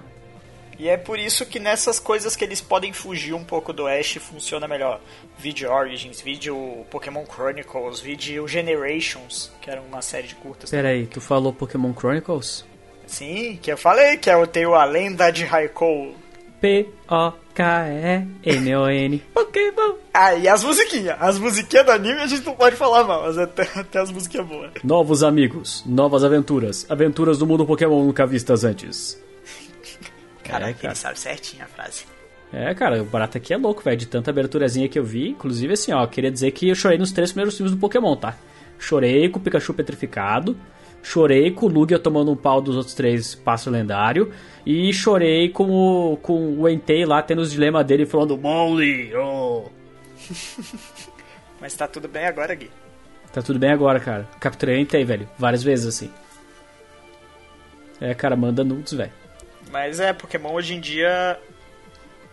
E 0.83 0.89
é 0.89 0.97
por 0.97 1.17
isso 1.17 1.45
que 1.45 1.59
nessas 1.59 1.97
coisas 1.97 2.35
que 2.35 2.43
eles 2.43 2.59
podem 2.59 2.91
fugir 2.91 3.33
um 3.33 3.45
pouco 3.45 3.71
do 3.71 3.87
Ash 3.87 4.17
funciona 4.19 4.67
melhor. 4.67 4.99
Vídeo 5.37 5.71
Origins, 5.71 6.19
vídeo 6.19 6.85
Pokémon 6.91 7.23
Chronicles, 7.25 8.01
vídeo 8.01 8.45
Generations, 8.49 9.49
que 9.61 9.69
era 9.71 9.79
uma 9.79 10.01
série 10.01 10.27
de 10.27 10.35
curtas. 10.35 10.69
Pera 10.69 10.89
aí, 10.89 11.07
tu 11.07 11.21
falou 11.21 11.53
Pokémon 11.53 11.93
Chronicles? 11.93 12.65
Sim, 13.07 13.57
que 13.61 13.71
eu 13.71 13.77
falei, 13.77 14.17
que 14.17 14.29
eu 14.29 14.45
tenho 14.45 14.73
a 14.73 14.83
lenda 14.83 15.31
de 15.31 15.45
Raikou. 15.45 16.15
P-O-K-E-M-O-N. 16.59 16.93
Pokémon. 19.33 19.93
Ah, 20.13 20.35
e 20.35 20.49
as 20.49 20.65
musiquinhas. 20.65 21.15
As 21.17 21.39
musiquinhas 21.39 21.85
do 21.85 21.93
anime 21.93 22.19
a 22.19 22.27
gente 22.27 22.45
não 22.45 22.55
pode 22.55 22.75
falar 22.75 23.05
mal, 23.05 23.21
mas 23.21 23.37
até, 23.37 23.61
até 23.73 23.99
as 24.01 24.11
musiquinhas 24.11 24.45
boas. 24.45 24.73
Novos 24.83 25.23
amigos, 25.23 25.81
novas 25.85 26.25
aventuras. 26.25 26.85
Aventuras 26.89 27.37
do 27.37 27.47
mundo 27.47 27.65
Pokémon 27.65 28.03
nunca 28.03 28.27
vistas 28.27 28.65
antes. 28.65 29.23
Caraca, 30.43 30.87
é, 30.87 30.89
ele 30.89 30.95
sabe 30.95 31.19
certinho 31.19 31.63
a 31.63 31.67
frase. 31.67 32.05
É, 32.51 32.73
cara, 32.75 33.01
o 33.01 33.05
barato 33.05 33.37
aqui 33.37 33.53
é 33.53 33.57
louco, 33.57 33.81
velho. 33.81 33.97
De 33.97 34.05
tanta 34.05 34.29
aberturazinha 34.29 34.87
que 34.87 34.99
eu 34.99 35.03
vi. 35.03 35.29
Inclusive, 35.29 35.73
assim, 35.73 35.91
ó, 35.91 36.05
queria 36.05 36.29
dizer 36.29 36.51
que 36.51 36.69
eu 36.69 36.75
chorei 36.75 36.99
nos 36.99 37.11
três 37.11 37.31
primeiros 37.31 37.57
filmes 37.57 37.73
do 37.73 37.79
Pokémon, 37.79 38.15
tá? 38.15 38.35
Chorei 38.77 39.27
com 39.29 39.39
o 39.39 39.41
Pikachu 39.41 39.73
petrificado. 39.73 40.55
Chorei 41.01 41.51
com 41.51 41.65
o 41.65 41.69
Lugia 41.69 41.97
tomando 41.97 42.31
um 42.31 42.35
pau 42.35 42.61
dos 42.61 42.75
outros 42.75 42.93
três 42.93 43.33
passo 43.33 43.71
lendário. 43.71 44.31
E 44.65 44.93
chorei 44.93 45.49
com 45.49 45.69
o, 45.69 46.17
com 46.17 46.59
o 46.59 46.69
Entei 46.69 47.05
lá 47.05 47.21
tendo 47.21 47.41
os 47.41 47.51
dilemas 47.51 47.85
dele 47.85 48.05
falando 48.05 48.37
Molly, 48.37 49.13
oh. 49.17 49.65
Mas 51.59 51.73
tá 51.75 51.87
tudo 51.87 52.07
bem 52.07 52.25
agora, 52.25 52.53
Gui. 52.53 52.69
Tá 53.33 53.41
tudo 53.41 53.57
bem 53.57 53.71
agora, 53.71 53.99
cara. 53.99 54.29
Capturei 54.39 54.77
o 54.77 54.79
Entei, 54.79 55.03
velho. 55.03 55.27
Várias 55.39 55.63
vezes, 55.63 55.87
assim. 55.87 56.09
É, 57.99 58.13
cara, 58.13 58.35
manda 58.35 58.63
nudes, 58.63 58.93
velho. 58.93 59.11
Mas 59.73 59.99
é, 59.99 60.13
Pokémon 60.13 60.53
hoje 60.53 60.75
em 60.75 60.79
dia 60.79 61.39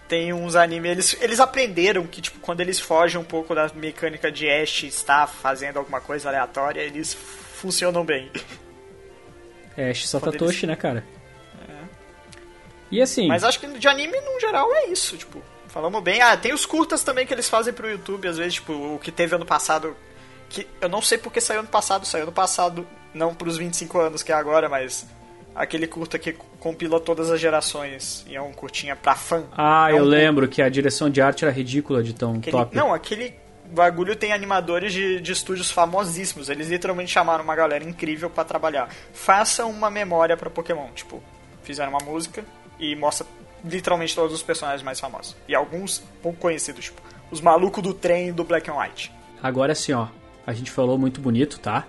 tem 0.07 0.31
uns 0.31 0.55
animes. 0.55 0.91
Eles, 0.91 1.17
eles 1.23 1.41
aprenderam 1.41 2.07
que, 2.07 2.21
tipo, 2.21 2.39
quando 2.39 2.61
eles 2.61 2.79
fogem 2.79 3.19
um 3.19 3.25
pouco 3.25 3.55
da 3.55 3.67
mecânica 3.75 4.31
de 4.31 4.47
Ash 4.47 4.83
estar 4.83 5.27
fazendo 5.27 5.79
alguma 5.79 6.03
coisa 6.03 6.29
aleatória, 6.29 6.83
eles 6.83 7.15
funcionam 7.15 8.05
bem. 8.05 8.31
É, 9.75 9.89
Ash 9.89 10.07
Satoshi, 10.07 10.45
eles... 10.45 10.63
né, 10.65 10.77
cara? 10.77 11.03
É. 11.67 11.85
E 12.91 13.01
assim. 13.01 13.27
Mas 13.27 13.43
acho 13.43 13.59
que 13.59 13.67
de 13.69 13.89
anime, 13.89 14.21
no 14.21 14.39
geral, 14.39 14.69
é 14.75 14.89
isso, 14.89 15.17
tipo. 15.17 15.43
Falamos 15.69 16.03
bem. 16.03 16.21
Ah, 16.21 16.37
tem 16.37 16.53
os 16.53 16.67
curtas 16.67 17.03
também 17.03 17.27
que 17.27 17.33
eles 17.33 17.49
fazem 17.49 17.73
pro 17.73 17.89
YouTube, 17.89 18.29
às 18.29 18.37
vezes, 18.37 18.55
tipo, 18.55 18.75
o 18.75 18.99
que 18.99 19.11
teve 19.11 19.35
ano 19.35 19.47
passado. 19.47 19.97
Que 20.51 20.67
eu 20.79 20.91
não 20.91 21.01
sei 21.01 21.17
porque 21.17 21.41
saiu 21.41 21.61
ano 21.61 21.69
passado, 21.69 22.05
saiu 22.05 22.25
ano 22.25 22.33
passado, 22.33 22.87
não 23.15 23.35
pros 23.35 23.57
25 23.57 23.99
anos 23.99 24.23
que 24.23 24.31
é 24.31 24.35
agora, 24.35 24.69
mas 24.69 25.07
aquele 25.55 25.87
curta 25.87 26.19
que 26.19 26.33
compila 26.59 27.01
todas 27.01 27.31
as 27.31 27.41
gerações 27.41 28.25
e 28.29 28.37
é 28.37 28.43
um 28.43 28.53
curtinha 28.53 28.95
pra 28.97 29.15
fã. 29.15 29.45
Ah, 29.53 29.91
é 29.91 29.99
eu 29.99 30.05
lembro 30.05 30.49
que 30.49 30.63
a 30.63 30.69
direção 30.69 31.11
de 31.11 31.21
arte 31.21 31.45
era 31.45 31.53
ridícula 31.53 32.03
de 32.03 32.15
tão 32.15 32.35
aquele... 32.35 32.57
top. 32.57 32.77
Não, 32.77 32.93
aquele 32.93 33.35
bagulho 33.73 34.17
tem 34.17 34.33
animadores 34.33 34.93
de, 34.93 35.21
de 35.21 35.33
estúdios 35.33 35.71
famosíssimos. 35.71 36.49
Eles 36.49 36.69
literalmente 36.69 37.11
chamaram 37.11 37.45
uma 37.45 37.55
galera 37.55 37.85
incrível 37.85 38.29
para 38.29 38.45
trabalhar. 38.45 38.89
Faça 39.13 39.67
uma 39.67 39.91
memória 39.91 40.37
para 40.37 40.51
Pokémon. 40.51 40.89
Tipo, 40.95 41.23
fizeram 41.63 41.91
uma 41.91 42.05
música 42.05 42.45
e 42.79 42.95
mostra 42.97 43.27
literalmente 43.65 44.15
todos 44.15 44.35
os 44.35 44.43
personagens 44.43 44.83
mais 44.83 44.99
famosos. 44.99 45.37
E 45.47 45.55
alguns 45.55 46.03
pouco 46.23 46.39
conhecidos, 46.39 46.87
tipo, 46.87 47.01
os 47.31 47.41
malucos 47.41 47.83
do 47.83 47.95
trem 47.95 48.33
do 48.33 48.45
Black 48.45 48.71
and 48.71 48.75
White. 48.75 49.13
Agora 49.43 49.75
sim, 49.75 49.93
ó. 49.93 50.09
A 50.47 50.53
gente 50.53 50.71
falou 50.71 50.99
muito 50.99 51.21
bonito, 51.21 51.61
tá? 51.61 51.87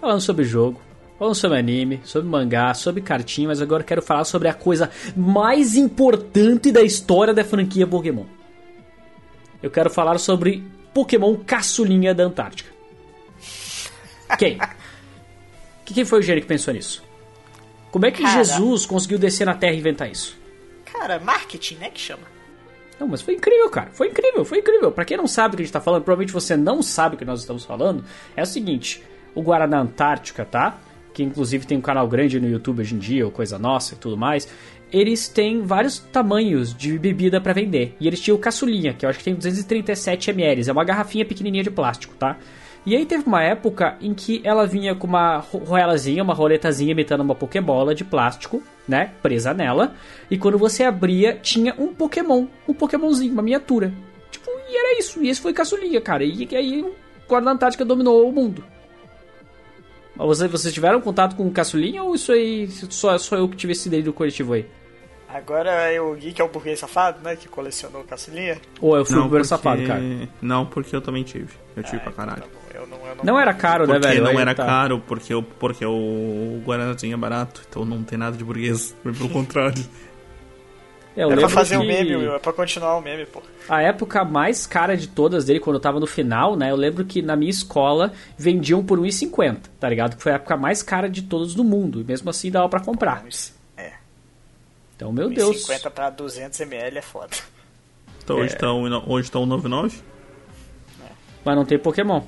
Falando 0.00 0.20
sobre 0.20 0.44
jogo, 0.44 0.80
Falando 1.18 1.34
sobre 1.34 1.58
anime, 1.58 2.00
sobre 2.04 2.28
mangá, 2.28 2.72
sobre 2.74 3.02
cartinha, 3.02 3.48
mas 3.48 3.60
agora 3.60 3.82
quero 3.82 4.00
falar 4.00 4.24
sobre 4.24 4.46
a 4.46 4.54
coisa 4.54 4.88
mais 5.16 5.74
importante 5.74 6.70
da 6.70 6.80
história 6.80 7.34
da 7.34 7.42
franquia 7.42 7.86
Pokémon. 7.86 8.24
Eu 9.60 9.70
quero 9.70 9.90
falar 9.90 10.16
sobre 10.18 10.62
Pokémon 10.94 11.36
Caçulinha 11.36 12.14
da 12.14 12.22
Antártica. 12.22 12.70
Quem? 14.38 14.58
Quem 15.84 16.04
foi 16.04 16.20
o 16.20 16.22
gênio 16.22 16.42
que 16.42 16.48
pensou 16.48 16.72
nisso? 16.72 17.02
Como 17.90 18.06
é 18.06 18.12
que 18.12 18.22
Cara, 18.22 18.44
Jesus 18.44 18.86
conseguiu 18.86 19.18
descer 19.18 19.46
na 19.46 19.54
Terra 19.54 19.72
e 19.72 19.78
inventar 19.78 20.08
isso? 20.08 20.36
Cara, 20.84 21.18
marketing, 21.18 21.76
né, 21.76 21.90
que 21.90 22.00
chama. 22.00 22.22
Não, 23.00 23.08
mas 23.08 23.22
foi 23.22 23.34
incrível, 23.34 23.68
cara. 23.70 23.90
Foi 23.92 24.08
incrível, 24.08 24.44
foi 24.44 24.58
incrível. 24.58 24.92
Pra 24.92 25.04
quem 25.04 25.16
não 25.16 25.26
sabe 25.26 25.54
o 25.54 25.56
que 25.56 25.62
a 25.62 25.64
gente 25.64 25.72
tá 25.72 25.80
falando, 25.80 26.02
provavelmente 26.02 26.32
você 26.32 26.56
não 26.56 26.82
sabe 26.82 27.16
o 27.16 27.18
que 27.18 27.24
nós 27.24 27.40
estamos 27.40 27.64
falando. 27.64 28.04
É 28.36 28.42
o 28.42 28.46
seguinte: 28.46 29.02
o 29.34 29.42
Guaraná 29.42 29.80
Antártica, 29.80 30.44
tá? 30.44 30.78
Que 31.18 31.22
inclusive 31.24 31.66
tem 31.66 31.76
um 31.76 31.80
canal 31.80 32.06
grande 32.06 32.38
no 32.38 32.48
YouTube 32.48 32.80
hoje 32.80 32.94
em 32.94 32.98
dia, 32.98 33.24
ou 33.24 33.32
coisa 33.32 33.58
nossa 33.58 33.94
e 33.94 33.98
tudo 33.98 34.16
mais, 34.16 34.48
eles 34.92 35.28
têm 35.28 35.62
vários 35.62 35.98
tamanhos 35.98 36.72
de 36.72 36.96
bebida 36.96 37.40
para 37.40 37.52
vender. 37.52 37.96
E 37.98 38.06
eles 38.06 38.20
tinham 38.20 38.36
o 38.36 38.40
caçulinha, 38.40 38.94
que 38.94 39.04
eu 39.04 39.10
acho 39.10 39.18
que 39.18 39.24
tem 39.24 39.34
237 39.34 40.30
ml, 40.30 40.68
é 40.68 40.72
uma 40.72 40.84
garrafinha 40.84 41.24
pequenininha 41.24 41.64
de 41.64 41.72
plástico, 41.72 42.14
tá? 42.14 42.36
E 42.86 42.94
aí 42.94 43.04
teve 43.04 43.24
uma 43.26 43.42
época 43.42 43.98
em 44.00 44.14
que 44.14 44.40
ela 44.44 44.64
vinha 44.64 44.94
com 44.94 45.08
uma 45.08 45.38
roelazinha, 45.38 46.22
uma 46.22 46.34
roletazinha 46.34 46.92
imitando 46.92 47.22
uma 47.22 47.34
pokebola 47.34 47.96
de 47.96 48.04
plástico, 48.04 48.62
né, 48.86 49.10
presa 49.20 49.52
nela, 49.52 49.94
e 50.30 50.38
quando 50.38 50.56
você 50.56 50.84
abria 50.84 51.34
tinha 51.34 51.74
um 51.76 51.92
Pokémon, 51.92 52.46
um 52.68 52.72
Pokémonzinho, 52.72 53.32
uma 53.32 53.42
miniatura. 53.42 53.92
Tipo, 54.30 54.48
e 54.70 54.76
era 54.76 55.00
isso, 55.00 55.20
e 55.22 55.28
esse 55.28 55.40
foi 55.40 55.52
caçulinha, 55.52 56.00
cara. 56.00 56.22
E, 56.22 56.46
e 56.48 56.56
aí 56.56 56.80
o 56.80 56.94
Guarda 57.28 57.50
Antártica 57.50 57.84
dominou 57.84 58.26
o 58.28 58.32
mundo. 58.32 58.62
Vocês, 60.18 60.50
vocês 60.50 60.74
tiveram 60.74 61.00
contato 61.00 61.36
com 61.36 61.46
o 61.46 61.50
Caçulinha 61.50 62.02
ou 62.02 62.14
isso 62.14 62.32
aí 62.32 62.68
só, 62.90 63.16
só 63.18 63.36
eu 63.36 63.48
que 63.48 63.56
tive 63.56 63.72
esse 63.72 63.88
ideia 63.88 64.02
do 64.02 64.12
coletivo 64.12 64.54
aí? 64.54 64.66
Agora 65.28 65.70
é 65.70 66.00
o 66.00 66.14
Gui 66.14 66.32
que 66.32 66.40
é 66.40 66.44
o 66.44 66.48
burguês 66.48 66.78
safado, 66.78 67.20
né? 67.22 67.36
Que 67.36 67.46
colecionou 67.48 68.02
caçulinha. 68.02 68.58
Ou 68.80 68.96
eu 68.96 69.04
fui 69.04 69.16
não, 69.16 69.26
o 69.26 69.28
burguês 69.28 69.48
safado, 69.48 69.86
cara? 69.86 70.00
Não, 70.40 70.64
porque 70.64 70.96
eu 70.96 71.02
também 71.02 71.22
tive. 71.22 71.52
Eu 71.76 71.82
tive 71.82 71.98
ah, 71.98 72.00
pra 72.00 72.12
então 72.12 72.24
caralho. 72.24 72.42
Tá 72.42 72.58
eu 72.74 72.86
não, 72.86 72.96
eu 73.06 73.16
não... 73.16 73.24
não, 73.24 73.40
era 73.40 73.52
caro, 73.52 73.86
né, 73.86 73.98
velho? 73.98 74.24
Não 74.24 74.40
era 74.40 74.54
tá. 74.54 74.64
caro, 74.64 75.02
porque, 75.06 75.34
eu, 75.34 75.42
porque 75.42 75.84
o 75.84 76.62
Guaranazinho 76.64 77.12
é 77.12 77.16
barato. 77.16 77.62
Então 77.68 77.84
não 77.84 78.02
tem 78.02 78.16
nada 78.16 78.36
de 78.36 78.44
burguês. 78.44 78.96
Pelo 79.02 79.28
contrário. 79.28 79.84
É, 81.18 81.22
é 81.22 81.34
pra 81.34 81.48
fazer 81.48 81.76
o 81.76 81.80
um 81.80 81.84
meme, 81.84 82.14
Will, 82.14 82.34
é 82.36 82.38
pra 82.38 82.52
continuar 82.52 82.96
o 82.96 83.00
meme, 83.00 83.26
pô. 83.26 83.42
A 83.68 83.82
época 83.82 84.24
mais 84.24 84.68
cara 84.68 84.96
de 84.96 85.08
todas 85.08 85.46
dele, 85.46 85.58
quando 85.58 85.74
eu 85.74 85.80
tava 85.80 85.98
no 85.98 86.06
final, 86.06 86.54
né? 86.54 86.70
Eu 86.70 86.76
lembro 86.76 87.04
que 87.04 87.20
na 87.20 87.34
minha 87.34 87.50
escola 87.50 88.12
vendiam 88.36 88.84
por 88.84 89.00
1,50, 89.00 89.62
tá 89.80 89.88
ligado? 89.88 90.16
Que 90.16 90.22
foi 90.22 90.30
a 90.30 90.36
época 90.36 90.56
mais 90.56 90.80
cara 90.80 91.10
de 91.10 91.22
todas 91.22 91.54
do 91.54 91.64
mundo. 91.64 92.00
E 92.00 92.04
mesmo 92.04 92.30
assim 92.30 92.52
dava 92.52 92.68
para 92.68 92.78
comprar. 92.78 93.24
É. 93.76 93.94
Então, 94.94 95.10
meu 95.10 95.26
1, 95.26 95.34
Deus. 95.34 95.68
1,50 95.68 95.90
pra 95.90 96.12
200ml 96.12 96.96
é 96.96 97.02
foda. 97.02 97.36
Então 98.22 98.36
hoje 98.36 98.54
é. 98.54 98.56
tá, 98.56 98.72
um, 98.72 99.10
hoje 99.10 99.28
tá 99.28 99.40
1,99? 99.40 99.94
É. 101.02 101.10
Mas 101.44 101.56
não 101.56 101.64
tem 101.64 101.80
Pokémon. 101.80 102.22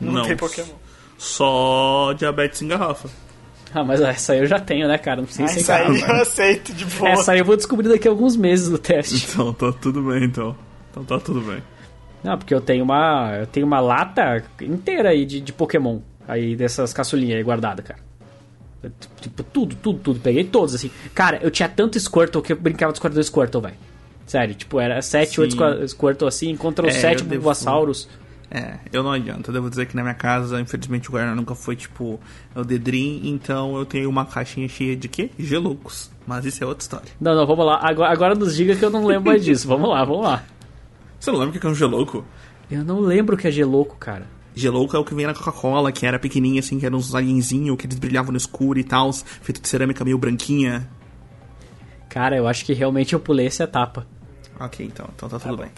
Não, 0.00 0.12
não 0.14 0.22
tem 0.24 0.36
Pokémon. 0.36 0.74
Só 1.16 2.12
diabetes 2.14 2.60
em 2.60 2.66
garrafa. 2.66 3.08
Ah, 3.74 3.84
mas 3.84 4.00
essa 4.00 4.32
aí 4.32 4.40
eu 4.40 4.46
já 4.46 4.58
tenho, 4.58 4.88
né, 4.88 4.98
cara? 4.98 5.20
Não 5.20 5.28
sei 5.28 5.46
se 5.46 5.60
Essa 5.60 5.76
aí 5.76 6.00
eu 6.00 6.12
aceito 6.16 6.72
de 6.72 6.84
boa. 6.84 7.10
Essa 7.10 7.32
aí 7.32 7.38
eu 7.38 7.44
vou 7.44 7.56
descobrir 7.56 7.88
daqui 7.88 8.08
a 8.08 8.10
alguns 8.10 8.36
meses 8.36 8.68
no 8.68 8.78
teste. 8.78 9.26
Então, 9.30 9.52
tá 9.52 9.72
tudo 9.72 10.02
bem, 10.02 10.24
então. 10.24 10.56
Então 10.90 11.04
tá 11.04 11.20
tudo 11.20 11.40
bem. 11.40 11.62
Não, 12.22 12.36
porque 12.36 12.52
eu 12.52 12.60
tenho 12.60 12.84
uma. 12.84 13.36
Eu 13.40 13.46
tenho 13.46 13.66
uma 13.66 13.80
lata 13.80 14.42
inteira 14.60 15.10
aí 15.10 15.24
de, 15.24 15.40
de 15.40 15.52
Pokémon. 15.52 16.00
Aí 16.26 16.54
dessas 16.54 16.92
caçulinhas 16.92 17.38
aí 17.38 17.42
guardada, 17.42 17.82
cara. 17.82 18.00
tipo, 19.20 19.42
tudo, 19.44 19.76
tudo, 19.76 19.98
tudo. 20.00 20.20
Peguei 20.20 20.44
todos, 20.44 20.74
assim. 20.74 20.90
Cara, 21.14 21.38
eu 21.42 21.50
tinha 21.50 21.68
tanto 21.68 21.98
Squirtle 21.98 22.42
que 22.42 22.52
eu 22.52 22.56
brincava 22.56 22.92
de 22.92 22.98
Squirtle 22.98 23.22
Squirtle, 23.22 23.62
velho. 23.62 23.76
Sério, 24.26 24.54
tipo, 24.54 24.78
era 24.78 25.02
7, 25.02 25.40
8 25.40 25.88
Squirtle 25.88 26.28
assim, 26.28 26.54
contra 26.56 26.86
os 26.86 26.94
é, 26.94 27.00
7 27.00 27.24
Bulbasauros. 27.24 28.04
Devo... 28.04 28.29
É, 28.50 28.78
eu 28.92 29.02
não 29.02 29.12
adianta. 29.12 29.50
Eu 29.50 29.54
devo 29.54 29.70
dizer 29.70 29.86
que 29.86 29.94
na 29.94 30.02
minha 30.02 30.14
casa, 30.14 30.60
infelizmente, 30.60 31.08
o 31.08 31.12
Guaraná 31.12 31.36
nunca 31.36 31.54
foi 31.54 31.76
tipo 31.76 32.18
o 32.54 32.64
Dedrim, 32.64 33.20
então 33.24 33.76
eu 33.76 33.86
tenho 33.86 34.10
uma 34.10 34.26
caixinha 34.26 34.68
cheia 34.68 34.96
de 34.96 35.08
quê? 35.08 35.30
Geloucos. 35.38 36.10
Mas 36.26 36.44
isso 36.44 36.62
é 36.64 36.66
outra 36.66 36.82
história. 36.82 37.08
Não, 37.20 37.34
não, 37.34 37.46
vamos 37.46 37.64
lá. 37.64 37.78
Agora, 37.80 38.12
agora 38.12 38.34
nos 38.34 38.56
diga 38.56 38.74
que 38.74 38.84
eu 38.84 38.90
não 38.90 39.06
lembro 39.06 39.30
mais 39.30 39.44
disso. 39.44 39.68
Vamos 39.68 39.88
lá, 39.88 40.04
vamos 40.04 40.24
lá. 40.24 40.42
Você 41.18 41.30
não 41.30 41.38
lembra 41.38 41.56
o 41.56 41.60
que 41.60 41.66
é 41.66 41.70
um 41.70 41.74
gelouco? 41.74 42.24
Eu 42.68 42.84
não 42.84 43.00
lembro 43.00 43.36
o 43.36 43.38
que 43.38 43.46
é 43.46 43.50
gelouco, 43.50 43.96
cara. 43.96 44.26
Gelouco 44.54 44.96
é 44.96 44.98
o 44.98 45.04
que 45.04 45.14
vem 45.14 45.26
na 45.26 45.34
Coca-Cola, 45.34 45.92
que 45.92 46.04
era 46.04 46.18
pequenininho 46.18 46.58
assim, 46.58 46.78
que 46.78 46.86
eram 46.86 46.98
uns 46.98 47.14
alienzinhos, 47.14 47.76
que 47.76 47.86
eles 47.86 47.98
brilhavam 47.98 48.32
no 48.32 48.36
escuro 48.36 48.78
e 48.78 48.84
tal, 48.84 49.12
feito 49.12 49.60
de 49.60 49.68
cerâmica 49.68 50.04
meio 50.04 50.18
branquinha. 50.18 50.88
Cara, 52.08 52.36
eu 52.36 52.48
acho 52.48 52.64
que 52.64 52.72
realmente 52.72 53.12
eu 53.12 53.20
pulei 53.20 53.46
essa 53.46 53.62
etapa. 53.62 54.06
Ok, 54.58 54.84
então, 54.84 55.08
então 55.14 55.28
tá 55.28 55.38
tudo 55.38 55.56
tá 55.56 55.62
bem. 55.62 55.72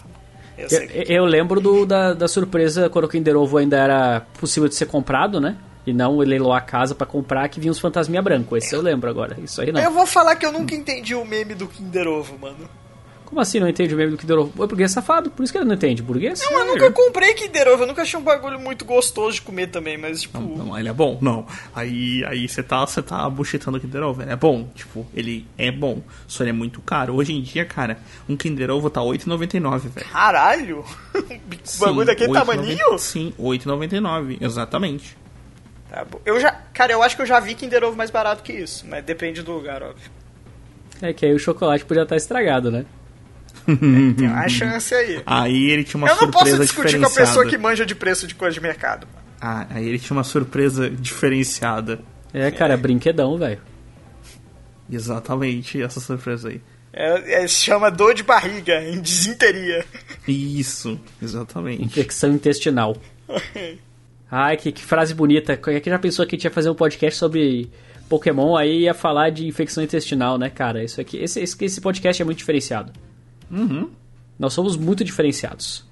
Eu, 0.57 0.67
eu, 0.69 1.03
eu, 1.07 1.25
lembro 1.25 1.59
do, 1.59 1.85
da, 1.85 2.13
da 2.13 2.27
surpresa 2.27 2.89
quando 2.89 3.05
o 3.05 3.09
Kinder 3.09 3.35
Ovo 3.35 3.57
ainda 3.57 3.77
era 3.77 4.21
possível 4.39 4.69
de 4.69 4.75
ser 4.75 4.85
comprado, 4.85 5.41
né? 5.41 5.57
E 5.85 5.91
não 5.91 6.17
leiloar 6.17 6.59
a 6.59 6.61
casa 6.61 6.95
para 6.95 7.05
comprar 7.05 7.49
que 7.49 7.59
vinha 7.59 7.71
os 7.71 7.79
fantasminha 7.79 8.21
branco. 8.21 8.55
Esse 8.55 8.73
eu 8.73 8.81
lembro 8.81 9.09
agora. 9.09 9.37
Isso 9.43 9.61
aí 9.61 9.71
não. 9.71 9.81
Eu 9.81 9.91
vou 9.91 10.05
falar 10.05 10.35
que 10.35 10.45
eu 10.45 10.51
nunca 10.51 10.73
entendi 10.73 11.13
o 11.13 11.25
meme 11.25 11.55
do 11.55 11.67
Kinder 11.67 12.07
Ovo, 12.07 12.37
mano. 12.39 12.69
Como 13.33 13.41
assim 13.41 13.59
não 13.59 13.67
entende 13.67 13.95
o 13.95 13.97
meme 13.97 14.11
do 14.11 14.17
Kinder 14.19 14.37
Ovo? 14.37 14.63
É 14.63 14.67
burguês 14.67 14.91
safado, 14.91 15.31
por 15.31 15.41
isso 15.41 15.51
que 15.51 15.57
ele 15.57 15.65
não 15.65 15.73
entende. 15.73 16.03
Burguês? 16.03 16.39
Não, 16.39 16.59
eu 16.59 16.65
nunca 16.67 16.91
comprei 16.91 17.33
Kinder 17.33 17.67
Ovo, 17.67 17.81
eu 17.81 17.87
nunca 17.87 18.03
achei 18.03 18.19
um 18.19 18.21
bagulho 18.21 18.59
muito 18.59 18.85
gostoso 18.85 19.33
de 19.33 19.41
comer 19.41 19.71
também, 19.71 19.97
mas 19.97 20.21
tipo. 20.21 20.39
Não, 20.39 20.65
não, 20.65 20.77
ele 20.77 20.87
é 20.87 20.93
bom, 20.93 21.17
não. 21.19 21.43
Aí 21.73 22.23
aí 22.25 22.47
você 22.47 22.61
tá, 22.61 22.85
você 22.85 23.01
tá 23.01 23.27
buchitando 23.27 23.77
o 23.77 23.81
Kinder 23.81 24.03
Ovo. 24.03 24.21
Ele 24.21 24.31
é 24.31 24.35
bom, 24.35 24.69
tipo, 24.75 25.03
ele 25.15 25.47
é 25.57 25.71
bom. 25.71 26.03
Só 26.27 26.43
ele 26.43 26.51
é 26.51 26.53
muito 26.53 26.79
caro. 26.81 27.15
Hoje 27.15 27.33
em 27.33 27.41
dia, 27.41 27.65
cara, 27.65 27.97
um 28.29 28.37
Kinder 28.37 28.69
Ovo 28.69 28.87
tá 28.87 29.01
8,99, 29.01 29.79
velho. 29.89 30.07
Caralho! 30.11 30.85
O 31.75 31.79
bagulho 31.79 32.05
daquele 32.05 32.31
8,90 32.31 32.33
tamaninho? 32.33 32.99
Sim, 32.99 33.33
8,99, 33.39 34.37
exatamente. 34.41 35.17
Tá 35.89 36.05
bom. 36.05 36.19
Eu 36.23 36.39
já. 36.39 36.51
Cara, 36.51 36.91
eu 36.91 37.01
acho 37.01 37.15
que 37.15 37.21
eu 37.21 37.25
já 37.25 37.39
vi 37.39 37.55
Kinder 37.55 37.83
Ovo 37.83 37.97
mais 37.97 38.11
barato 38.11 38.43
que 38.43 38.53
isso, 38.53 38.85
mas 38.87 39.03
depende 39.03 39.41
do 39.41 39.53
lugar, 39.53 39.81
óbvio. 39.81 40.11
É 41.01 41.13
que 41.13 41.25
aí 41.25 41.33
o 41.33 41.39
chocolate 41.39 41.83
podia 41.83 42.03
estar 42.03 42.15
estragado, 42.15 42.69
né? 42.69 42.85
Tem 43.65 44.27
uma 44.27 44.47
chance 44.49 44.93
aí. 44.93 45.21
Aí 45.25 45.71
ele 45.71 45.83
tinha 45.83 45.97
uma 45.97 46.07
eu 46.07 46.15
não 46.15 46.31
posso 46.31 46.45
surpresa 46.49 46.63
discutir 46.63 46.99
com 46.99 47.05
a 47.05 47.09
pessoa 47.09 47.45
que 47.45 47.57
manja 47.57 47.85
de 47.85 47.95
preço 47.95 48.27
de 48.27 48.35
coisa 48.35 48.53
de 48.53 48.61
mercado. 48.61 49.07
Ah, 49.39 49.67
aí 49.69 49.87
ele 49.87 49.99
tinha 49.99 50.15
uma 50.15 50.23
surpresa 50.23 50.89
diferenciada. 50.89 51.99
É, 52.33 52.49
cara, 52.49 52.77
brinquedão, 52.77 53.37
velho. 53.37 53.59
Exatamente, 54.89 55.81
essa 55.81 55.99
surpresa 55.99 56.49
aí. 56.49 56.61
É, 56.91 57.43
é, 57.43 57.47
se 57.47 57.65
chama 57.65 57.89
dor 57.89 58.13
de 58.13 58.21
barriga, 58.21 58.83
em 58.83 59.01
desinteria. 59.01 59.83
Isso, 60.27 60.99
exatamente. 61.21 61.83
Infecção 61.83 62.31
intestinal. 62.31 62.95
Ai, 64.29 64.57
que, 64.57 64.71
que 64.71 64.83
frase 64.83 65.13
bonita. 65.13 65.57
Quem 65.57 65.75
é 65.75 65.79
que 65.79 65.89
já 65.89 65.99
pensou 65.99 66.25
que 66.25 66.35
a 66.35 66.37
gente 66.37 66.45
ia 66.45 66.51
fazer 66.51 66.69
um 66.69 66.75
podcast 66.75 67.19
sobre 67.19 67.69
Pokémon 68.07 68.55
aí 68.55 68.81
ia 68.81 68.93
falar 68.93 69.29
de 69.29 69.47
infecção 69.47 69.83
intestinal, 69.83 70.37
né, 70.37 70.49
cara? 70.49 70.83
Isso 70.83 71.01
aqui, 71.01 71.17
esse, 71.17 71.39
esse, 71.39 71.65
esse 71.65 71.81
podcast 71.81 72.21
é 72.21 72.25
muito 72.25 72.37
diferenciado. 72.37 72.93
Uhum. 73.53 73.89
Nós 74.39 74.53
somos 74.53 74.75
muito 74.75 75.03
diferenciados. 75.03 75.85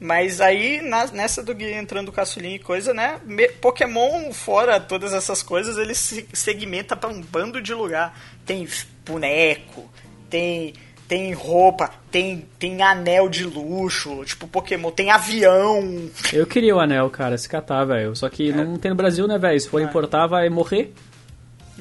Mas 0.00 0.40
aí, 0.40 0.80
na- 0.80 1.08
nessa 1.08 1.42
do 1.42 1.52
Gui 1.52 1.72
entrando 1.72 2.12
caçulinha 2.12 2.54
e 2.54 2.58
coisa, 2.60 2.94
né? 2.94 3.18
me- 3.24 3.48
Pokémon, 3.48 4.32
fora 4.32 4.78
todas 4.78 5.12
essas 5.12 5.42
coisas, 5.42 5.76
ele 5.76 5.92
se 5.94 6.24
segmenta 6.32 6.94
pra 6.96 7.10
um 7.10 7.20
bando 7.20 7.60
de 7.60 7.74
lugar. 7.74 8.16
Tem 8.46 8.66
boneco, 9.04 9.90
tem, 10.30 10.72
tem 11.08 11.32
roupa, 11.32 11.90
tem, 12.12 12.46
tem 12.60 12.80
anel 12.80 13.28
de 13.28 13.42
luxo, 13.44 14.24
tipo 14.24 14.46
Pokémon, 14.46 14.92
tem 14.92 15.10
avião. 15.10 16.08
Eu 16.32 16.46
queria 16.46 16.76
o 16.76 16.80
anel, 16.80 17.10
cara, 17.10 17.36
se 17.36 17.48
catar, 17.48 17.84
velho. 17.84 18.14
Só 18.14 18.28
que 18.28 18.52
não 18.52 18.76
tem 18.76 18.90
no 18.92 18.96
Brasil, 18.96 19.26
né, 19.26 19.36
velho? 19.36 19.58
Se 19.60 19.68
for 19.68 19.82
importar, 19.82 20.28
vai 20.28 20.48
morrer. 20.48 20.94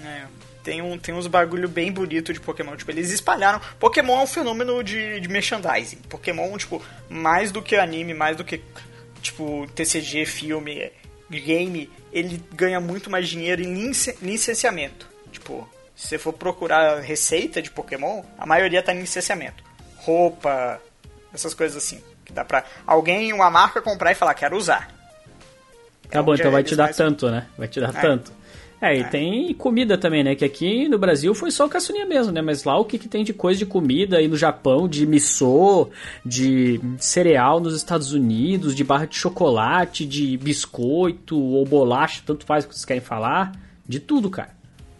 É, 0.03 0.23
tem, 0.67 0.81
um, 0.81 0.97
tem 0.97 1.15
uns 1.15 1.27
bagulho 1.27 1.69
bem 1.69 1.89
bonito 1.93 2.33
de 2.33 2.41
Pokémon. 2.41 2.75
Tipo, 2.75 2.91
eles 2.91 3.09
espalharam. 3.09 3.61
Pokémon 3.79 4.19
é 4.19 4.23
um 4.23 4.27
fenômeno 4.27 4.83
de, 4.83 5.17
de 5.21 5.29
merchandising. 5.29 5.95
Pokémon, 6.09 6.57
tipo, 6.57 6.83
mais 7.09 7.53
do 7.53 7.61
que 7.61 7.77
anime, 7.77 8.13
mais 8.13 8.35
do 8.35 8.43
que, 8.43 8.61
tipo, 9.21 9.65
TCG, 9.73 10.25
filme, 10.25 10.91
game, 11.31 11.89
ele 12.11 12.43
ganha 12.53 12.81
muito 12.81 13.09
mais 13.09 13.29
dinheiro 13.29 13.61
em 13.61 13.89
licenciamento. 14.21 15.07
Tipo, 15.31 15.65
se 15.95 16.09
você 16.09 16.17
for 16.17 16.33
procurar 16.33 16.99
receita 16.99 17.61
de 17.61 17.71
Pokémon, 17.71 18.21
a 18.37 18.45
maioria 18.45 18.83
tá 18.83 18.93
em 18.93 18.99
licenciamento. 18.99 19.63
Roupa, 19.99 20.81
essas 21.33 21.53
coisas 21.53 21.81
assim. 21.81 22.03
Que 22.25 22.33
dá 22.33 22.43
pra 22.43 22.65
alguém, 22.85 23.31
uma 23.31 23.49
marca, 23.49 23.81
comprar 23.81 24.11
e 24.11 24.15
falar, 24.15 24.33
quero 24.33 24.57
usar. 24.57 24.93
Tá 26.09 26.21
bom, 26.21 26.33
onde 26.33 26.41
então 26.41 26.51
vai 26.51 26.61
te 26.61 26.75
dar 26.75 26.83
mais- 26.85 26.97
tanto, 26.97 27.31
né? 27.31 27.47
Vai 27.57 27.69
te 27.69 27.79
dar 27.79 27.95
É. 27.95 28.01
tanto. 28.01 28.33
É, 28.79 28.95
e 28.95 28.99
É. 29.01 29.03
tem 29.03 29.53
comida 29.55 29.97
também, 29.97 30.23
né? 30.23 30.35
Que 30.35 30.45
aqui 30.45 30.87
no 30.87 30.99
Brasil 30.99 31.33
foi 31.33 31.49
só 31.49 31.65
o 31.65 31.69
caçulinha 31.69 32.05
mesmo, 32.05 32.31
né? 32.31 32.41
Mas 32.41 32.63
lá 32.63 32.77
o 32.77 32.85
que, 32.85 32.99
que 32.99 33.07
tem 33.07 33.23
de 33.23 33.33
coisa 33.33 33.57
de 33.57 33.65
comida 33.65 34.17
aí 34.17 34.27
no 34.27 34.37
Japão, 34.37 34.87
de 34.87 35.05
missô, 35.05 35.89
de 36.23 36.79
cereal 36.99 37.59
nos 37.59 37.75
Estados 37.75 38.13
Unidos, 38.13 38.75
de 38.75 38.83
barra 38.83 39.05
de 39.05 39.15
chocolate, 39.15 40.05
de 40.05 40.37
biscoito 40.37 41.39
ou 41.39 41.65
bolacha, 41.65 42.21
tanto 42.25 42.45
faz 42.45 42.65
o 42.65 42.67
que 42.67 42.75
vocês 42.75 42.85
querem 42.85 43.01
falar. 43.01 43.51
De 43.87 43.99
tudo, 43.99 44.29
cara. 44.29 44.55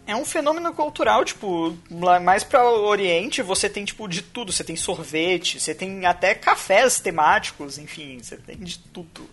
É 0.08 0.16
um 0.16 0.24
fenômeno 0.24 0.74
cultural, 0.74 1.26
tipo, 1.26 1.76
mais 2.24 2.42
pra 2.42 2.64
Oriente 2.72 3.42
você 3.42 3.70
tem, 3.70 3.84
tipo, 3.84 4.08
de 4.08 4.22
tudo. 4.22 4.54
Você 4.54 4.64
tem 4.64 4.78
sorvete, 4.78 5.60
você 5.60 5.76
tem 5.76 6.06
até 6.06 6.34
cafés 6.34 7.02
temáticos, 7.02 7.78
enfim, 7.78 8.20
você 8.24 8.38
tem 8.38 8.58
de 8.58 8.80
tudo. 8.80 9.30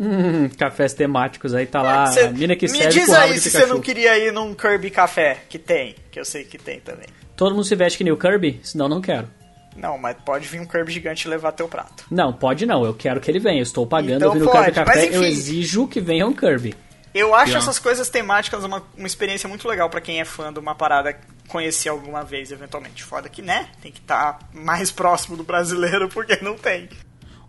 Hum, 0.00 0.48
cafés 0.56 0.94
temáticos 0.94 1.54
aí 1.54 1.66
tá 1.66 1.82
lá. 1.82 2.06
Cê- 2.06 2.22
a 2.22 2.30
mina 2.30 2.56
que 2.56 2.66
me 2.66 2.78
serve 2.78 2.88
diz 3.00 3.10
aí 3.10 3.38
se 3.38 3.50
você 3.50 3.66
não 3.66 3.80
queria 3.80 4.16
ir 4.18 4.32
num 4.32 4.54
Kirby 4.54 4.90
Café, 4.90 5.42
que 5.48 5.58
tem, 5.58 5.94
que 6.10 6.18
eu 6.18 6.24
sei 6.24 6.44
que 6.44 6.56
tem 6.56 6.80
também. 6.80 7.06
Todo 7.36 7.54
mundo 7.54 7.64
se 7.64 7.74
veste 7.76 7.98
que 7.98 8.04
nem 8.04 8.12
o 8.12 8.16
Kirby? 8.16 8.60
Senão 8.62 8.88
não 8.88 9.00
quero. 9.00 9.28
Não, 9.76 9.96
mas 9.98 10.16
pode 10.24 10.48
vir 10.48 10.60
um 10.60 10.66
Kirby 10.66 10.90
gigante 10.92 11.26
e 11.26 11.30
levar 11.30 11.52
teu 11.52 11.68
prato. 11.68 12.04
Não, 12.10 12.32
pode 12.32 12.66
não. 12.66 12.84
Eu 12.84 12.94
quero 12.94 13.20
que 13.20 13.30
ele 13.30 13.38
venha. 13.38 13.58
Eu 13.58 13.62
estou 13.62 13.86
pagando, 13.86 14.16
Então 14.16 14.28
eu 14.28 14.32
vim 14.34 14.38
no 14.40 14.50
Kirby 14.50 14.72
Café, 14.72 14.84
mas 14.86 15.14
eu 15.14 15.22
enfim. 15.22 15.32
exijo 15.32 15.86
que 15.86 16.00
venha 16.00 16.26
um 16.26 16.32
Kirby. 16.32 16.74
Eu 17.14 17.34
acho 17.34 17.56
essas 17.56 17.78
coisas 17.78 18.08
temáticas 18.08 18.62
uma, 18.64 18.82
uma 18.96 19.06
experiência 19.06 19.48
muito 19.48 19.66
legal 19.68 19.90
pra 19.90 20.00
quem 20.00 20.20
é 20.20 20.24
fã 20.24 20.52
de 20.52 20.58
uma 20.60 20.74
parada 20.74 21.16
conhecer 21.48 21.88
alguma 21.88 22.22
vez, 22.22 22.52
eventualmente. 22.52 23.02
Foda 23.02 23.28
que, 23.28 23.42
né? 23.42 23.68
Tem 23.82 23.90
que 23.90 23.98
estar 24.00 24.38
mais 24.52 24.90
próximo 24.92 25.36
do 25.36 25.42
brasileiro, 25.42 26.08
porque 26.08 26.38
não 26.42 26.56
tem. 26.56 26.88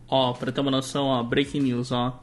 Ó, 0.07 0.33
pra 0.33 0.51
ter 0.51 0.61
uma 0.61 0.71
noção, 0.71 1.05
ó, 1.05 1.23
breaking 1.23 1.61
news, 1.61 1.91
ó. 1.91 2.19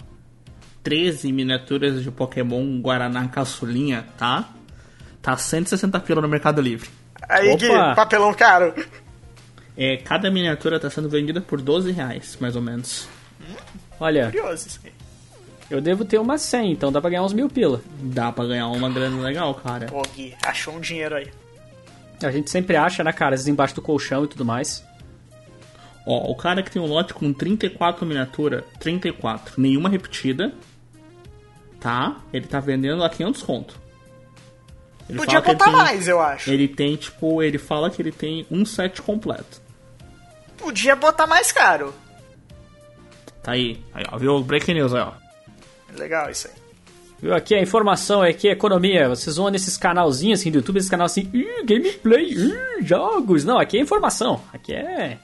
13 0.89 1.31
miniaturas 1.33 2.03
de 2.03 2.11
Pokémon 2.11 2.81
Guaraná 2.81 3.29
Caçulinha, 3.29 4.07
tá? 4.17 4.49
Tá 5.21 5.37
160 5.37 6.01
pila 6.01 6.23
no 6.23 6.29
Mercado 6.29 6.63
Livre. 6.63 6.89
Aí, 7.29 7.55
Gui, 7.59 7.69
Opa! 7.69 7.95
papelão 7.95 8.33
caro. 8.33 8.73
É, 9.77 9.99
cada 9.99 10.31
miniatura 10.31 10.81
tá 10.81 10.89
sendo 10.89 11.07
vendida 11.11 11.43
por 11.43 11.61
12 11.61 11.93
reais, 11.93 12.39
mais 12.41 12.57
ou 12.57 12.63
menos. 12.63 13.07
Olha, 14.01 14.31
Curioso 14.31 14.67
isso 14.67 14.81
aí. 14.83 14.93
eu 15.71 15.79
devo 15.79 16.07
ter 16.07 16.19
umas 16.19 16.41
100, 16.41 16.73
então 16.73 16.91
dá 16.91 17.03
pra 17.03 17.11
ganhar 17.11 17.23
uns 17.23 17.35
mil 17.35 17.51
pila. 17.51 17.83
Dá 18.01 18.33
pra 18.33 18.47
ganhar 18.47 18.69
uma 18.69 18.89
grana 18.89 19.21
legal, 19.23 19.55
cara. 19.57 19.87
Pô, 19.89 20.01
Gui, 20.17 20.35
achou 20.43 20.75
um 20.75 20.81
dinheiro 20.81 21.17
aí. 21.17 21.29
A 22.23 22.31
gente 22.31 22.49
sempre 22.51 22.77
acha, 22.77 23.05
né, 23.05 23.13
cara? 23.13 23.35
Às 23.35 23.41
vezes 23.43 23.49
embaixo 23.49 23.75
do 23.75 23.83
colchão 23.83 24.25
e 24.25 24.29
tudo 24.29 24.43
mais. 24.43 24.83
Ó, 26.07 26.31
o 26.33 26.35
cara 26.35 26.63
que 26.63 26.71
tem 26.71 26.81
um 26.81 26.87
lote 26.87 27.13
com 27.13 27.31
34 27.31 28.07
miniatura, 28.07 28.65
34, 28.81 29.61
nenhuma 29.61 29.91
repetida, 29.91 30.51
tá? 31.81 32.17
Ele 32.33 32.47
tá 32.47 32.61
vendendo 32.61 33.03
a 33.05 33.09
500 33.11 33.43
conto. 33.43 33.79
Ele 35.09 35.19
Podia 35.19 35.41
que 35.41 35.53
botar 35.53 35.65
tem- 35.67 35.75
mais, 35.75 36.07
eu 36.09 36.21
acho. 36.21 36.51
Ele 36.51 36.69
tem, 36.69 36.95
tipo, 36.97 37.43
ele 37.43 37.57
fala 37.59 37.89
que 37.91 38.03
ele 38.03 38.13
tem 38.13 38.47
um 38.51 38.65
set 38.67 39.01
completo. 39.01 39.61
Podia 40.59 40.95
botar 40.95 41.27
mais 41.27 41.51
caro. 41.51 41.95
Tá 43.43 43.53
aí. 43.53 43.83
Aí, 43.95 44.05
ó, 44.13 44.19
viu? 44.19 44.43
Breaking 44.43 44.75
news 44.75 44.93
aí, 44.95 45.01
ó. 45.03 45.13
Legal 45.97 46.29
isso 46.31 46.49
aí. 46.49 46.55
Viu? 47.23 47.35
Aqui 47.35 47.55
a 47.55 47.61
informação, 47.63 48.21
aqui 48.23 48.49
é 48.49 48.53
economia. 48.53 49.09
Vocês 49.09 49.37
vão 49.37 49.49
nesses 49.49 49.77
canalzinhos 49.77 50.41
assim 50.41 50.51
do 50.51 50.59
YouTube, 50.59 50.77
esses 50.77 50.91
canal 50.91 51.07
assim, 51.07 51.29
"Ih, 51.33 51.65
gameplay, 51.65 52.35
jogos. 52.83 53.45
Não, 53.45 53.59
aqui 53.59 53.79
é 53.79 53.81
informação. 53.81 54.41
Aqui 54.53 54.75
é. 54.75 55.19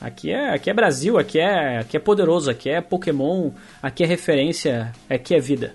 Aqui 0.00 0.30
é, 0.30 0.50
aqui 0.54 0.70
é 0.70 0.74
Brasil, 0.74 1.18
aqui 1.18 1.38
é, 1.38 1.78
aqui 1.78 1.96
é 1.96 2.00
poderoso, 2.00 2.50
aqui 2.50 2.70
é 2.70 2.80
Pokémon, 2.80 3.50
aqui 3.82 4.02
é 4.02 4.06
referência, 4.06 4.92
aqui 5.08 5.34
é 5.34 5.40
vida. 5.40 5.74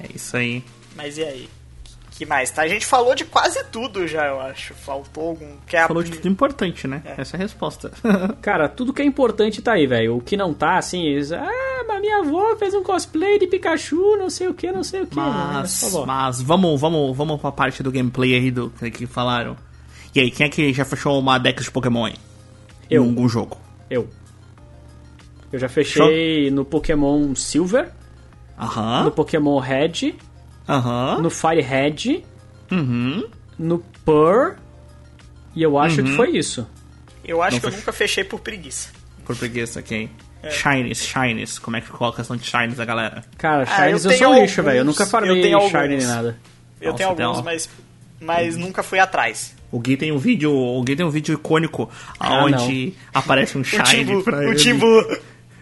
É 0.00 0.06
isso 0.14 0.36
aí. 0.36 0.62
Mas 0.94 1.18
e 1.18 1.24
aí? 1.24 1.48
Que 2.16 2.24
mais? 2.24 2.50
Tá? 2.50 2.62
A 2.62 2.68
gente 2.68 2.86
falou 2.86 3.14
de 3.14 3.26
quase 3.26 3.62
tudo 3.64 4.08
já, 4.08 4.26
eu 4.26 4.40
acho. 4.40 4.72
Faltou 4.72 5.28
algum. 5.28 5.56
Que 5.66 5.76
é 5.76 5.86
Falou 5.86 6.02
de 6.02 6.12
tudo 6.12 6.28
importante, 6.28 6.88
né? 6.88 7.02
Essa 7.04 7.36
é 7.36 7.38
a 7.38 7.42
resposta. 7.42 7.92
Cara, 8.40 8.70
tudo 8.70 8.92
que 8.92 9.02
é 9.02 9.04
importante 9.04 9.60
tá 9.60 9.74
aí, 9.74 9.86
velho. 9.86 10.16
O 10.16 10.20
que 10.22 10.34
não 10.34 10.54
tá, 10.54 10.78
assim, 10.78 11.04
eles, 11.04 11.30
ah, 11.30 11.84
mas 11.86 12.00
minha 12.00 12.20
avó 12.20 12.56
fez 12.56 12.72
um 12.72 12.82
cosplay 12.82 13.38
de 13.38 13.46
Pikachu, 13.46 14.16
não 14.16 14.30
sei 14.30 14.48
o 14.48 14.54
que, 14.54 14.72
não 14.72 14.82
sei 14.82 15.02
o 15.02 15.06
que. 15.06 15.14
Mas, 15.14 15.92
mas 16.06 16.40
vamos, 16.40 16.80
vamos, 16.80 17.14
vamos 17.14 17.38
pra 17.38 17.52
parte 17.52 17.82
do 17.82 17.92
gameplay 17.92 18.34
aí 18.34 18.50
do 18.50 18.70
que, 18.70 19.06
falaram. 19.06 19.54
E 20.14 20.20
aí, 20.20 20.30
quem 20.30 20.46
é 20.46 20.48
que 20.48 20.72
já 20.72 20.86
fechou 20.86 21.18
uma 21.18 21.36
deck 21.36 21.62
de 21.62 21.70
Pokémon 21.70 22.06
aí? 22.06 22.14
Eu. 22.90 23.04
Em 23.04 23.08
algum 23.08 23.28
jogo. 23.28 23.58
Eu. 23.90 24.08
Eu 25.52 25.58
já 25.58 25.68
fechei 25.68 26.50
no 26.50 26.64
Pokémon 26.64 27.34
Silver, 27.34 27.92
no 28.58 28.64
Aham. 28.64 29.10
Pokémon 29.10 29.58
Red, 29.58 30.14
Aham. 30.68 31.18
no 31.20 31.30
Fire 31.30 31.60
Red, 31.62 32.24
Uhum. 32.70 33.24
no 33.58 33.78
Pearl, 34.04 34.54
e 35.54 35.62
eu 35.62 35.78
acho 35.78 36.02
que 36.02 36.10
foi 36.12 36.30
isso. 36.36 36.66
Eu 37.24 37.42
acho 37.42 37.54
Não 37.54 37.60
que 37.60 37.66
eu 37.66 37.70
fechou. 37.70 37.80
nunca 37.80 37.92
fechei 37.92 38.24
por 38.24 38.40
preguiça. 38.40 38.90
Por 39.24 39.34
preguiça, 39.36 39.82
quem? 39.82 40.10
É. 40.42 40.50
Shinies, 40.50 41.04
Shinies. 41.04 41.58
Como 41.58 41.76
é 41.76 41.80
que 41.80 41.88
coloca 41.90 42.16
a 42.16 42.20
questão 42.20 42.36
de 42.36 42.44
Shinies 42.46 42.78
a 42.78 42.84
galera? 42.84 43.24
Cara, 43.36 43.64
Ah, 43.64 43.66
Shinies 43.84 44.04
eu 44.04 44.12
eu, 44.12 44.18
sou 44.18 44.34
lixo, 44.34 44.62
velho. 44.62 44.78
Eu 44.78 44.84
nunca 44.84 45.04
farmei 45.06 45.30
eu 45.38 45.42
tenho 45.42 45.60
Shiny 45.62 45.76
alguns. 45.76 45.88
nem 45.98 46.06
nada. 46.06 46.38
Eu 46.80 46.92
Nossa, 46.92 46.96
tenho 46.98 47.08
alguns, 47.08 47.38
uma- 47.38 47.42
mas, 47.42 47.68
mas 48.20 48.56
nunca 48.56 48.82
fui 48.82 48.98
atrás. 49.00 49.56
O 49.72 49.80
Gui 49.80 49.96
tem 49.96 50.12
um 50.12 50.18
vídeo, 50.18 50.52
o 50.54 50.80
Gui 50.84 50.94
tem 50.94 51.04
um 51.04 51.10
vídeo 51.10 51.34
icônico 51.34 51.90
Ah, 52.20 52.44
onde 52.44 52.94
aparece 53.12 53.58
um 53.58 53.62
O 53.62 53.64
Shiny 53.64 53.82
Timbu, 54.04 54.22
pra 54.22 54.38
o 54.38 54.42
ele. 54.44 54.54
Timbu. 54.54 54.86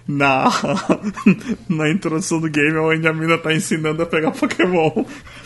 Na, 0.06 0.44
na 1.68 1.90
introdução 1.90 2.40
do 2.40 2.48
game, 2.48 2.76
onde 2.76 3.06
a 3.08 3.12
mina 3.12 3.38
tá 3.38 3.52
ensinando 3.52 4.02
a 4.02 4.06
pegar 4.06 4.30
Pokémon. 4.32 4.90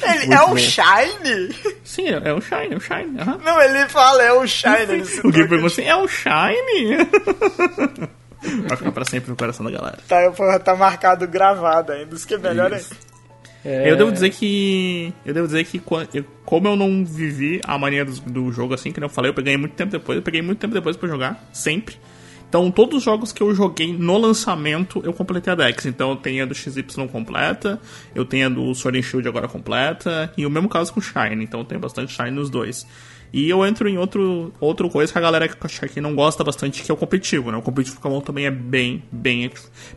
Ele 0.02 0.18
Muito 0.26 0.32
é 0.32 0.42
o 0.42 0.48
bom. 0.48 0.56
Shine? 0.58 1.54
Sim, 1.84 2.08
é 2.08 2.32
o 2.32 2.40
Shine, 2.40 2.72
é 2.72 2.76
o 2.76 2.80
Shine. 2.80 3.20
aham. 3.20 3.38
Não, 3.44 3.60
ele 3.62 3.88
fala, 3.88 4.22
é 4.22 4.32
o 4.32 4.46
Shine. 4.46 5.02
O 5.24 5.30
game 5.30 5.48
perguntou 5.48 5.66
assim, 5.66 5.84
é 5.84 5.94
o 5.96 6.08
Shine? 6.08 6.96
Vai 8.68 8.76
ficar 8.76 8.92
pra 8.92 9.04
sempre 9.04 9.30
no 9.30 9.36
coração 9.36 9.64
da 9.66 9.72
galera. 9.72 9.98
Tá, 10.06 10.30
porra, 10.30 10.58
tá 10.60 10.74
marcado 10.76 11.26
gravado 11.26 11.92
ainda. 11.92 12.14
Isso 12.14 12.26
que 12.26 12.34
é 12.34 12.38
melhor 12.38 12.72
Isso. 12.72 12.92
ainda. 12.92 13.08
É, 13.64 13.90
Eu 13.90 13.96
devo 13.96 14.12
dizer 14.12 14.30
que. 14.30 15.12
Eu 15.26 15.34
devo 15.34 15.46
dizer 15.48 15.64
que 15.64 15.80
como 16.44 16.68
eu 16.68 16.76
não 16.76 17.04
vivi 17.04 17.60
a 17.64 17.76
mania 17.76 18.04
do, 18.04 18.12
do 18.20 18.52
jogo 18.52 18.72
assim, 18.74 18.92
que 18.92 19.00
nem 19.00 19.08
eu 19.08 19.12
falei, 19.12 19.30
eu 19.30 19.34
peguei 19.34 19.56
muito 19.56 19.74
tempo 19.74 19.90
depois, 19.90 20.16
eu 20.16 20.22
peguei 20.22 20.40
muito 20.40 20.60
tempo 20.60 20.72
depois 20.72 20.96
pra 20.96 21.08
jogar, 21.08 21.48
sempre. 21.52 21.96
Então, 22.48 22.70
todos 22.70 22.98
os 22.98 23.02
jogos 23.02 23.30
que 23.30 23.42
eu 23.42 23.54
joguei 23.54 23.92
no 23.92 24.16
lançamento, 24.16 25.02
eu 25.04 25.12
completei 25.12 25.52
a 25.52 25.56
Dex. 25.56 25.84
Então, 25.84 26.10
eu 26.10 26.16
tenho 26.16 26.44
a 26.44 26.46
do 26.46 26.54
XY 26.54 26.82
completa, 27.12 27.80
eu 28.14 28.24
tenho 28.24 28.46
a 28.46 28.48
do 28.48 28.74
Sword 28.74 28.98
and 28.98 29.02
Shield 29.02 29.28
agora 29.28 29.46
completa, 29.46 30.32
e 30.36 30.46
o 30.46 30.50
mesmo 30.50 30.68
caso 30.68 30.92
com 30.92 31.00
o 31.00 31.02
Shine. 31.02 31.44
Então, 31.44 31.60
eu 31.60 31.64
tenho 31.66 31.80
bastante 31.80 32.12
Shine 32.12 32.30
nos 32.30 32.48
dois. 32.48 32.86
E 33.32 33.48
eu 33.48 33.64
entro 33.66 33.88
em 33.88 33.98
outro, 33.98 34.52
outra 34.58 34.88
coisa 34.88 35.12
que 35.12 35.18
a 35.18 35.20
galera 35.20 35.48
que 35.48 36.00
não 36.00 36.14
gosta 36.14 36.42
bastante, 36.42 36.82
que 36.82 36.90
é 36.90 36.94
o 36.94 36.96
competitivo, 36.96 37.50
né? 37.50 37.58
O 37.58 37.62
competitivo 37.62 38.00
Pokémon 38.00 38.20
também 38.20 38.46
é 38.46 38.50
bem, 38.50 39.04
bem, 39.12 39.50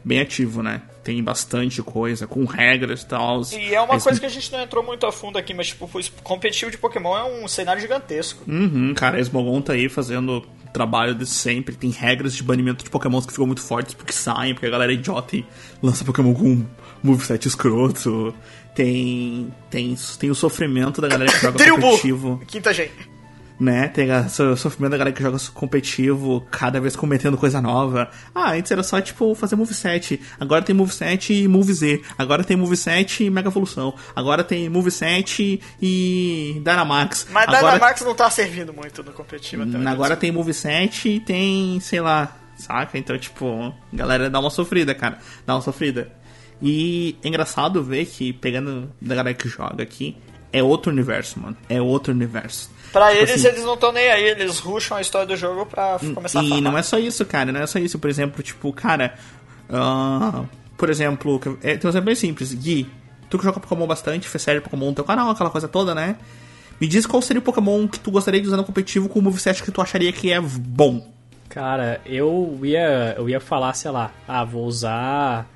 bem 0.04 0.20
ativo, 0.20 0.62
né? 0.62 0.82
Tem 1.04 1.24
bastante 1.24 1.82
coisa, 1.82 2.28
com 2.28 2.44
regras 2.46 3.02
e 3.02 3.06
tal. 3.06 3.42
E 3.54 3.74
é 3.74 3.82
uma 3.82 4.00
coisa 4.00 4.20
que 4.20 4.26
a 4.26 4.30
gente 4.30 4.52
não 4.52 4.60
entrou 4.60 4.84
muito 4.84 5.06
a 5.06 5.12
fundo 5.12 5.38
aqui, 5.38 5.54
mas 5.54 5.68
tipo, 5.68 5.86
o 5.86 6.22
competitivo 6.22 6.70
de 6.70 6.78
Pokémon 6.78 7.18
é 7.18 7.24
um 7.24 7.48
cenário 7.48 7.82
gigantesco. 7.82 8.44
Uhum, 8.50 8.94
cara, 8.94 9.18
a 9.18 9.22
Smogon 9.22 9.62
tá 9.62 9.74
aí 9.74 9.88
fazendo 9.88 10.46
trabalho 10.72 11.16
de 11.16 11.26
sempre. 11.26 11.76
Tem 11.76 11.90
regras 11.90 12.34
de 12.34 12.44
banimento 12.44 12.84
de 12.84 12.90
Pokémons 12.90 13.26
que 13.26 13.32
ficam 13.32 13.46
muito 13.46 13.62
fortes 13.62 13.94
porque 13.94 14.14
saem, 14.14 14.54
porque 14.54 14.68
a 14.68 14.70
galera 14.70 14.92
é 14.92 14.96
idiota 14.96 15.36
e 15.36 15.46
lança 15.82 16.04
Pokémon 16.04 16.34
com 16.34 16.50
um 16.50 16.66
moveset 17.04 17.48
escroto. 17.48 18.34
Tem, 18.74 19.54
tem, 19.70 19.96
tem 20.20 20.30
o 20.30 20.36
sofrimento 20.36 21.02
da 21.02 21.08
galera 21.08 21.32
que 21.32 21.40
joga 21.40 21.60
competitivo, 21.72 22.42
Quinta 22.48 22.74
gente. 22.74 23.21
Né? 23.62 23.88
Tem 23.90 24.08
o 24.12 24.58
sofrimento 24.58 24.92
da 24.92 24.98
galera 24.98 25.16
que 25.16 25.22
joga 25.22 25.38
competitivo, 25.54 26.46
cada 26.50 26.82
vez 26.82 26.96
cometendo 26.96 27.38
coisa 27.38 27.62
nova. 27.62 28.10
Ah, 28.34 28.54
antes 28.54 28.72
era 28.72 28.82
só, 28.82 29.00
tipo, 29.00 29.36
fazer 29.36 29.56
moveset. 29.56 30.20
Agora 30.40 30.64
tem 30.64 30.76
moveset 30.76 31.32
e 31.32 31.48
move 31.48 31.72
Z. 31.72 32.02
Agora 32.18 32.44
tem 32.44 32.58
moveset 32.58 33.24
e 33.24 33.30
Mega 33.30 33.50
Evolução. 33.50 33.94
Agora 34.16 34.44
tem 34.44 34.68
moveset 34.68 35.62
e 35.80 36.62
Dynamax. 36.64 37.28
Mas 37.30 37.48
Agora 37.48 37.74
Dynamax 37.74 38.02
não 38.02 38.16
tá 38.16 38.30
servindo 38.32 38.74
muito 38.74 39.04
no 39.04 39.12
competitivo 39.12 39.62
até. 39.64 39.78
Agora 39.88 40.18
tem 40.18 40.32
moveset 40.32 41.08
e 41.08 41.20
tem, 41.20 41.80
sei 41.82 42.02
lá, 42.02 42.36
saca? 42.58 42.98
Então, 42.98 43.16
tipo, 43.20 43.72
galera 43.94 44.28
dá 44.28 44.40
uma 44.40 44.50
sofrida, 44.50 44.96
cara. 44.96 45.20
Dá 45.46 45.54
uma 45.54 45.62
sofrida. 45.62 46.12
E 46.60 47.16
é 47.24 47.28
engraçado 47.28 47.84
ver 47.84 48.06
que, 48.06 48.34
pegando 48.34 48.92
da 49.00 49.14
galera 49.14 49.36
que 49.36 49.48
joga 49.48 49.84
aqui, 49.84 50.18
é 50.54 50.62
outro 50.64 50.92
universo, 50.92 51.40
mano. 51.40 51.58
É 51.70 51.82
outro 51.82 52.14
universo. 52.14 52.70
Pra 52.92 53.08
Tipo 53.10 53.20
eles, 53.22 53.32
assim, 53.36 53.48
eles 53.48 53.64
não 53.64 53.76
estão 53.76 53.92
nem 53.92 54.10
aí, 54.12 54.24
eles 54.24 54.60
rusham 54.60 54.98
a 54.98 55.02
história 55.02 55.26
do 55.28 55.36
jogo 55.38 55.66
pra 55.66 55.98
começar 56.14 56.42
a 56.42 56.44
E 56.44 56.50
falar. 56.50 56.62
não 56.62 56.78
é 56.78 56.82
só 56.82 56.98
isso, 57.00 57.26
cara, 57.26 57.52
não 57.52 57.62
é 57.62 57.68
só 57.68 57.80
isso. 57.80 57.98
Por 57.98 58.10
exemplo, 58.10 58.44
tipo, 58.44 58.72
cara. 58.74 59.16
ah, 59.70 60.44
por 60.78 60.90
exemplo, 60.90 61.40
é, 61.64 61.78
tem 61.78 61.88
um 61.88 61.90
exemplo 61.90 62.06
bem 62.08 62.16
simples. 62.16 62.54
Gui, 62.54 62.90
tu 63.30 63.38
que 63.38 63.44
joga 63.46 63.60
Pokémon 63.60 63.88
bastante, 63.88 64.28
fez 64.28 64.42
série 64.42 64.60
Pokémon 64.62 64.88
no 64.88 64.94
teu 64.96 65.04
canal, 65.06 65.30
aquela 65.30 65.50
coisa 65.50 65.68
toda, 65.68 65.96
né? 65.96 66.18
Me 66.82 66.88
diz 66.88 67.06
qual 67.06 67.22
seria 67.22 67.40
o 67.40 67.44
Pokémon 67.44 67.88
que 67.88 68.00
tu 68.00 68.10
gostaria 68.12 68.42
de 68.42 68.48
usar 68.48 68.58
no 68.58 68.64
competitivo 68.64 69.08
com 69.08 69.20
o 69.20 69.22
moveset 69.22 69.62
que 69.64 69.72
tu 69.72 69.82
acharia 69.82 70.12
que 70.12 70.32
é 70.34 70.42
bom. 70.42 71.08
Cara, 71.48 72.02
eu 72.06 72.60
ia, 72.64 73.14
eu 73.18 73.30
ia 73.30 73.40
falar, 73.40 73.74
sei 73.74 73.92
lá, 73.92 74.12
ah, 74.28 74.44
vou 74.44 74.66
usar 74.66 75.48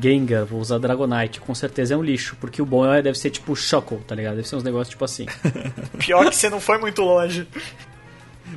Gengar, 0.00 0.44
vou 0.44 0.60
usar 0.60 0.78
Dragonite. 0.78 1.40
Com 1.40 1.54
certeza 1.54 1.94
é 1.94 1.96
um 1.96 2.02
lixo, 2.02 2.36
porque 2.40 2.60
o 2.60 2.66
bom 2.66 2.84
é, 2.92 3.00
deve 3.00 3.18
ser 3.18 3.30
tipo 3.30 3.54
Shuckle, 3.54 3.98
tá 4.06 4.14
ligado? 4.14 4.36
Deve 4.36 4.48
ser 4.48 4.56
uns 4.56 4.64
negócios 4.64 4.90
tipo 4.90 5.04
assim. 5.04 5.26
Pior 5.98 6.28
que 6.28 6.36
você 6.36 6.50
não 6.50 6.60
foi 6.60 6.78
muito 6.78 7.02
longe. 7.02 7.46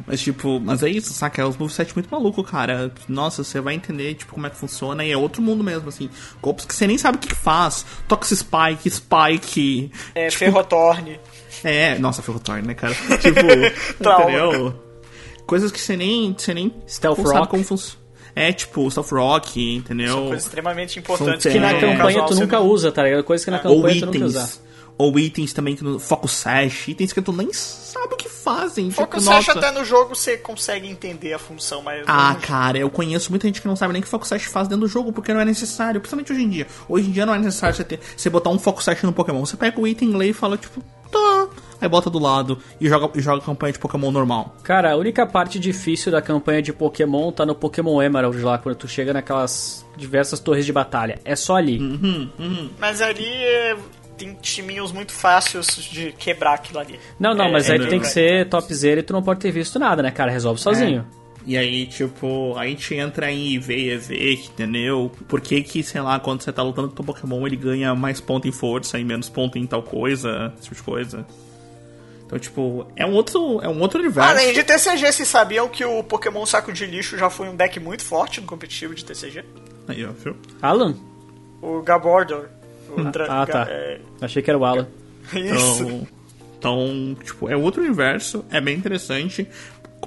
Mas, 0.06 0.22
tipo, 0.22 0.60
mas 0.60 0.84
é 0.84 0.90
isso, 0.90 1.14
saca? 1.14 1.42
É 1.42 1.46
os 1.46 1.58
moveset 1.58 1.94
muito 1.96 2.10
maluco, 2.10 2.44
cara. 2.44 2.92
Nossa, 3.08 3.44
você 3.44 3.60
vai 3.60 3.74
entender, 3.74 4.14
tipo, 4.14 4.34
como 4.34 4.46
é 4.46 4.50
que 4.50 4.58
funciona 4.58 5.04
e 5.04 5.12
é 5.12 5.18
outro 5.18 5.42
mundo 5.42 5.64
mesmo, 5.64 5.90
assim. 5.90 6.10
Golpes 6.42 6.66
que 6.66 6.76
você 6.76 6.86
nem 6.86 6.98
sabe 6.98 7.18
o 7.18 7.20
que 7.20 7.30
que 7.30 7.36
faz. 7.36 7.86
Toxic 8.08 8.38
Spike, 8.38 8.90
Spike. 8.90 9.92
É, 10.14 10.28
tipo, 10.28 10.40
Ferrotorne. 10.40 11.20
É, 11.64 11.98
nossa, 11.98 12.22
Ferrotorn, 12.22 12.68
né, 12.68 12.74
cara? 12.74 12.94
Tipo, 13.20 13.40
entendeu? 13.40 14.84
Coisas 15.48 15.72
que 15.72 15.80
você 15.80 15.96
nem, 15.96 16.36
você 16.38 16.54
nem 16.54 16.72
Stealth 16.88 17.18
não 17.18 17.26
sabe 17.26 17.40
Rock. 17.40 17.52
como 17.52 17.64
funciona. 17.64 18.07
É, 18.38 18.54
tipo, 18.54 18.90
Stealth 18.92 19.12
Rock, 19.12 19.76
entendeu? 19.76 20.08
São 20.14 20.28
coisas 20.28 20.44
extremamente 20.46 21.00
importantes. 21.00 21.44
São 21.44 21.52
Que 21.52 21.60
na 21.60 21.72
É, 21.72 21.80
campanha 21.80 22.24
tu 22.26 22.36
nunca 22.36 22.60
usa, 22.60 22.92
tá 22.92 23.04
ligado? 23.04 23.24
Coisa 23.24 23.44
que 23.46 23.52
na 23.52 23.58
Ou 23.58 23.76
campanha 23.78 24.00
tu 24.02 24.06
nunca 24.08 24.26
usa. 24.26 24.40
itens. 24.40 24.68
Ou 25.00 25.20
itens 25.20 25.54
também 25.54 25.76
que 25.76 25.84
no 25.84 26.00
Focus 26.00 26.32
Sash, 26.32 26.88
itens 26.88 27.14
que 27.14 27.22
tu 27.22 27.32
nem 27.32 27.54
sabe 27.54 28.14
o 28.16 28.18
que 28.18 28.28
fazem. 28.28 28.90
Focus 28.90 29.20
tipo, 29.24 29.32
Sash 29.32 29.48
nossa. 29.48 29.60
até 29.60 29.72
no 29.72 29.86
jogo 29.86 30.16
você 30.16 30.38
consegue 30.38 30.88
entender 30.88 31.34
a 31.34 31.40
função, 31.40 31.84
mas... 31.84 32.04
Ah, 32.08 32.34
não- 32.34 32.42
cara, 32.42 32.80
eu 32.80 32.90
conheço 32.90 33.30
muita 33.30 33.46
gente 33.48 33.62
que 33.62 33.68
não 33.68 33.76
sabe 33.76 33.94
nem 33.94 34.02
o 34.02 34.04
que 34.04 34.10
Focus 34.10 34.28
Sash 34.30 34.46
faz 34.46 34.68
dentro 34.68 34.88
do 34.88 34.92
jogo, 34.92 35.14
porque 35.14 35.32
não 35.34 35.40
é 35.42 35.46
necessário, 35.46 36.02
principalmente 36.02 36.34
hoje 36.34 36.42
em 36.44 36.50
dia. 36.50 36.68
Hoje 36.90 37.10
em 37.10 37.12
dia 37.12 37.28
não 37.28 37.36
é 37.36 37.38
necessário 37.38 37.76
você, 37.76 37.84
ter, 37.84 38.00
você 38.16 38.28
botar 38.30 38.50
um 38.50 38.58
Focus 38.58 38.86
Sash 38.86 39.04
no 39.04 39.14
Pokémon. 39.14 39.46
Você 39.46 39.56
pega 39.56 39.80
o 39.80 39.88
item, 39.88 40.16
lê 40.16 40.30
e 40.30 40.34
fala, 40.34 40.58
tipo, 40.58 40.82
tá. 41.12 41.48
Aí 41.80 41.88
bota 41.88 42.10
do 42.10 42.20
lado 42.20 42.58
e 42.80 42.88
joga, 42.88 43.18
e 43.18 43.22
joga 43.22 43.42
a 43.42 43.46
campanha 43.46 43.74
de 43.74 43.80
Pokémon 43.80 44.12
normal. 44.12 44.56
Cara, 44.64 44.94
a 44.94 44.96
única 44.96 45.26
parte 45.26 45.60
difícil 45.60 46.12
da 46.12 46.22
campanha 46.22 46.62
de 46.62 46.74
Pokémon 46.74 47.32
tá 47.32 47.46
no 47.46 47.54
Pokémon 47.54 48.02
Emerald 48.02 48.40
lá, 48.42 48.58
quando 48.58 48.76
tu 48.76 48.88
chega 48.88 49.14
naquelas 49.14 49.86
diversas 49.96 50.40
torres 50.40 50.66
de 50.66 50.74
batalha. 50.74 51.20
É 51.24 51.36
só 51.36 51.56
ali. 51.56 51.80
Mas 52.80 53.02
ali 53.02 53.26
é, 53.26 53.76
tem 54.18 54.34
timinhos 54.42 54.92
muito 54.92 55.12
fáceis 55.12 55.68
de 55.84 56.12
quebrar 56.14 56.56
aquilo 56.56 56.80
ali. 56.80 57.00
Não, 57.20 57.34
não, 57.34 57.46
É, 57.46 57.52
mas 57.52 57.70
é 57.70 57.74
aí 57.74 57.80
tu 57.80 57.88
tem 57.88 58.00
que 58.00 58.08
ser 58.08 58.50
topzera 58.50 59.00
e 59.00 59.04
tu 59.04 59.14
não 59.14 59.22
pode 59.22 59.40
ter 59.40 59.52
visto 59.52 59.78
nada, 59.78 60.02
né, 60.02 60.12
cara? 60.12 60.32
Resolve 60.32 60.60
sozinho. 60.60 61.06
E 61.46 61.58
aí, 61.58 61.86
tipo, 61.86 62.58
a 62.58 62.66
gente 62.68 62.94
entra 62.94 63.32
em 63.32 63.54
IV 63.54 63.74
e 63.74 63.90
EV, 63.92 64.34
entendeu? 64.52 65.10
Por 65.30 65.40
que 65.40 65.62
que, 65.62 65.82
sei 65.82 66.02
lá, 66.02 66.20
quando 66.20 66.42
você 66.42 66.52
tá 66.52 66.62
lutando 66.62 66.90
com 66.90 67.02
o 67.02 67.06
Pokémon, 67.06 67.48
ele 67.48 67.56
ganha 67.56 67.96
mais 67.96 68.20
ponto 68.20 68.46
em 68.50 68.52
força 68.52 69.00
e 69.00 69.04
menos 69.06 69.30
ponto 69.30 69.58
em 69.58 69.66
tal 69.66 69.82
coisa, 69.82 70.52
esse 70.56 70.64
tipo 70.64 70.76
de 70.76 70.84
coisa. 70.84 71.26
Então, 72.28 72.38
tipo, 72.38 72.86
é 72.96 73.06
um 73.06 73.14
outro, 73.14 73.60
é 73.64 73.70
um 73.70 73.80
outro 73.80 74.00
universo. 74.00 74.30
Além 74.30 74.54
de 74.54 74.62
TCG, 74.64 75.12
vocês 75.14 75.28
sabiam 75.28 75.68
que 75.70 75.84
o 75.86 76.04
Pokémon 76.04 76.46
Saco 76.46 76.72
de 76.74 76.86
Lixo 76.86 77.18
já 77.18 77.30
foi 77.30 77.48
um 77.48 77.56
deck 77.56 77.80
muito 77.80 78.04
forte 78.04 78.42
no 78.42 78.46
competitivo 78.48 78.94
de 78.94 79.04
TCG? 79.06 79.46
Aí, 79.88 80.06
ó, 80.06 80.12
viu? 80.12 80.36
Alan? 80.62 80.94
O 81.62 81.82
Gabordor. 81.82 82.48
O 82.90 83.02
dra- 83.06 83.42
Ah, 83.42 83.46
tá. 83.46 83.66
É, 83.70 84.00
Achei 84.22 84.42
que 84.42 84.50
era 84.52 84.58
o 84.60 84.66
Alan. 84.66 84.88
isso. 85.34 85.84
Então, 85.84 86.08
então, 86.60 87.18
tipo, 87.24 87.50
é 87.50 87.56
outro 87.56 87.82
universo, 87.82 88.44
é 88.52 88.60
bem 88.60 88.76
interessante. 88.78 89.48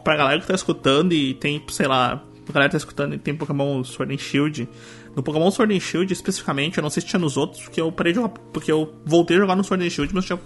Pra 0.05 0.17
galera 0.17 0.41
que 0.41 0.47
tá 0.47 0.55
escutando 0.55 1.13
e 1.15 1.33
tem, 1.35 1.63
sei 1.71 1.87
lá, 1.87 2.23
a 2.49 2.53
galera 2.53 2.69
que 2.69 2.73
tá 2.73 2.77
escutando 2.79 3.15
e 3.15 3.19
tem 3.19 3.35
Pokémon 3.35 3.83
Sword 3.83 4.15
and 4.15 4.19
Shield. 4.19 4.69
No 5.17 5.23
Pokémon 5.23 5.51
Sword 5.51 5.75
and 5.75 5.81
Shield, 5.81 6.13
especificamente, 6.13 6.79
eu 6.79 6.83
não 6.83 6.91
sei 6.91 7.01
se 7.01 7.09
tinha 7.09 7.19
nos 7.21 7.37
outros, 7.37 7.63
porque 7.63 7.81
eu 7.81 7.91
parei 7.91 8.13
de 8.13 8.17
jogar, 8.21 8.29
porque 8.53 8.71
eu 8.71 8.95
voltei 9.05 9.37
a 9.37 9.41
jogar 9.41 9.57
no 9.57 9.65
Sword 9.65 9.85
and 9.87 9.91
Shield, 9.91 10.15
mas 10.15 10.25
tinha 10.25 10.39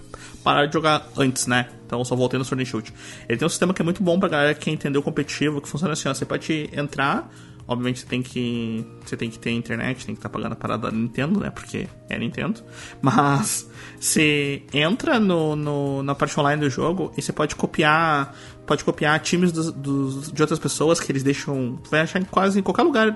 parado 0.44 0.68
de 0.68 0.74
jogar 0.74 1.08
antes, 1.16 1.46
né? 1.46 1.68
Então 1.86 2.04
só 2.04 2.14
voltei 2.14 2.38
no 2.38 2.44
Sword 2.44 2.62
and 2.62 2.66
Shield. 2.66 2.92
Ele 3.28 3.38
tem 3.38 3.46
um 3.46 3.48
sistema 3.48 3.72
que 3.74 3.82
é 3.82 3.84
muito 3.84 4.02
bom 4.02 4.20
pra 4.20 4.28
galera 4.28 4.54
que 4.54 4.66
quer 4.66 4.70
entender 4.70 4.98
o 4.98 5.02
competitivo, 5.02 5.60
que 5.60 5.68
funciona 5.68 5.94
assim, 5.94 6.08
ó, 6.08 6.14
você 6.14 6.24
pode 6.24 6.68
entrar, 6.72 7.30
obviamente 7.66 8.00
você 8.00 8.06
tem 8.06 8.22
que 8.22 8.84
você 9.04 9.16
tem 9.16 9.30
que 9.30 9.38
ter 9.38 9.50
internet, 9.52 10.04
tem 10.04 10.14
que 10.14 10.18
estar 10.18 10.28
pagando 10.28 10.52
a 10.52 10.56
parada 10.56 10.90
da 10.90 10.96
Nintendo, 10.96 11.40
né? 11.40 11.50
Porque 11.50 11.88
é 12.08 12.18
Nintendo. 12.18 12.60
Mas 13.00 13.68
você 13.98 14.62
entra 14.72 15.18
no, 15.18 15.56
no- 15.56 16.02
na 16.02 16.14
parte 16.14 16.38
online 16.38 16.60
do 16.60 16.68
jogo 16.70 17.12
e 17.16 17.22
você 17.22 17.32
pode 17.32 17.56
copiar 17.56 18.34
pode 18.66 18.82
copiar 18.82 19.18
times 19.20 19.52
dos, 19.52 19.70
dos- 19.72 20.32
de 20.32 20.40
outras 20.42 20.58
pessoas 20.58 20.98
que 20.98 21.10
eles 21.12 21.22
deixam 21.22 21.78
vai 21.90 22.00
achar 22.00 22.18
em 22.20 22.24
quase 22.24 22.58
em 22.58 22.62
qualquer 22.62 22.82
lugar 22.82 23.10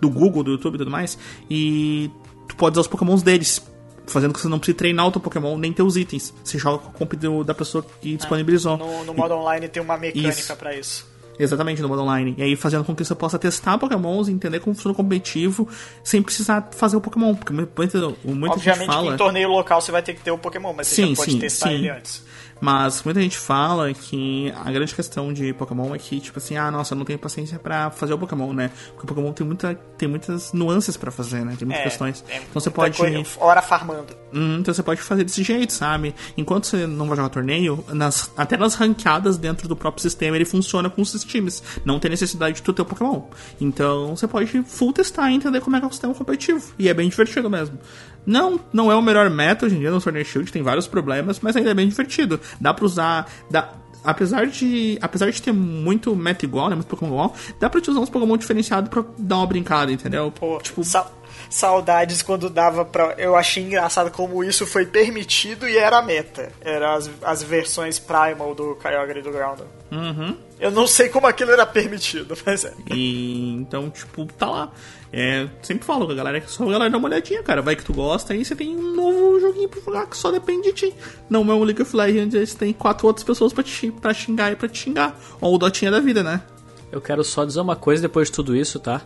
do 0.00 0.08
Google, 0.10 0.42
do 0.44 0.52
YouTube 0.52 0.76
e 0.76 0.78
tudo 0.78 0.90
mais 0.90 1.18
e 1.50 2.10
tu 2.48 2.54
pode 2.56 2.74
usar 2.74 2.82
os 2.82 2.86
Pokémons 2.88 3.22
deles. 3.22 3.60
Fazendo 4.06 4.32
que 4.32 4.40
você 4.40 4.48
não 4.48 4.58
precise 4.58 4.76
treinar 4.78 5.06
o 5.06 5.10
teu 5.10 5.20
Pokémon 5.20 5.58
nem 5.58 5.72
ter 5.72 5.82
os 5.82 5.96
itens. 5.96 6.32
Você 6.44 6.58
joga 6.58 6.78
com 6.78 6.88
a 6.90 6.92
comp 6.92 7.12
do- 7.14 7.42
da 7.42 7.54
pessoa 7.54 7.84
que 8.00 8.16
disponibilizou. 8.16 8.76
No, 8.76 9.04
no 9.04 9.12
modo 9.14 9.34
online 9.34 9.68
tem 9.68 9.82
uma 9.82 9.96
mecânica 9.96 10.28
Isso. 10.30 10.56
pra 10.56 10.74
isso. 10.74 11.16
Exatamente, 11.38 11.82
no 11.82 11.88
modo 11.88 12.00
online. 12.02 12.34
E 12.38 12.42
aí 12.42 12.56
fazendo 12.56 12.82
com 12.84 12.94
que 12.94 13.04
você 13.04 13.14
possa 13.14 13.38
testar 13.38 13.76
Pokémons, 13.76 14.26
entender 14.28 14.58
como 14.60 14.74
funciona 14.74 14.92
o 14.94 14.96
competitivo, 14.96 15.68
sem 16.02 16.22
precisar 16.22 16.68
fazer 16.70 16.96
o 16.96 17.00
Pokémon. 17.00 17.34
Porque 17.34 17.52
muita 17.52 17.98
gente 17.98 18.08
Obviamente 18.48 18.78
que 18.88 18.94
fala. 18.94 19.14
em 19.14 19.16
torneio 19.18 19.48
local 19.50 19.80
você 19.80 19.92
vai 19.92 20.02
ter 20.02 20.14
que 20.14 20.22
ter 20.22 20.30
o 20.30 20.38
Pokémon, 20.38 20.72
mas 20.72 20.86
você 20.86 20.94
Sim, 21.02 21.10
já 21.10 21.16
pode 21.16 21.32
sim, 21.32 21.38
testar 21.38 21.68
sim. 21.68 21.74
ele 21.74 21.90
antes. 21.90 22.22
Mas 22.60 23.02
muita 23.02 23.20
gente 23.20 23.36
fala 23.38 23.92
que 23.92 24.52
a 24.64 24.70
grande 24.72 24.94
questão 24.94 25.32
de 25.32 25.52
Pokémon 25.52 25.94
é 25.94 25.98
que, 25.98 26.18
tipo 26.20 26.38
assim, 26.38 26.56
ah, 26.56 26.70
nossa, 26.70 26.94
eu 26.94 26.98
não 26.98 27.04
tenho 27.04 27.18
paciência 27.18 27.58
para 27.58 27.90
fazer 27.90 28.14
o 28.14 28.18
Pokémon, 28.18 28.52
né? 28.52 28.70
Porque 28.94 29.04
o 29.04 29.06
Pokémon 29.06 29.32
tem, 29.32 29.46
muita, 29.46 29.74
tem 29.98 30.08
muitas 30.08 30.52
nuances 30.52 30.96
para 30.96 31.10
fazer, 31.10 31.44
né? 31.44 31.54
Tem 31.58 31.66
muitas 31.66 31.84
É, 31.84 31.88
questões. 31.88 32.24
é 32.28 32.36
então 32.38 32.60
você 32.60 32.70
pode. 32.70 32.96
coisa, 32.96 33.22
hora 33.38 33.60
farmando. 33.60 34.06
Hum, 34.32 34.58
então 34.60 34.72
você 34.72 34.82
pode 34.82 35.00
fazer 35.02 35.24
desse 35.24 35.42
jeito, 35.42 35.72
sabe? 35.72 36.14
Enquanto 36.36 36.66
você 36.66 36.86
não 36.86 37.06
vai 37.06 37.16
jogar 37.16 37.28
torneio, 37.28 37.84
nas, 37.88 38.30
até 38.36 38.56
nas 38.56 38.74
ranqueadas 38.74 39.36
dentro 39.36 39.68
do 39.68 39.76
próprio 39.76 40.02
sistema 40.02 40.36
ele 40.36 40.44
funciona 40.44 40.88
com 40.90 41.02
os 41.02 41.12
times. 41.24 41.62
Não 41.84 41.98
tem 41.98 42.10
necessidade 42.10 42.56
de 42.56 42.62
tu 42.62 42.72
ter 42.72 42.82
o 42.82 42.84
Pokémon. 42.86 43.22
Então 43.60 44.16
você 44.16 44.26
pode 44.26 44.62
full 44.62 44.92
testar 44.92 45.30
e 45.30 45.34
entender 45.34 45.60
como 45.60 45.76
é 45.76 45.78
que 45.78 45.84
é 45.84 45.88
o 45.88 45.92
sistema 45.92 46.14
competitivo. 46.14 46.72
E 46.78 46.88
é 46.88 46.94
bem 46.94 47.08
divertido 47.08 47.48
mesmo. 47.50 47.78
Não, 48.26 48.58
não 48.72 48.90
é 48.90 48.96
o 48.96 49.00
melhor 49.02 49.30
meta 49.30 49.66
hoje 49.66 49.76
em 49.76 49.78
dia 49.78 49.90
no 49.90 50.00
Sword 50.00 50.20
and 50.20 50.24
Shield, 50.24 50.50
tem 50.52 50.62
vários 50.62 50.86
problemas, 50.88 51.38
mas 51.40 51.54
ainda 51.56 51.70
é 51.70 51.74
bem 51.74 51.88
divertido. 51.88 52.40
Dá 52.60 52.74
pra 52.74 52.84
usar. 52.84 53.30
Dá, 53.50 53.70
apesar 54.04 54.46
de 54.46 54.98
apesar 55.00 55.30
de 55.30 55.40
ter 55.40 55.52
muito 55.52 56.14
meta 56.16 56.44
igual, 56.44 56.68
né, 56.68 56.74
muito 56.74 56.88
Pokémon 56.88 57.12
igual, 57.12 57.34
dá 57.60 57.70
pra 57.70 57.80
te 57.80 57.90
usar 57.90 58.00
uns 58.00 58.10
Pokémon 58.10 58.36
diferenciados 58.36 58.90
pra 58.90 59.04
dar 59.18 59.36
uma 59.36 59.46
brincada, 59.46 59.92
entendeu? 59.92 60.32
Pô, 60.32 60.58
tipo, 60.60 60.82
sa- 60.84 61.10
saudades 61.48 62.22
quando 62.22 62.50
dava 62.50 62.84
pra. 62.84 63.14
Eu 63.18 63.36
achei 63.36 63.62
engraçado 63.62 64.10
como 64.10 64.42
isso 64.42 64.66
foi 64.66 64.84
permitido 64.86 65.68
e 65.68 65.76
era 65.78 65.98
a 65.98 66.02
meta. 66.02 66.50
Eram 66.60 66.94
as, 66.94 67.10
as 67.22 67.42
versões 67.42 67.98
Primal 67.98 68.54
do 68.54 68.74
Kyogre 68.76 69.20
e 69.20 69.22
do 69.22 69.30
Groudon. 69.30 69.64
Uhum. 69.90 70.36
Eu 70.58 70.70
não 70.70 70.86
sei 70.86 71.08
como 71.08 71.26
aquilo 71.26 71.50
era 71.50 71.66
permitido, 71.66 72.36
mas 72.44 72.64
é. 72.64 72.72
E 72.92 73.52
então, 73.54 73.90
tipo, 73.90 74.24
tá 74.26 74.48
lá. 74.48 74.72
É, 75.12 75.48
sempre 75.62 75.84
falo 75.84 76.06
com 76.06 76.12
a 76.12 76.14
galera 76.14 76.40
que 76.40 76.50
só 76.50 76.64
a 76.64 76.72
galera 76.72 76.90
dá 76.90 76.98
uma 76.98 77.08
olhadinha, 77.08 77.42
cara. 77.42 77.62
Vai 77.62 77.76
que 77.76 77.84
tu 77.84 77.92
gosta, 77.92 78.32
aí 78.32 78.44
você 78.44 78.56
tem 78.56 78.76
um 78.76 78.94
novo 78.94 79.38
joguinho 79.40 79.68
pra 79.68 79.80
jogar 79.80 80.06
que 80.06 80.16
só 80.16 80.30
depende 80.30 80.68
de 80.68 80.72
ti. 80.72 80.94
Não 81.28 81.40
é 81.50 81.54
um 81.54 81.62
League 81.62 81.80
of 81.82 81.94
Legends, 81.94 82.50
você 82.50 82.58
tem 82.58 82.72
quatro 82.72 83.06
outras 83.06 83.24
pessoas 83.24 83.52
pra, 83.52 83.62
te, 83.62 83.90
pra 83.90 84.12
xingar 84.12 84.52
e 84.52 84.56
pra 84.56 84.68
te 84.68 84.78
xingar. 84.78 85.18
Ou 85.40 85.54
o 85.54 85.58
Dotinha 85.58 85.90
da 85.90 86.00
vida, 86.00 86.22
né? 86.22 86.42
Eu 86.90 87.00
quero 87.00 87.22
só 87.22 87.44
dizer 87.44 87.60
uma 87.60 87.76
coisa 87.76 88.02
depois 88.02 88.28
de 88.28 88.34
tudo 88.34 88.56
isso, 88.56 88.80
tá? 88.80 89.02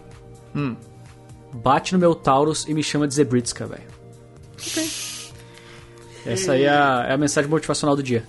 Hum. 0.54 0.76
Bate 1.52 1.92
no 1.92 1.98
meu 1.98 2.14
Taurus 2.14 2.66
e 2.68 2.74
me 2.74 2.82
chama 2.82 3.08
de 3.08 3.14
Zebritska, 3.14 3.66
velho. 3.66 3.90
Essa 6.24 6.52
aí 6.52 6.64
é 6.64 6.68
a, 6.68 7.06
é 7.08 7.12
a 7.12 7.18
mensagem 7.18 7.50
motivacional 7.50 7.96
do 7.96 8.02
dia. 8.02 8.24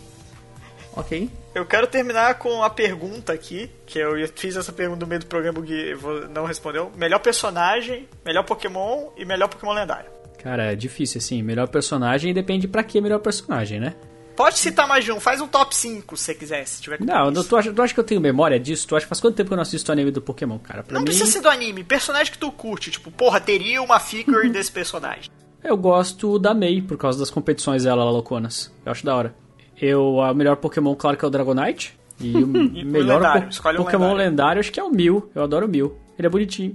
Ok. 0.96 1.30
Eu 1.56 1.66
quero 1.66 1.88
terminar 1.88 2.36
com 2.36 2.64
a 2.64 2.70
pergunta 2.70 3.34
aqui, 3.34 3.70
que 3.86 4.00
eu 4.00 4.12
fiz 4.36 4.56
essa 4.56 4.72
pergunta 4.72 5.02
no 5.02 5.08
meio 5.08 5.20
do 5.22 5.26
programa, 5.28 5.60
vo- 5.98 6.28
não 6.30 6.46
respondeu. 6.46 6.92
Melhor 6.96 7.20
personagem, 7.20 8.08
melhor 8.26 8.44
Pokémon 8.44 9.10
e 9.18 9.26
melhor 9.26 9.48
Pokémon 9.48 9.74
lendário. 9.74 10.10
Cara, 10.42 10.72
é 10.72 10.76
difícil, 10.76 11.20
assim. 11.20 11.42
Melhor 11.44 11.68
personagem 11.68 12.34
depende 12.34 12.68
pra 12.68 12.84
que 12.84 13.00
melhor 13.00 13.20
personagem, 13.20 13.80
né? 13.80 13.96
Pode 14.36 14.58
citar 14.58 14.88
mais 14.88 15.04
de 15.06 15.12
um, 15.12 15.20
faz 15.20 15.40
um 15.42 15.48
top 15.48 15.76
5 15.76 16.16
se 16.18 16.24
você 16.24 16.34
quiser, 16.34 16.66
se 16.66 16.82
tiver 16.82 17.00
Não, 17.02 17.32
tu 17.44 17.56
acha, 17.56 17.72
tu 17.72 17.82
acha 17.82 17.94
que 17.94 18.00
eu 18.00 18.04
tenho 18.04 18.20
memória 18.22 18.58
disso? 18.60 18.88
Tu 18.88 18.96
acha 18.96 19.06
que 19.06 19.10
faz 19.10 19.20
quanto 19.20 19.36
tempo 19.36 19.50
que 19.50 19.54
eu 19.54 19.58
não 19.58 19.62
assisto 19.62 19.92
o 19.92 19.94
anime 19.94 20.10
do 20.10 20.22
Pokémon, 20.22 20.58
cara? 20.58 20.82
Pra 20.84 20.94
Não 20.94 21.02
mim, 21.02 21.06
precisa 21.06 21.30
ser 21.30 21.42
do 21.42 21.50
anime, 21.50 21.84
personagem 21.84 22.32
que 22.32 22.40
tu 22.40 22.52
curte, 22.52 22.90
tipo, 22.90 23.12
porra, 23.12 23.40
teria 23.42 23.82
uma 23.82 24.00
figure 24.00 24.50
desse 24.50 24.72
personagem. 24.72 25.30
eu 25.64 25.78
gosto 25.78 26.40
da 26.40 26.54
Mei, 26.56 26.82
por 26.82 26.98
causa 26.98 27.20
das 27.20 27.30
competições 27.30 27.84
dela 27.84 28.04
lá, 28.04 28.10
louconas. 28.10 28.74
Eu 28.86 28.92
acho 28.94 29.06
da 29.06 29.16
hora. 29.16 29.36
Eu, 29.82 30.16
o 30.18 30.34
melhor 30.36 30.58
Pokémon, 30.58 30.94
claro 30.96 31.18
que 31.18 31.26
é 31.26 31.28
o 31.28 31.32
Dragonite. 31.32 31.98
E 32.20 32.36
o 32.38 32.56
E 32.78 32.86
melhor 32.86 33.16
lendário, 33.20 33.42
po- 33.44 33.50
escolhe 33.50 33.78
um 33.80 33.84
Pokémon 33.84 34.04
lendário. 34.14 34.30
lendário. 34.30 34.60
acho 34.60 34.72
que 34.72 34.80
é 34.80 34.84
o 34.84 34.92
Mil. 34.92 35.32
Eu 35.34 35.44
adoro 35.44 35.66
o 35.66 35.70
Mil. 35.70 35.98
Ele 36.20 36.28
é 36.28 36.30
bonitinho. 36.30 36.74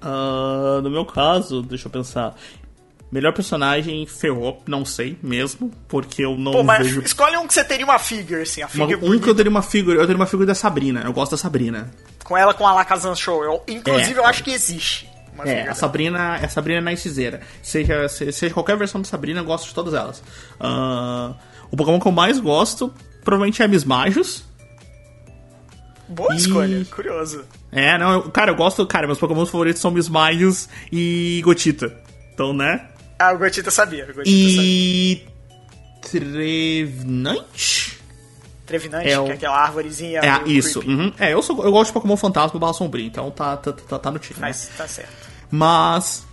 Ah, 0.00 0.80
no 0.82 0.90
meu 0.90 1.04
caso, 1.04 1.62
deixa 1.62 1.86
eu 1.88 1.90
pensar. 1.90 2.34
Melhor 3.10 3.32
personagem, 3.32 4.04
ferrou, 4.04 4.60
não 4.66 4.84
sei 4.84 5.16
mesmo, 5.22 5.70
porque 5.88 6.24
eu 6.24 6.36
não 6.36 6.52
Pô, 6.52 6.62
mas 6.64 6.86
vejo. 6.86 7.00
escolhe 7.02 7.36
um 7.36 7.46
que 7.46 7.54
você 7.54 7.62
teria 7.64 7.84
uma 7.84 7.98
figure, 8.00 8.42
assim, 8.42 8.62
a 8.62 8.66
Uma- 8.66 8.86
figure 8.88 8.96
um 9.10 9.18
que 9.18 9.30
eu 9.30 9.34
teria 9.34 9.48
uma 9.50 9.62
figura, 9.62 9.96
eu 9.96 10.02
teria 10.06 10.16
uma 10.16 10.26
figura 10.26 10.46
da 10.48 10.54
Sabrina. 10.56 11.02
Eu 11.04 11.12
gosto 11.12 11.30
da 11.32 11.36
Sabrina. 11.38 11.90
com 12.24 12.36
ela 12.36 12.52
com 12.52 12.66
a 12.66 12.74
Lakazan 12.74 13.14
Show. 13.14 13.44
Eu, 13.44 13.62
inclusive, 13.68 14.14
É. 14.14 14.18
eu 14.18 14.26
acho 14.26 14.42
que 14.42 14.50
existe 14.50 15.08
uma 15.32 15.44
É, 15.44 15.48
figure 15.54 15.68
a 15.70 15.74
Sabrina, 15.74 16.36
é 16.38 16.44
a 16.46 16.48
Sabrina 16.48 16.80
Nicezeira. 16.90 17.40
Seja, 17.62 18.08
se- 18.08 18.32
seja 18.32 18.52
qualquer 18.52 18.76
versão 18.76 19.00
de 19.00 19.06
Sabrina, 19.06 19.38
eu 19.40 19.44
gosto 19.44 19.68
de 19.68 19.74
todas 19.74 19.94
elas. 19.94 20.20
Ah, 20.58 21.32
o 21.70 21.76
Pokémon 21.76 21.98
que 22.00 22.06
eu 22.08 22.12
mais 22.12 22.38
gosto, 22.38 22.92
provavelmente 23.24 23.60
é 23.62 23.64
a 23.64 23.68
Miss 23.68 23.84
Majos. 23.84 24.44
Boa 26.08 26.32
E- 26.34 26.36
escolha, 26.36 26.84
curioso. 26.86 27.44
É, 27.72 27.98
não, 27.98 28.12
eu- 28.12 28.30
cara, 28.30 28.52
eu 28.52 28.56
gosto, 28.56 28.86
cara, 28.86 29.06
meus 29.06 29.18
Pokémon 29.18 29.44
favoritos 29.44 29.80
são 29.82 29.90
Miss 29.90 30.08
Majos 30.08 30.68
e 30.92 31.40
Gotita. 31.44 31.92
Então, 32.32 32.52
né? 32.52 32.88
Ah, 33.18 33.32
o 33.32 33.38
Gotita 33.38 33.70
sabia, 33.70 34.04
o 34.04 34.14
Gotita 34.14 34.24
sabia. 34.30 34.62
E. 34.62 35.26
Trevenant? 36.02 37.96
Trevinante, 38.66 39.08
é 39.08 39.18
o- 39.18 39.24
que 39.24 39.30
é 39.30 39.34
aquela 39.34 39.58
árvorezinha 39.62 40.20
É, 40.20 40.48
isso. 40.48 40.80
uhum. 40.80 41.12
É, 41.18 41.32
eu, 41.32 41.40
sou, 41.42 41.64
eu 41.64 41.70
gosto 41.70 41.88
de 41.88 41.92
Pokémon 41.94 42.16
Fantasma 42.16 42.56
e 42.56 42.60
Bala 42.60 42.72
Sombria, 42.72 43.06
então 43.06 43.30
tá, 43.30 43.56
tá, 43.56 43.72
tá, 43.72 43.98
tá 43.98 44.10
no 44.10 44.18
time. 44.18 44.40
né? 44.40 44.48
Mas 44.48 44.70
tá 44.76 44.86
certo. 44.88 45.10
Mas. 45.50 46.26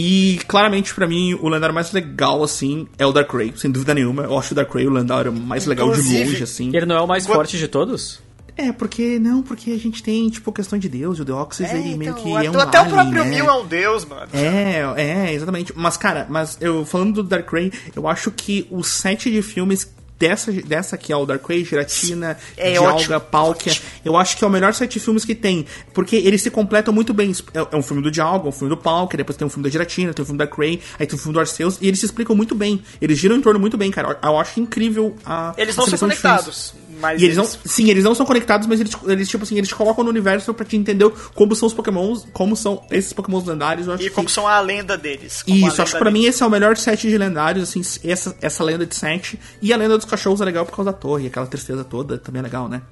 E 0.00 0.38
claramente, 0.46 0.94
pra 0.94 1.08
mim, 1.08 1.34
o 1.34 1.48
lendário 1.48 1.74
mais 1.74 1.90
legal, 1.90 2.44
assim, 2.44 2.86
é 2.96 3.04
o 3.04 3.10
Darkrai, 3.10 3.52
sem 3.56 3.68
dúvida 3.68 3.92
nenhuma. 3.94 4.22
Eu 4.22 4.38
acho 4.38 4.52
o 4.52 4.54
Darkrai 4.54 4.86
o 4.86 4.90
lendário 4.90 5.32
mais 5.32 5.66
legal 5.66 5.88
de 5.90 5.98
Inclusive- 5.98 6.24
longe, 6.30 6.42
assim. 6.44 6.68
Ele 6.72 6.86
não 6.86 6.94
é 6.96 7.00
o 7.00 7.06
mais 7.08 7.26
forte 7.26 7.58
de 7.58 7.66
todos? 7.66 8.20
É, 8.56 8.70
porque. 8.70 9.18
Não, 9.18 9.42
porque 9.42 9.72
a 9.72 9.76
gente 9.78 10.00
tem, 10.00 10.28
tipo, 10.30 10.52
questão 10.52 10.78
de 10.78 10.88
Deus, 10.88 11.18
e 11.18 11.22
o 11.22 11.24
Deoxys, 11.24 11.68
É, 11.68 11.76
ele 11.78 11.96
meio 11.96 12.12
então, 12.12 12.22
que 12.22 12.30
é 12.46 12.48
um 12.50 12.60
até 12.60 12.78
o 12.78 12.82
alien, 12.82 12.94
próprio 12.94 13.24
né? 13.24 13.30
Mil 13.30 13.44
é 13.46 13.52
um 13.52 13.66
deus, 13.66 14.04
mano. 14.04 14.28
É, 14.32 14.84
é, 14.96 15.32
exatamente. 15.34 15.72
Mas, 15.74 15.96
cara, 15.96 16.26
mas 16.30 16.56
eu 16.60 16.84
falando 16.84 17.14
do 17.14 17.22
Darkrai, 17.24 17.72
eu 17.96 18.06
acho 18.06 18.30
que 18.30 18.68
o 18.70 18.84
set 18.84 19.28
de 19.30 19.42
filmes 19.42 19.92
dessa, 20.18 20.52
dessa 20.52 20.96
aqui, 20.96 21.12
ó, 21.12 21.22
o 21.22 21.26
Darkrai, 21.26 21.64
Giratina, 21.64 22.36
É 22.56 22.72
Dialga, 22.72 23.20
Palkia, 23.20 23.76
eu 24.04 24.16
acho 24.16 24.36
que 24.36 24.44
é 24.44 24.46
o 24.46 24.50
melhor 24.50 24.74
set 24.74 24.92
de 24.92 25.00
filmes 25.00 25.24
que 25.24 25.34
tem. 25.34 25.64
Porque 25.94 26.16
eles 26.16 26.42
se 26.42 26.50
completam 26.50 26.92
muito 26.92 27.14
bem. 27.14 27.32
É 27.54 27.68
é 27.70 27.76
um 27.76 27.82
filme 27.82 28.02
do 28.02 28.10
Dialga, 28.10 28.48
um 28.48 28.52
filme 28.52 28.74
do 28.74 28.76
Palkia, 28.80 29.18
depois 29.18 29.36
tem 29.36 29.46
um 29.46 29.50
filme 29.50 29.64
da 29.64 29.70
Giratina, 29.70 30.12
tem 30.12 30.22
um 30.22 30.26
filme 30.26 30.38
da 30.38 30.44
Darkrai, 30.44 30.80
aí 30.98 31.06
tem 31.06 31.14
um 31.14 31.18
filme 31.18 31.34
do 31.34 31.40
Arceus, 31.40 31.78
e 31.80 31.86
eles 31.86 32.00
se 32.00 32.06
explicam 32.06 32.34
muito 32.34 32.54
bem. 32.54 32.82
Eles 33.00 33.18
giram 33.18 33.36
em 33.36 33.40
torno 33.40 33.60
muito 33.60 33.76
bem, 33.76 33.90
cara. 33.90 34.18
Eu 34.22 34.38
acho 34.38 34.60
incrível 34.60 35.14
a. 35.24 35.54
Eles 35.56 35.74
a 35.74 35.76
são 35.76 35.84
de 35.84 35.96
filmes. 35.96 36.20
conectados, 36.20 36.74
mas 37.00 37.20
E 37.20 37.24
eles 37.24 37.36
não, 37.36 37.44
sim, 37.44 37.88
eles 37.90 38.04
não 38.04 38.14
são 38.14 38.26
conectados, 38.26 38.66
mas 38.66 38.80
eles, 38.80 38.92
eles 39.06 39.28
tipo 39.28 39.44
assim, 39.44 39.56
eles 39.56 39.72
colocam 39.72 40.04
no 40.04 40.10
universo 40.10 40.52
pra 40.54 40.64
te 40.64 40.76
entender 40.76 41.08
como 41.34 41.54
são 41.54 41.66
os 41.66 41.74
pokémons, 41.74 42.26
como 42.32 42.54
são 42.56 42.84
esses 42.90 43.12
pokémons 43.12 43.44
lendários. 43.46 43.86
Eu 43.86 43.94
acho 43.94 44.02
E 44.04 44.10
como 44.10 44.26
que... 44.26 44.32
são 44.32 44.46
a 44.46 44.60
lenda 44.60 44.96
deles. 44.98 45.42
como 45.42 45.56
Isso, 45.68 45.80
acho 45.82 45.92
que 45.92 45.98
pra 45.98 46.10
mim 46.10 46.20
deles. 46.20 46.34
esse 46.36 46.42
é 46.42 46.46
o 46.46 46.50
melhor 46.50 46.76
set 46.76 47.08
de 47.08 47.16
lendários, 47.18 47.68
assim, 47.68 47.82
essa, 48.08 48.36
essa 48.42 48.62
lenda 48.64 48.84
de 48.86 48.94
set. 48.94 49.38
E 49.62 49.72
a 49.72 49.76
lenda 49.76 49.96
dos 49.96 50.04
cachorros 50.06 50.40
é 50.40 50.44
legal 50.44 50.64
por 50.66 50.74
causa 50.76 50.92
da 50.92 50.96
torre, 50.98 51.26
aquela 51.28 51.46
tristeza 51.46 51.84
toda, 51.84 52.18
também 52.18 52.40
é 52.40 52.42
legal, 52.42 52.68
né? 52.68 52.82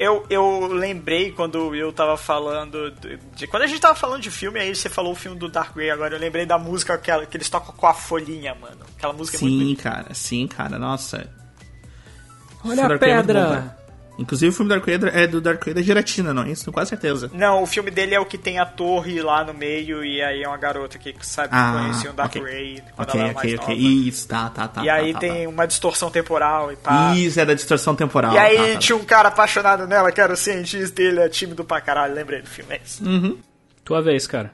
Eu, 0.00 0.24
eu 0.30 0.68
lembrei 0.68 1.32
quando 1.32 1.56
o 1.56 1.68
Will 1.70 1.92
tava 1.92 2.16
falando. 2.16 2.88
De, 2.92 3.18
de- 3.34 3.46
quando 3.48 3.64
a 3.64 3.66
gente 3.66 3.80
tava 3.80 3.96
falando 3.96 4.22
de 4.22 4.30
filme, 4.30 4.60
aí 4.60 4.72
você 4.72 4.88
falou 4.88 5.10
o 5.10 5.16
filme 5.16 5.36
do 5.36 5.48
Dark 5.48 5.74
Grey 5.74 5.90
agora. 5.90 6.14
Eu 6.14 6.20
lembrei 6.20 6.46
da 6.46 6.56
música 6.56 6.96
que, 6.96 7.10
que 7.26 7.36
eles 7.36 7.48
tocam 7.50 7.74
com 7.76 7.84
a 7.84 7.92
folhinha, 7.92 8.54
mano. 8.54 8.76
Aquela 8.96 9.12
música 9.12 9.38
é 9.38 9.40
muito 9.40 9.66
Sim, 9.66 9.74
cara, 9.74 10.14
sim, 10.14 10.46
cara, 10.46 10.78
nossa. 10.78 11.28
Olha 12.64 12.86
a 12.86 12.94
é 12.94 12.98
pedra! 12.98 13.44
bom. 13.44 13.78
Inclusive 14.18 14.50
o 14.50 14.52
filme 14.52 14.68
Dark 14.68 14.84
Vader 14.84 15.16
é 15.16 15.28
do 15.28 15.40
Dark 15.40 15.64
Vader 15.64 15.80
Giratina, 15.82 16.34
não 16.34 16.42
é 16.42 16.50
isso? 16.50 16.72
Quase 16.72 16.90
certeza. 16.90 17.30
Não, 17.32 17.62
o 17.62 17.66
filme 17.66 17.88
dele 17.88 18.16
é 18.16 18.20
o 18.20 18.26
que 18.26 18.36
tem 18.36 18.58
a 18.58 18.66
torre 18.66 19.22
lá 19.22 19.44
no 19.44 19.54
meio 19.54 20.04
e 20.04 20.20
aí 20.20 20.42
é 20.42 20.48
uma 20.48 20.56
garota 20.56 20.98
que 20.98 21.14
sabe 21.22 21.50
Ah, 21.52 21.78
conhecia 21.78 22.10
o 22.10 22.12
Dark 22.12 22.34
ok. 22.34 22.42
Ray 22.42 22.82
quando 22.96 23.08
Ok, 23.10 23.20
ela 23.20 23.30
era 23.30 23.34
mais 23.38 23.54
nova. 23.54 23.72
Isso, 23.74 24.26
tá, 24.26 24.50
tá, 24.50 24.66
tá. 24.66 24.82
e 24.82 24.86
tá, 24.86 24.92
aí 24.92 25.12
tá, 25.12 25.18
tem 25.20 25.44
tá. 25.44 25.48
uma 25.48 25.66
distorção 25.66 26.10
temporal 26.10 26.72
e 26.72 26.76
pá. 26.76 27.14
Isso, 27.14 27.38
é 27.38 27.44
da 27.44 27.54
distorção 27.54 27.94
temporal. 27.94 28.32
E 28.34 28.38
aí 28.38 28.56
tá, 28.56 28.72
tá. 28.72 28.78
tinha 28.80 28.96
um 28.96 29.04
cara 29.04 29.28
apaixonado 29.28 29.86
nela, 29.86 30.10
que 30.10 30.20
era 30.20 30.32
o 30.32 30.36
cientista 30.36 30.96
dele, 30.96 31.20
é 31.20 31.28
tímido 31.28 31.64
pra 31.64 31.80
caralho, 31.80 32.12
lembrei 32.12 32.42
do 32.42 32.48
filme, 32.48 32.74
é 32.74 32.80
isso. 32.84 33.04
Tua 33.84 34.02
vez, 34.02 34.26
cara. 34.26 34.52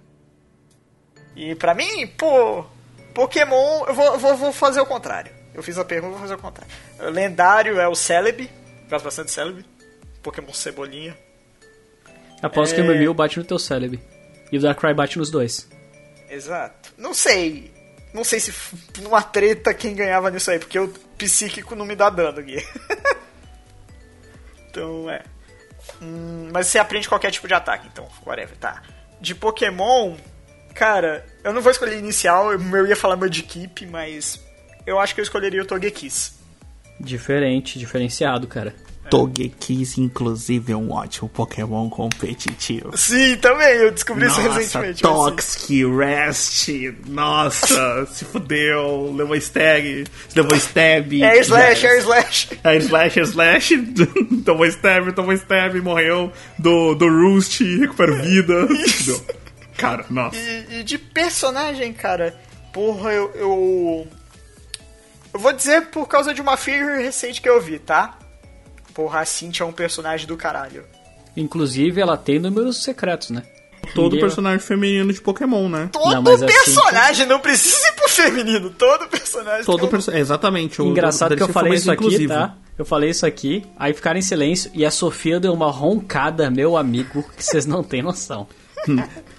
E 1.35 1.55
pra 1.55 1.75
mim, 1.75 2.07
pô, 2.19 2.67
Pokémon, 3.15 3.87
eu 3.89 3.95
vou, 3.95 4.19
vou, 4.19 4.37
vou 4.37 4.53
fazer 4.53 4.81
o 4.83 4.87
contrário. 4.87 5.33
Eu 5.55 5.63
fiz 5.63 5.79
a 5.79 5.85
pergunta, 5.85 6.13
vou 6.13 6.21
fazer 6.21 6.35
o 6.35 6.39
contrário. 6.39 6.73
Lendário 7.11 7.79
é 7.81 7.87
o 7.87 7.95
Celebi, 7.95 8.51
gosto 8.91 9.05
bastante 9.05 9.27
de 9.27 9.33
Celebi. 9.33 9.65
Pokémon 10.23 10.53
Cebolinha. 10.53 11.17
Aposto 12.43 12.73
É. 12.73 12.77
que 12.77 12.83
o 12.83 12.85
Mimil 12.85 13.15
bate 13.15 13.39
no 13.39 13.45
teu 13.45 13.59
cérebro. 13.59 14.01
E 14.51 14.59
o 14.59 14.61
Darkrai 14.61 14.95
bate 14.95 15.19
nos 15.19 15.31
dois. 15.31 15.69
Exato. 16.29 16.93
Não 16.99 17.15
sei. 17.15 17.73
Não 18.13 18.25
sei 18.25 18.41
se 18.41 18.53
numa 19.03 19.23
treta 19.23 19.73
quem 19.75 19.95
ganhava 19.95 20.31
nisso 20.31 20.51
aí, 20.51 20.59
porque 20.59 20.79
o 20.79 20.89
psíquico 21.19 21.75
não 21.75 21.85
me 21.85 21.97
dá 21.97 22.11
dano, 22.11 22.43
Gui. 22.43 22.65
então, 24.69 25.11
é. 25.11 25.23
Hum, 26.01 26.49
mas 26.53 26.67
você 26.69 26.79
aprende 26.79 27.09
qualquer 27.09 27.31
tipo 27.31 27.47
de 27.49 27.55
ataque, 27.55 27.89
então, 27.93 28.09
whatever, 28.25 28.57
tá. 28.57 28.83
De 29.21 29.35
Pokémon, 29.35 30.17
cara, 30.75 31.27
eu 31.43 31.53
não 31.53 31.61
vou 31.61 31.71
escolher 31.73 31.99
inicial, 31.99 32.53
eu, 32.53 32.87
ia 32.87 32.97
falar 32.97 33.17
Mudkip, 33.17 33.87
mas 33.87 34.41
eu 34.87 34.99
acho 34.99 35.15
que 35.15 35.21
eu 35.21 35.25
escolheria 35.25 35.63
o 35.63 35.67
Togekiss. 35.67 36.35
Diferente, 37.01 37.79
diferenciado, 37.79 38.47
cara. 38.47 38.75
Togekiss, 39.11 39.99
inclusive, 39.99 40.73
é 40.73 40.77
um 40.77 40.93
ótimo 40.93 41.29
Pokémon 41.29 41.89
competitivo. 41.91 42.97
Sim, 42.97 43.37
também, 43.37 43.77
eu 43.77 43.93
descobri 43.93 44.27
isso 44.27 44.41
Nossa, 44.41 44.59
recentemente. 44.59 45.03
mas 45.05 45.13
sim. 45.13 45.31
Toxic, 45.31 45.97
Rest, 45.97 46.69
nossa, 47.07 48.07
se 48.11 48.25
fudeu, 48.25 49.13
levou 49.15 49.37
stag, 49.37 50.05
levou 50.35 50.57
stab. 50.57 51.13
É 51.23 51.39
slash, 51.39 51.87
é 51.87 51.99
slash. 51.99 52.49
É 52.65 52.77
slash, 52.77 53.21
é 53.21 53.23
slash, 53.23 53.77
tomou 54.45 54.67
stab, 54.67 55.13
tomou 55.13 55.33
stab, 55.35 55.75
morreu 55.83 56.33
do, 56.59 56.95
do 56.95 57.07
Roost, 57.07 57.63
recupera 57.79 58.17
vida. 58.23 58.67
Cara, 59.77 60.07
nossa. 60.09 60.37
E, 60.37 60.81
e 60.81 60.83
de 60.83 60.97
personagem, 60.97 61.93
cara, 61.93 62.35
porra, 62.73 63.13
eu, 63.13 63.31
eu. 63.35 64.07
Eu 65.35 65.41
vou 65.41 65.53
dizer 65.53 65.87
por 65.89 66.07
causa 66.09 66.33
de 66.33 66.41
uma 66.41 66.57
figure 66.57 67.03
recente 67.03 67.41
que 67.43 67.49
eu 67.49 67.61
vi, 67.61 67.79
tá? 67.79 68.19
Porra, 68.95 69.21
a 69.21 69.25
Cintia 69.25 69.65
é 69.65 69.69
um 69.69 69.73
personagem 69.73 70.27
do 70.27 70.37
caralho. 70.37 70.85
Inclusive, 71.37 72.01
ela 72.01 72.17
tem 72.17 72.39
números 72.39 72.83
secretos, 72.85 73.31
né? 73.31 73.43
Todo 73.95 74.19
personagem 74.19 74.61
feminino 74.61 75.13
de 75.13 75.21
Pokémon, 75.21 75.69
né? 75.69 75.91
Todo 75.93 76.11
Não, 76.15 76.23
mas 76.23 76.43
a 76.43 76.47
personagem, 76.47 77.27
não 77.27 77.39
precisa 77.39 77.87
ir 77.89 77.93
pro 77.97 78.09
feminino, 78.09 78.71
todo 78.71 79.07
personagem. 79.09 79.65
Todo 79.65 79.85
um- 79.85 79.89
personagem. 79.89 80.21
Exatamente. 80.23 80.81
o 80.81 80.87
Engraçado 80.87 81.31
do- 81.31 81.37
que 81.37 81.43
eu 81.43 81.49
ser 81.49 81.53
falei 81.53 81.75
isso 81.75 81.91
aqui, 81.91 82.05
inclusivo. 82.07 82.33
tá? 82.33 82.57
Eu 82.79 82.85
falei 82.85 83.11
isso 83.11 83.27
aqui, 83.27 83.63
aí 83.79 83.93
ficaram 83.93 84.19
em 84.19 84.23
silêncio 84.23 84.71
e 84.75 84.87
a 84.87 84.91
Sofia 84.91 85.39
deu 85.39 85.53
uma 85.53 85.71
roncada, 85.71 86.51
meu 86.51 86.77
amigo, 86.79 87.23
que 87.37 87.45
vocês 87.45 87.67
não 87.67 87.83
têm 87.83 88.01
noção. 88.03 88.47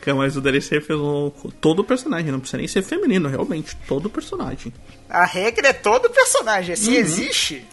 Que- 0.06 0.14
Mas 0.14 0.38
o 0.38 0.42
DLC 0.42 0.80
fez 0.80 0.98
um, 0.98 1.30
todo 1.60 1.84
personagem, 1.84 2.32
não 2.32 2.40
precisa 2.40 2.58
nem 2.60 2.68
ser 2.68 2.82
feminino, 2.84 3.28
realmente. 3.28 3.76
Todo 3.88 4.10
personagem. 4.10 4.72
A 5.10 5.26
regra 5.26 5.68
é 5.70 5.74
todo 5.74 6.10
personagem. 6.10 6.76
Se 6.78 6.96
existe, 6.96 7.66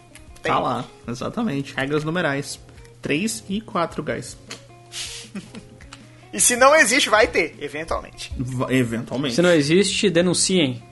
tem. 0.43 0.51
Tá 0.53 0.59
lá, 0.59 0.85
exatamente. 1.07 1.75
Regras 1.77 2.03
numerais. 2.03 2.59
3 3.01 3.45
e 3.49 3.61
4, 3.61 4.03
guys. 4.03 4.37
E 6.35 6.41
se 6.41 6.57
não 6.57 6.75
existe, 6.75 7.11
vai 7.11 7.27
ter, 7.27 7.55
eventualmente. 7.61 8.33
Va- 8.39 8.73
Eventualmente. 8.73 9.35
Se 9.35 9.43
não 9.43 9.51
existe, 9.53 10.09
denunciem. 10.09 10.83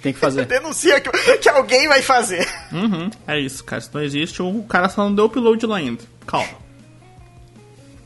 Tem 0.00 0.14
que 0.14 0.18
fazer. 0.18 0.44
Denuncia 0.48 0.98
que, 0.98 1.10
que 1.36 1.48
alguém 1.50 1.86
vai 1.88 2.00
fazer. 2.00 2.48
Uhum, 2.72 3.10
é 3.26 3.38
isso, 3.38 3.62
cara. 3.64 3.82
Se 3.82 3.90
não 3.92 4.02
existe, 4.02 4.40
o 4.40 4.62
cara 4.62 4.88
só 4.88 5.04
não 5.04 5.14
deu 5.14 5.26
upload 5.26 5.66
lá 5.66 5.76
ainda. 5.76 6.02
Calma. 6.26 6.48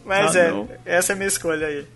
Mas 0.04 0.34
Ah, 0.34 0.40
é, 0.40 0.50
não. 0.50 0.68
essa 0.84 1.12
é 1.12 1.14
a 1.14 1.16
minha 1.16 1.28
escolha 1.28 1.68
aí. 1.68 1.86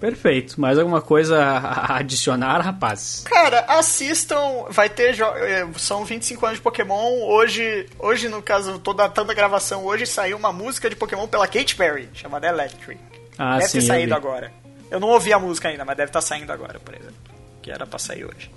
Perfeito. 0.00 0.60
Mais 0.60 0.78
alguma 0.78 1.00
coisa 1.00 1.42
a 1.42 1.96
adicionar, 1.96 2.60
rapazes? 2.60 3.24
Cara, 3.24 3.64
assistam, 3.68 4.66
vai 4.70 4.88
ter 4.88 5.20
eh, 5.20 5.66
são 5.76 6.04
25 6.04 6.46
anos 6.46 6.58
de 6.58 6.62
Pokémon. 6.62 7.22
Hoje, 7.24 7.86
hoje 7.98 8.28
no 8.28 8.40
caso, 8.40 8.78
tô 8.78 8.92
datando 8.92 9.32
a 9.32 9.34
gravação, 9.34 9.84
hoje 9.84 10.06
saiu 10.06 10.36
uma 10.36 10.52
música 10.52 10.88
de 10.88 10.96
Pokémon 10.96 11.26
pela 11.26 11.46
Katy 11.46 11.74
Perry, 11.74 12.08
chamada 12.14 12.46
Electric. 12.46 13.00
Ah, 13.36 13.58
deve 13.58 13.68
sim, 13.68 13.78
ter 13.78 13.84
eu 13.84 13.88
saído 13.88 14.14
vi. 14.14 14.16
agora. 14.16 14.52
Eu 14.90 15.00
não 15.00 15.08
ouvi 15.08 15.32
a 15.32 15.38
música 15.38 15.68
ainda, 15.68 15.84
mas 15.84 15.96
deve 15.96 16.10
estar 16.10 16.20
saindo 16.20 16.52
agora, 16.52 16.78
por 16.78 16.94
exemplo. 16.94 17.14
Que 17.60 17.70
era 17.70 17.86
pra 17.86 17.98
sair 17.98 18.24
hoje. 18.24 18.50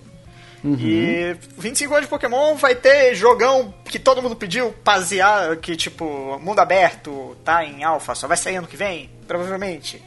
Uhum. 0.64 0.78
E 0.80 1.36
25 1.58 1.92
anos 1.94 2.06
de 2.06 2.10
Pokémon 2.10 2.56
vai 2.56 2.76
ter 2.76 3.16
jogão 3.16 3.74
que 3.86 3.98
todo 3.98 4.22
mundo 4.22 4.36
pediu, 4.36 4.72
pasear, 4.84 5.58
que 5.58 5.76
tipo, 5.76 6.40
mundo 6.40 6.60
aberto, 6.60 7.36
tá 7.44 7.66
em 7.66 7.84
alpha, 7.84 8.14
só 8.14 8.28
vai 8.28 8.38
sair 8.38 8.58
ano 8.58 8.68
que 8.68 8.78
vem, 8.78 9.10
provavelmente. 9.28 10.02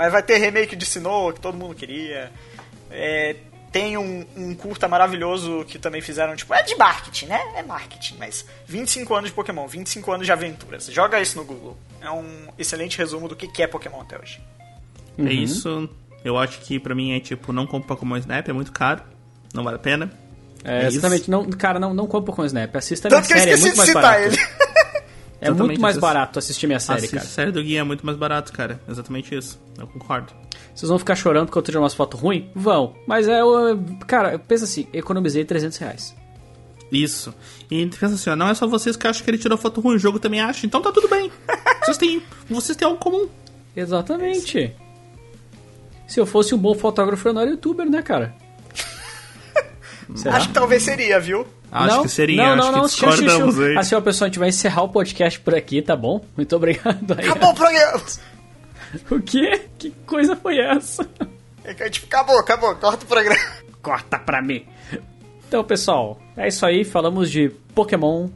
Mas 0.00 0.12
vai 0.12 0.22
ter 0.22 0.38
remake 0.38 0.74
de 0.74 0.86
Sinnoh, 0.86 1.30
que 1.34 1.40
todo 1.40 1.58
mundo 1.58 1.74
queria. 1.74 2.32
É, 2.90 3.36
tem 3.70 3.98
um, 3.98 4.24
um 4.34 4.54
curta 4.54 4.88
maravilhoso 4.88 5.62
que 5.68 5.78
também 5.78 6.00
fizeram, 6.00 6.34
tipo, 6.34 6.54
é 6.54 6.62
de 6.62 6.74
marketing, 6.74 7.26
né? 7.26 7.38
É 7.54 7.62
marketing, 7.62 8.16
mas 8.18 8.46
25 8.66 9.14
anos 9.14 9.28
de 9.28 9.36
Pokémon, 9.36 9.66
25 9.66 10.10
anos 10.10 10.24
de 10.24 10.32
aventuras. 10.32 10.86
Joga 10.86 11.20
isso 11.20 11.36
no 11.36 11.44
Google. 11.44 11.76
É 12.00 12.10
um 12.10 12.48
excelente 12.58 12.96
resumo 12.96 13.28
do 13.28 13.36
que 13.36 13.46
que 13.46 13.62
é 13.62 13.66
Pokémon 13.66 14.00
até 14.00 14.18
hoje. 14.18 14.40
Uhum. 15.18 15.26
É 15.26 15.32
isso. 15.34 15.86
Eu 16.24 16.38
acho 16.38 16.60
que 16.60 16.80
pra 16.80 16.94
mim 16.94 17.14
é 17.14 17.20
tipo, 17.20 17.52
não 17.52 17.66
compro 17.66 17.88
Pokémon 17.88 18.16
Snap, 18.16 18.48
é 18.48 18.52
muito 18.54 18.72
caro. 18.72 19.02
Não 19.52 19.62
vale 19.62 19.76
a 19.76 19.80
pena. 19.80 20.10
É, 20.64 20.84
É 20.84 20.86
exatamente. 20.86 21.22
isso. 21.24 21.30
Não, 21.30 21.44
cara, 21.50 21.78
não, 21.78 21.92
não 21.92 22.06
compra 22.06 22.34
com 22.34 22.40
o 22.40 22.46
Snap. 22.46 22.74
Assista 22.74 23.08
a 23.08 23.10
minha 23.10 23.20
Tanto 23.20 23.28
que 23.28 23.34
eu 23.34 23.38
série, 23.38 23.50
é 23.50 23.54
esqueci 23.54 23.76
muito 23.76 23.86
de 23.86 23.92
mais 23.94 24.18
citar 24.24 24.38
barato. 24.38 24.54
ele. 24.54 24.59
É 25.40 25.50
muito 25.50 25.80
mais 25.80 25.96
barato 25.96 26.38
assistir 26.38 26.66
minha 26.66 26.78
série, 26.80 26.98
Assiste 26.98 27.14
cara. 27.14 27.24
a 27.26 27.28
série 27.28 27.50
do 27.52 27.62
Guia 27.62 27.80
é 27.80 27.82
muito 27.82 28.04
mais 28.04 28.18
barato, 28.18 28.52
cara. 28.52 28.80
Exatamente 28.88 29.34
isso. 29.34 29.58
Eu 29.78 29.86
concordo. 29.86 30.32
Vocês 30.74 30.88
vão 30.88 30.98
ficar 30.98 31.14
chorando 31.14 31.46
porque 31.46 31.58
eu 31.58 31.62
tiro 31.62 31.80
umas 31.80 31.94
fotos 31.94 32.20
ruins? 32.20 32.44
Vão. 32.54 32.94
Mas 33.06 33.26
é, 33.26 33.42
o- 33.42 33.76
cara, 34.06 34.38
pensa 34.38 34.64
assim, 34.64 34.86
economizei 34.92 35.44
300 35.44 35.78
reais. 35.78 36.14
Isso. 36.92 37.32
E 37.70 37.86
pensa 37.86 38.14
assim, 38.14 38.30
ó, 38.30 38.36
não 38.36 38.48
é 38.48 38.54
só 38.54 38.66
vocês 38.66 38.96
que 38.96 39.06
acham 39.06 39.24
que 39.24 39.30
ele 39.30 39.38
tirou 39.38 39.56
foto 39.56 39.80
ruim, 39.80 39.96
o 39.96 39.98
jogo 39.98 40.18
também 40.18 40.40
acha, 40.40 40.66
então 40.66 40.82
tá 40.82 40.92
tudo 40.92 41.08
bem. 41.08 41.30
vocês 41.84 41.96
têm, 41.96 42.22
vocês 42.48 42.76
têm 42.76 42.86
algo 42.86 42.98
comum. 43.00 43.28
Exatamente. 43.74 44.74
Se 46.06 46.18
eu 46.20 46.26
fosse 46.26 46.54
um 46.54 46.58
bom 46.58 46.74
fotógrafo, 46.74 47.28
eu 47.28 47.32
não 47.32 47.40
era 47.42 47.50
youtuber, 47.50 47.88
né, 47.88 48.02
cara? 48.02 48.34
Será? 50.14 50.36
Acho 50.36 50.48
que 50.48 50.54
talvez 50.54 50.82
seria, 50.82 51.20
viu? 51.20 51.46
Acho 51.72 51.96
não? 51.96 52.02
que 52.02 52.08
seria, 52.08 52.36
não, 52.36 52.52
acho 52.52 52.56
não, 52.56 52.72
que 52.72 52.78
não, 52.78 52.86
discordamos 52.86 53.32
tchau, 53.32 53.52
tchau, 53.52 53.64
aí. 53.64 53.76
Assim, 53.78 53.94
ó, 53.94 54.00
pessoal, 54.00 54.26
a 54.26 54.28
gente 54.28 54.38
vai 54.38 54.48
encerrar 54.48 54.82
o 54.82 54.88
podcast 54.88 55.38
por 55.40 55.54
aqui, 55.54 55.80
tá 55.80 55.94
bom? 55.94 56.20
Muito 56.36 56.56
obrigado 56.56 57.14
aí. 57.16 57.26
Acabou 57.28 57.50
o 57.50 57.54
programa! 57.54 58.02
O 59.08 59.20
quê? 59.20 59.66
Que 59.78 59.90
coisa 60.04 60.34
foi 60.34 60.58
essa? 60.58 61.08
É 61.62 61.72
que, 61.72 61.88
Tipo, 61.90 62.06
acabou, 62.08 62.36
acabou, 62.40 62.74
corta 62.74 63.04
o 63.04 63.06
programa. 63.08 63.40
Corta 63.80 64.18
pra 64.18 64.42
mim. 64.42 64.66
Então, 65.46 65.62
pessoal, 65.62 66.20
é 66.36 66.48
isso 66.48 66.66
aí. 66.66 66.82
Falamos 66.84 67.30
de 67.30 67.50
Pokémon, 67.72 68.28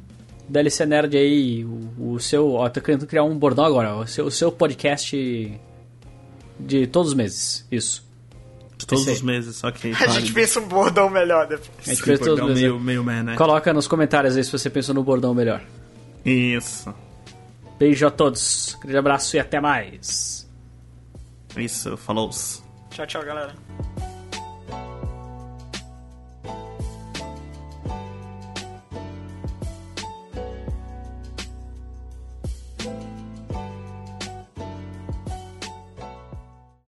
DLC 0.48 0.86
Nerd 0.86 1.16
aí, 1.16 1.64
o, 1.64 2.12
o 2.12 2.20
seu... 2.20 2.52
Ó, 2.52 2.68
tô 2.68 2.80
querendo 2.80 3.04
criar 3.04 3.24
um 3.24 3.36
bordão 3.36 3.64
agora. 3.64 3.96
ó, 3.96 4.02
O 4.02 4.06
seu, 4.06 4.26
o 4.26 4.30
seu 4.30 4.52
podcast 4.52 5.60
de 6.60 6.86
todos 6.86 7.08
os 7.08 7.14
meses. 7.16 7.66
Isso. 7.68 8.03
Todos 8.86 9.06
os 9.06 9.22
meses, 9.22 9.62
ok. 9.62 9.94
A 10.00 10.08
gente 10.08 10.32
pensa 10.32 10.60
um 10.60 10.66
bordão 10.66 11.08
melhor 11.08 11.46
depois. 11.46 11.70
A 11.78 11.90
gente 11.90 12.02
fez 12.02 12.18
todos 12.18 12.40
os 12.40 12.46
meses. 12.48 12.62
meio, 12.62 12.80
meio 12.80 13.04
man, 13.04 13.22
né? 13.22 13.36
Coloca 13.36 13.72
nos 13.72 13.86
comentários 13.86 14.36
aí 14.36 14.44
se 14.44 14.50
você 14.52 14.68
pensou 14.68 14.94
no 14.94 15.02
bordão 15.02 15.32
melhor. 15.32 15.62
Isso. 16.24 16.92
Beijo 17.78 18.06
a 18.06 18.10
todos. 18.10 18.76
Grande 18.80 18.98
abraço 18.98 19.36
e 19.36 19.38
até 19.38 19.60
mais. 19.60 20.48
Isso, 21.56 21.96
falou. 21.96 22.30
Tchau, 22.90 23.06
tchau, 23.06 23.24
galera. 23.24 23.54